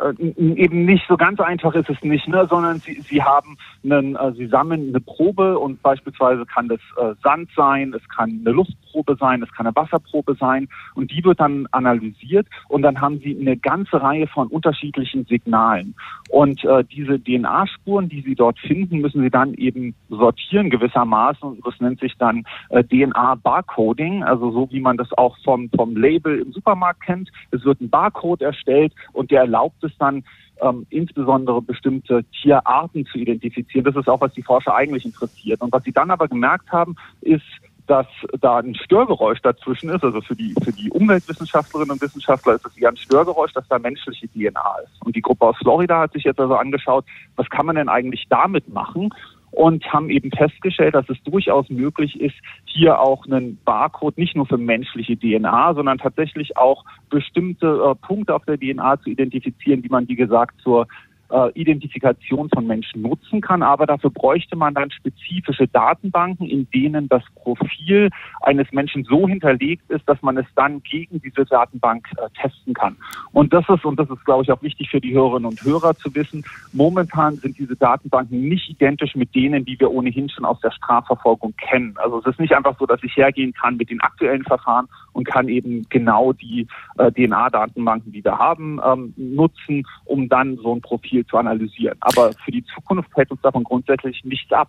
Äh, 0.00 0.14
eben 0.36 0.84
nicht 0.84 1.04
so 1.08 1.16
ganz 1.16 1.40
einfach 1.40 1.74
ist 1.74 1.90
es 1.90 2.02
nicht, 2.02 2.26
ne, 2.28 2.46
sondern 2.48 2.78
sie, 2.78 3.00
sie 3.00 3.22
haben 3.22 3.56
einen, 3.84 4.16
äh, 4.16 4.32
sie 4.32 4.46
sammeln 4.46 4.88
eine 4.88 5.00
Probe 5.00 5.58
und 5.58 5.82
beispielsweise 5.82 6.46
kann 6.46 6.68
das 6.68 6.80
äh, 6.96 7.14
Sand 7.22 7.50
sein, 7.56 7.94
es 7.94 8.08
kann 8.08 8.40
eine 8.40 8.54
Luftprobe 8.54 9.16
sein, 9.18 9.42
es 9.42 9.52
kann 9.52 9.66
eine 9.66 9.76
Wasserprobe 9.76 10.36
sein 10.38 10.68
und 10.94 11.10
die 11.10 11.24
wird 11.24 11.40
dann 11.40 11.66
analysiert 11.72 12.46
und 12.68 12.82
dann 12.82 13.00
haben 13.00 13.18
sie 13.20 13.36
eine 13.38 13.56
ganze 13.56 14.00
Reihe 14.00 14.26
von 14.26 14.48
unterschiedlichen 14.48 15.26
Signalen 15.26 15.94
und 16.30 16.64
äh, 16.64 16.84
diese 16.84 17.20
DNA-Spuren, 17.20 18.08
die 18.08 18.22
sie 18.22 18.34
dort 18.34 18.58
finden, 18.58 19.00
müssen 19.00 19.22
sie 19.22 19.30
dann 19.30 19.54
eben 19.54 19.94
sortieren 20.08 20.70
gewissermaßen 20.70 21.42
und 21.42 21.66
das 21.66 21.78
nennt 21.80 22.00
sich 22.00 22.16
dann 22.18 22.44
äh, 22.70 22.82
DNA-Barcoding, 22.84 24.24
also 24.24 24.50
so 24.50 24.68
wie 24.70 24.80
man 24.80 24.96
das 24.96 25.12
auch 25.18 25.36
vom 25.44 25.68
vom 25.76 25.96
Label 25.96 26.38
im 26.38 26.52
Supermarkt 26.52 27.02
kennt. 27.02 27.30
Es 27.50 27.64
wird 27.64 27.80
ein 27.80 27.90
Barcode 27.90 28.42
erstellt 28.42 28.94
und 29.12 29.30
der 29.30 29.40
erlaubt 29.40 29.82
es 29.84 29.89
es 29.90 29.98
dann 29.98 30.24
ähm, 30.60 30.86
insbesondere 30.90 31.62
bestimmte 31.62 32.24
Tierarten 32.42 33.06
zu 33.06 33.18
identifizieren. 33.18 33.84
Das 33.84 33.96
ist 33.96 34.08
auch, 34.08 34.20
was 34.20 34.32
die 34.34 34.42
Forscher 34.42 34.74
eigentlich 34.74 35.04
interessiert. 35.04 35.60
Und 35.60 35.72
was 35.72 35.84
sie 35.84 35.92
dann 35.92 36.10
aber 36.10 36.28
gemerkt 36.28 36.70
haben, 36.72 36.96
ist, 37.20 37.44
dass 37.86 38.06
da 38.40 38.58
ein 38.58 38.76
Störgeräusch 38.76 39.40
dazwischen 39.42 39.90
ist. 39.90 40.04
Also 40.04 40.20
für 40.20 40.36
die, 40.36 40.54
für 40.62 40.72
die 40.72 40.90
Umweltwissenschaftlerinnen 40.90 41.90
und 41.90 42.00
Wissenschaftler 42.00 42.54
ist 42.54 42.66
es 42.66 42.76
eher 42.76 42.90
ein 42.90 42.96
Störgeräusch, 42.96 43.52
dass 43.52 43.66
da 43.68 43.78
menschliche 43.80 44.28
DNA 44.28 44.76
ist. 44.84 45.04
Und 45.04 45.16
die 45.16 45.20
Gruppe 45.20 45.46
aus 45.46 45.56
Florida 45.58 45.98
hat 45.98 46.12
sich 46.12 46.22
jetzt 46.22 46.38
also 46.38 46.54
angeschaut, 46.54 47.04
was 47.34 47.50
kann 47.50 47.66
man 47.66 47.74
denn 47.74 47.88
eigentlich 47.88 48.26
damit 48.28 48.68
machen? 48.68 49.10
Und 49.50 49.84
haben 49.92 50.10
eben 50.10 50.30
festgestellt, 50.30 50.94
dass 50.94 51.08
es 51.08 51.22
durchaus 51.24 51.68
möglich 51.68 52.20
ist, 52.20 52.36
hier 52.64 53.00
auch 53.00 53.26
einen 53.26 53.58
Barcode 53.64 54.16
nicht 54.18 54.36
nur 54.36 54.46
für 54.46 54.58
menschliche 54.58 55.16
DNA, 55.16 55.74
sondern 55.74 55.98
tatsächlich 55.98 56.56
auch 56.56 56.84
bestimmte 57.08 57.66
äh, 57.66 57.94
Punkte 57.94 58.34
auf 58.34 58.44
der 58.44 58.58
DNA 58.58 59.00
zu 59.00 59.10
identifizieren, 59.10 59.82
die 59.82 59.88
man, 59.88 60.08
wie 60.08 60.16
gesagt, 60.16 60.60
zur 60.62 60.86
äh, 61.30 61.50
Identifikation 61.54 62.48
von 62.48 62.66
Menschen 62.66 63.02
nutzen 63.02 63.40
kann. 63.40 63.62
Aber 63.62 63.86
dafür 63.86 64.10
bräuchte 64.10 64.56
man 64.56 64.74
dann 64.74 64.90
spezifische 64.90 65.68
Datenbanken, 65.68 66.46
in 66.46 66.68
denen 66.70 67.08
das 67.08 67.22
Profil 67.34 68.10
eines 68.42 68.70
Menschen 68.72 69.04
so 69.04 69.28
hinterlegt 69.28 69.90
ist, 69.90 70.08
dass 70.08 70.20
man 70.22 70.36
es 70.36 70.46
dann 70.54 70.82
gegen 70.82 71.20
diese 71.20 71.44
Datenbank 71.44 72.08
äh, 72.16 72.28
testen 72.40 72.74
kann. 72.74 72.96
Und 73.32 73.52
das 73.52 73.68
ist, 73.68 73.84
und 73.84 73.98
das 73.98 74.10
ist, 74.10 74.24
glaube 74.24 74.42
ich, 74.42 74.52
auch 74.52 74.62
wichtig 74.62 74.90
für 74.90 75.00
die 75.00 75.14
Hörerinnen 75.14 75.48
und 75.48 75.62
Hörer 75.62 75.94
zu 75.96 76.14
wissen, 76.14 76.44
momentan 76.72 77.36
sind 77.36 77.58
diese 77.58 77.76
Datenbanken 77.76 78.48
nicht 78.48 78.68
identisch 78.68 79.14
mit 79.14 79.34
denen, 79.34 79.64
die 79.64 79.78
wir 79.78 79.90
ohnehin 79.90 80.28
schon 80.28 80.44
aus 80.44 80.60
der 80.60 80.70
Strafverfolgung 80.70 81.54
kennen. 81.56 81.94
Also 81.98 82.20
es 82.20 82.26
ist 82.26 82.40
nicht 82.40 82.54
einfach 82.54 82.78
so, 82.78 82.86
dass 82.86 83.02
ich 83.02 83.16
hergehen 83.16 83.52
kann 83.52 83.76
mit 83.76 83.90
den 83.90 84.00
aktuellen 84.00 84.44
Verfahren 84.44 84.88
und 85.12 85.24
kann 85.24 85.48
eben 85.48 85.86
genau 85.88 86.32
die 86.32 86.66
äh, 86.98 87.10
DNA-Datenbanken, 87.12 88.12
die 88.12 88.24
wir 88.24 88.38
haben, 88.38 88.80
ähm, 88.84 89.14
nutzen, 89.16 89.86
um 90.04 90.28
dann 90.28 90.56
so 90.56 90.74
ein 90.74 90.80
Profil 90.80 91.19
zu 91.26 91.36
analysieren. 91.36 91.96
Aber 92.00 92.32
für 92.44 92.50
die 92.50 92.64
Zukunft 92.74 93.08
hält 93.14 93.30
uns 93.30 93.40
davon 93.42 93.64
grundsätzlich 93.64 94.22
nichts 94.24 94.52
ab. 94.52 94.68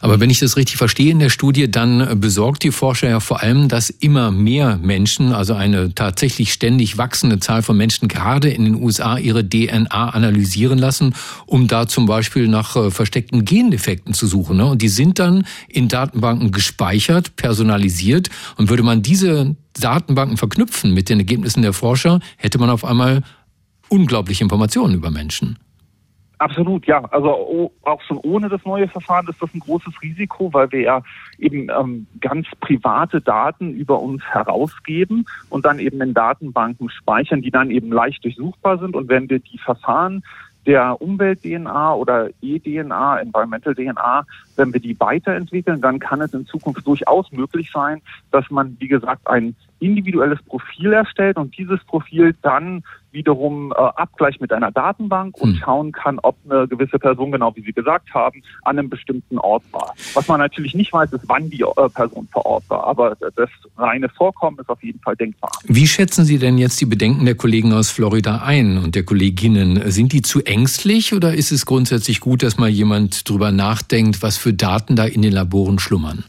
Aber 0.00 0.20
wenn 0.20 0.30
ich 0.30 0.40
das 0.40 0.56
richtig 0.56 0.76
verstehe 0.76 1.10
in 1.10 1.18
der 1.18 1.30
Studie, 1.30 1.70
dann 1.70 2.20
besorgt 2.20 2.62
die 2.62 2.70
Forscher 2.70 3.08
ja 3.08 3.20
vor 3.20 3.42
allem, 3.42 3.68
dass 3.68 3.90
immer 3.90 4.30
mehr 4.30 4.78
Menschen, 4.78 5.32
also 5.32 5.54
eine 5.54 5.94
tatsächlich 5.94 6.52
ständig 6.52 6.98
wachsende 6.98 7.38
Zahl 7.38 7.62
von 7.62 7.76
Menschen, 7.76 8.08
gerade 8.08 8.48
in 8.48 8.64
den 8.64 8.74
USA, 8.76 9.18
ihre 9.18 9.48
DNA 9.48 10.10
analysieren 10.10 10.78
lassen, 10.78 11.14
um 11.46 11.66
da 11.66 11.86
zum 11.86 12.06
Beispiel 12.06 12.48
nach 12.48 12.76
äh, 12.76 12.90
versteckten 12.90 13.44
Gendefekten 13.44 14.14
zu 14.14 14.26
suchen. 14.26 14.56
Ne? 14.56 14.66
Und 14.66 14.82
die 14.82 14.88
sind 14.88 15.18
dann 15.18 15.44
in 15.68 15.88
Datenbanken 15.88 16.50
gespeichert, 16.50 17.36
personalisiert. 17.36 18.30
Und 18.56 18.70
würde 18.70 18.82
man 18.82 19.02
diese 19.02 19.56
Datenbanken 19.74 20.36
verknüpfen 20.36 20.94
mit 20.94 21.08
den 21.08 21.18
Ergebnissen 21.18 21.62
der 21.62 21.72
Forscher, 21.72 22.20
hätte 22.36 22.58
man 22.58 22.70
auf 22.70 22.84
einmal 22.84 23.22
unglaubliche 23.88 24.44
Informationen 24.44 24.94
über 24.94 25.10
Menschen. 25.10 25.58
Absolut, 26.38 26.86
ja. 26.86 27.04
Also 27.06 27.72
auch 27.82 28.02
schon 28.02 28.18
ohne 28.18 28.48
das 28.48 28.64
neue 28.64 28.86
Verfahren 28.86 29.26
ist 29.28 29.42
das 29.42 29.52
ein 29.54 29.60
großes 29.60 30.00
Risiko, 30.02 30.52
weil 30.52 30.70
wir 30.70 30.80
ja 30.80 31.02
eben 31.38 31.68
ähm, 31.68 32.06
ganz 32.20 32.46
private 32.60 33.20
Daten 33.20 33.72
über 33.72 34.00
uns 34.00 34.22
herausgeben 34.22 35.26
und 35.50 35.64
dann 35.64 35.80
eben 35.80 36.00
in 36.00 36.14
Datenbanken 36.14 36.90
speichern, 36.90 37.42
die 37.42 37.50
dann 37.50 37.70
eben 37.70 37.90
leicht 37.90 38.22
durchsuchbar 38.24 38.78
sind. 38.78 38.94
Und 38.94 39.08
wenn 39.08 39.28
wir 39.28 39.40
die 39.40 39.58
Verfahren 39.58 40.22
der 40.64 41.00
Umwelt-DNA 41.00 41.94
oder 41.94 42.28
E-DNA, 42.40 43.20
Environmental 43.20 43.74
DNA, 43.74 44.24
wenn 44.56 44.72
wir 44.72 44.80
die 44.80 44.98
weiterentwickeln, 45.00 45.80
dann 45.80 45.98
kann 45.98 46.20
es 46.20 46.34
in 46.34 46.46
Zukunft 46.46 46.86
durchaus 46.86 47.32
möglich 47.32 47.70
sein, 47.72 48.00
dass 48.30 48.48
man, 48.50 48.76
wie 48.78 48.88
gesagt, 48.88 49.26
ein 49.26 49.56
individuelles 49.80 50.42
Profil 50.42 50.92
erstellt 50.92 51.36
und 51.36 51.56
dieses 51.56 51.82
Profil 51.84 52.34
dann 52.42 52.82
wiederum 53.10 53.72
äh, 53.72 53.74
abgleicht 53.76 54.40
mit 54.40 54.52
einer 54.52 54.70
Datenbank 54.70 55.36
und 55.38 55.52
hm. 55.52 55.56
schauen 55.56 55.92
kann, 55.92 56.18
ob 56.20 56.36
eine 56.48 56.68
gewisse 56.68 56.98
Person, 56.98 57.32
genau 57.32 57.54
wie 57.56 57.62
Sie 57.62 57.72
gesagt 57.72 58.12
haben, 58.12 58.42
an 58.62 58.78
einem 58.78 58.90
bestimmten 58.90 59.38
Ort 59.38 59.64
war. 59.72 59.94
Was 60.14 60.28
man 60.28 60.40
natürlich 60.40 60.74
nicht 60.74 60.92
weiß, 60.92 61.12
ist, 61.12 61.24
wann 61.26 61.48
die 61.50 61.62
äh, 61.62 61.88
Person 61.94 62.28
vor 62.30 62.44
Ort 62.44 62.64
war, 62.68 62.84
aber 62.84 63.16
das 63.36 63.48
reine 63.76 64.08
Vorkommen 64.08 64.58
ist 64.58 64.68
auf 64.68 64.82
jeden 64.82 65.00
Fall 65.00 65.16
denkbar. 65.16 65.50
Wie 65.64 65.86
schätzen 65.86 66.24
Sie 66.24 66.38
denn 66.38 66.58
jetzt 66.58 66.80
die 66.80 66.86
Bedenken 66.86 67.24
der 67.24 67.34
Kollegen 67.34 67.72
aus 67.72 67.90
Florida 67.90 68.42
ein 68.42 68.78
und 68.78 68.94
der 68.94 69.04
Kolleginnen? 69.04 69.90
Sind 69.90 70.12
die 70.12 70.22
zu 70.22 70.44
ängstlich 70.44 71.14
oder 71.14 71.34
ist 71.34 71.50
es 71.50 71.66
grundsätzlich 71.66 72.20
gut, 72.20 72.42
dass 72.42 72.58
mal 72.58 72.68
jemand 72.68 73.28
drüber 73.28 73.52
nachdenkt, 73.52 74.22
was 74.22 74.36
für 74.36 74.52
Daten 74.52 74.96
da 74.96 75.04
in 75.04 75.22
den 75.22 75.32
Laboren 75.32 75.78
schlummern? 75.78 76.24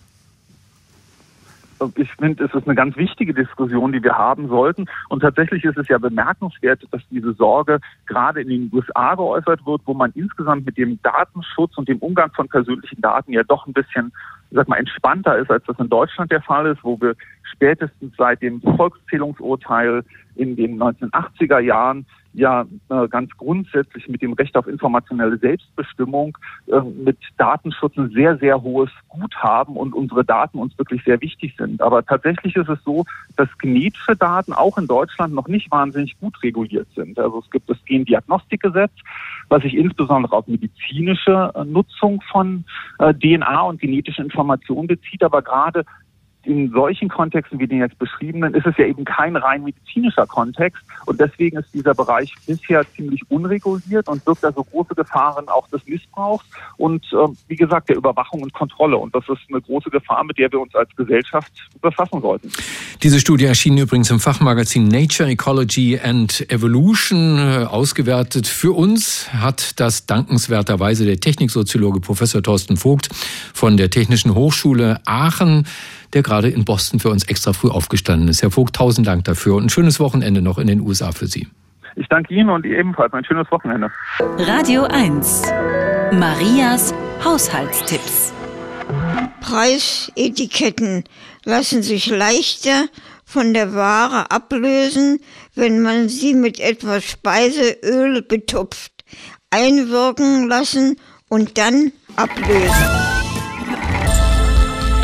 Ich 1.95 2.11
finde, 2.13 2.43
es 2.45 2.53
ist 2.53 2.65
eine 2.65 2.75
ganz 2.75 2.95
wichtige 2.97 3.33
Diskussion, 3.33 3.91
die 3.91 4.03
wir 4.03 4.17
haben 4.17 4.47
sollten. 4.47 4.85
Und 5.09 5.21
tatsächlich 5.21 5.63
ist 5.63 5.77
es 5.77 5.87
ja 5.87 5.97
bemerkenswert, 5.97 6.85
dass 6.91 7.01
diese 7.09 7.33
Sorge 7.33 7.79
gerade 8.05 8.41
in 8.41 8.49
den 8.49 8.69
USA 8.73 9.15
geäußert 9.15 9.65
wird, 9.65 9.81
wo 9.85 9.93
man 9.93 10.11
insgesamt 10.15 10.65
mit 10.65 10.77
dem 10.77 10.99
Datenschutz 11.01 11.77
und 11.77 11.87
dem 11.87 11.99
Umgang 11.99 12.31
von 12.33 12.47
persönlichen 12.47 13.01
Daten 13.01 13.31
ja 13.33 13.43
doch 13.43 13.65
ein 13.67 13.73
bisschen, 13.73 14.11
sag 14.51 14.67
mal, 14.67 14.77
entspannter 14.77 15.37
ist, 15.37 15.51
als 15.51 15.63
das 15.65 15.79
in 15.79 15.89
Deutschland 15.89 16.31
der 16.31 16.41
Fall 16.41 16.67
ist, 16.67 16.83
wo 16.83 16.99
wir 16.99 17.15
spätestens 17.43 18.13
seit 18.17 18.41
dem 18.41 18.61
Volkszählungsurteil 18.61 20.03
in 20.35 20.55
den 20.55 20.81
1980er 20.81 21.59
Jahren 21.59 22.05
ja 22.33 22.65
äh, 22.89 23.07
ganz 23.07 23.31
grundsätzlich 23.37 24.07
mit 24.07 24.21
dem 24.21 24.33
Recht 24.33 24.55
auf 24.55 24.67
informationelle 24.67 25.37
Selbstbestimmung 25.37 26.37
äh, 26.67 26.79
mit 26.81 27.17
Datenschutz 27.37 27.97
ein 27.97 28.09
sehr, 28.11 28.37
sehr 28.37 28.61
hohes 28.61 28.89
Gut 29.07 29.35
haben 29.37 29.75
und 29.75 29.93
unsere 29.93 30.23
Daten 30.23 30.59
uns 30.59 30.77
wirklich 30.77 31.03
sehr 31.03 31.19
wichtig 31.21 31.55
sind. 31.57 31.81
Aber 31.81 32.05
tatsächlich 32.05 32.55
ist 32.55 32.69
es 32.69 32.79
so, 32.83 33.05
dass 33.35 33.49
genetische 33.57 34.15
Daten 34.15 34.53
auch 34.53 34.77
in 34.77 34.87
Deutschland 34.87 35.33
noch 35.33 35.47
nicht 35.47 35.71
wahnsinnig 35.71 36.19
gut 36.19 36.41
reguliert 36.43 36.87
sind. 36.95 37.17
Also 37.19 37.39
es 37.39 37.49
gibt 37.49 37.69
das 37.69 37.77
Gendiagnostikgesetz, 37.85 38.91
was 39.49 39.63
sich 39.63 39.75
insbesondere 39.75 40.35
auf 40.35 40.47
medizinische 40.47 41.51
äh, 41.55 41.65
Nutzung 41.65 42.21
von 42.31 42.65
DNA 42.99 43.61
und 43.61 43.79
genetischen 43.79 44.25
Informationen 44.25 44.87
bezieht, 44.87 45.23
aber 45.23 45.41
gerade 45.41 45.85
in 46.43 46.71
solchen 46.71 47.09
Kontexten 47.09 47.59
wie 47.59 47.67
den 47.67 47.79
jetzt 47.79 47.99
beschriebenen 47.99 48.53
ist 48.53 48.65
es 48.65 48.75
ja 48.77 48.85
eben 48.85 49.05
kein 49.05 49.35
rein 49.35 49.63
medizinischer 49.63 50.25
Kontext 50.25 50.81
und 51.05 51.19
deswegen 51.19 51.57
ist 51.57 51.73
dieser 51.73 51.93
Bereich 51.93 52.33
bisher 52.47 52.85
ziemlich 52.95 53.21
unreguliert 53.29 54.07
und 54.07 54.23
birgt 54.23 54.45
also 54.45 54.63
große 54.63 54.95
Gefahren 54.95 55.47
auch 55.49 55.67
des 55.67 55.85
Missbrauchs 55.85 56.45
und 56.77 57.03
äh, 57.11 57.27
wie 57.47 57.55
gesagt 57.55 57.89
der 57.89 57.97
Überwachung 57.97 58.41
und 58.41 58.53
Kontrolle 58.53 58.97
und 58.97 59.13
das 59.13 59.23
ist 59.27 59.41
eine 59.49 59.61
große 59.61 59.89
Gefahr, 59.89 60.23
mit 60.23 60.37
der 60.37 60.51
wir 60.51 60.59
uns 60.59 60.73
als 60.75 60.89
Gesellschaft 60.95 61.51
befassen 61.81 62.21
sollten. 62.21 62.51
Diese 63.03 63.19
Studie 63.19 63.45
erschien 63.45 63.77
übrigens 63.77 64.09
im 64.09 64.19
Fachmagazin 64.19 64.87
Nature, 64.87 65.29
Ecology 65.29 65.99
and 65.99 66.49
Evolution. 66.49 67.37
Äh, 67.37 67.65
ausgewertet 67.65 68.47
für 68.47 68.73
uns 68.75 69.31
hat 69.33 69.79
das 69.79 70.05
dankenswerterweise 70.05 71.05
der 71.05 71.19
Techniksoziologe 71.19 71.99
Professor 71.99 72.41
Thorsten 72.41 72.77
Vogt 72.77 73.09
von 73.53 73.77
der 73.77 73.89
Technischen 73.89 74.35
Hochschule 74.35 74.99
Aachen 75.05 75.65
der 76.13 76.23
gerade 76.23 76.49
in 76.49 76.65
Boston 76.65 76.99
für 76.99 77.09
uns 77.09 77.23
extra 77.27 77.53
früh 77.53 77.69
aufgestanden 77.69 78.27
ist. 78.27 78.41
Herr 78.41 78.51
Vogt, 78.51 78.75
tausend 78.75 79.07
Dank 79.07 79.25
dafür 79.25 79.55
und 79.55 79.65
ein 79.65 79.69
schönes 79.69 79.99
Wochenende 79.99 80.41
noch 80.41 80.57
in 80.57 80.67
den 80.67 80.81
USA 80.81 81.11
für 81.11 81.27
Sie. 81.27 81.47
Ich 81.95 82.07
danke 82.07 82.33
Ihnen 82.33 82.49
und 82.49 82.65
ebenfalls 82.65 83.13
ein 83.13 83.25
schönes 83.25 83.51
Wochenende. 83.51 83.91
Radio 84.19 84.83
1. 84.83 85.43
Marias 86.13 86.93
Haushaltstipps. 87.23 88.33
Preisetiketten 89.41 91.03
lassen 91.43 91.83
sich 91.83 92.07
leichter 92.07 92.85
von 93.25 93.53
der 93.53 93.73
Ware 93.73 94.31
ablösen, 94.31 95.19
wenn 95.55 95.81
man 95.81 96.09
sie 96.09 96.33
mit 96.33 96.59
etwas 96.59 97.03
Speiseöl 97.03 98.21
betupft, 98.21 98.91
einwirken 99.51 100.47
lassen 100.47 100.95
und 101.27 101.57
dann 101.57 101.91
ablösen. 102.15 103.18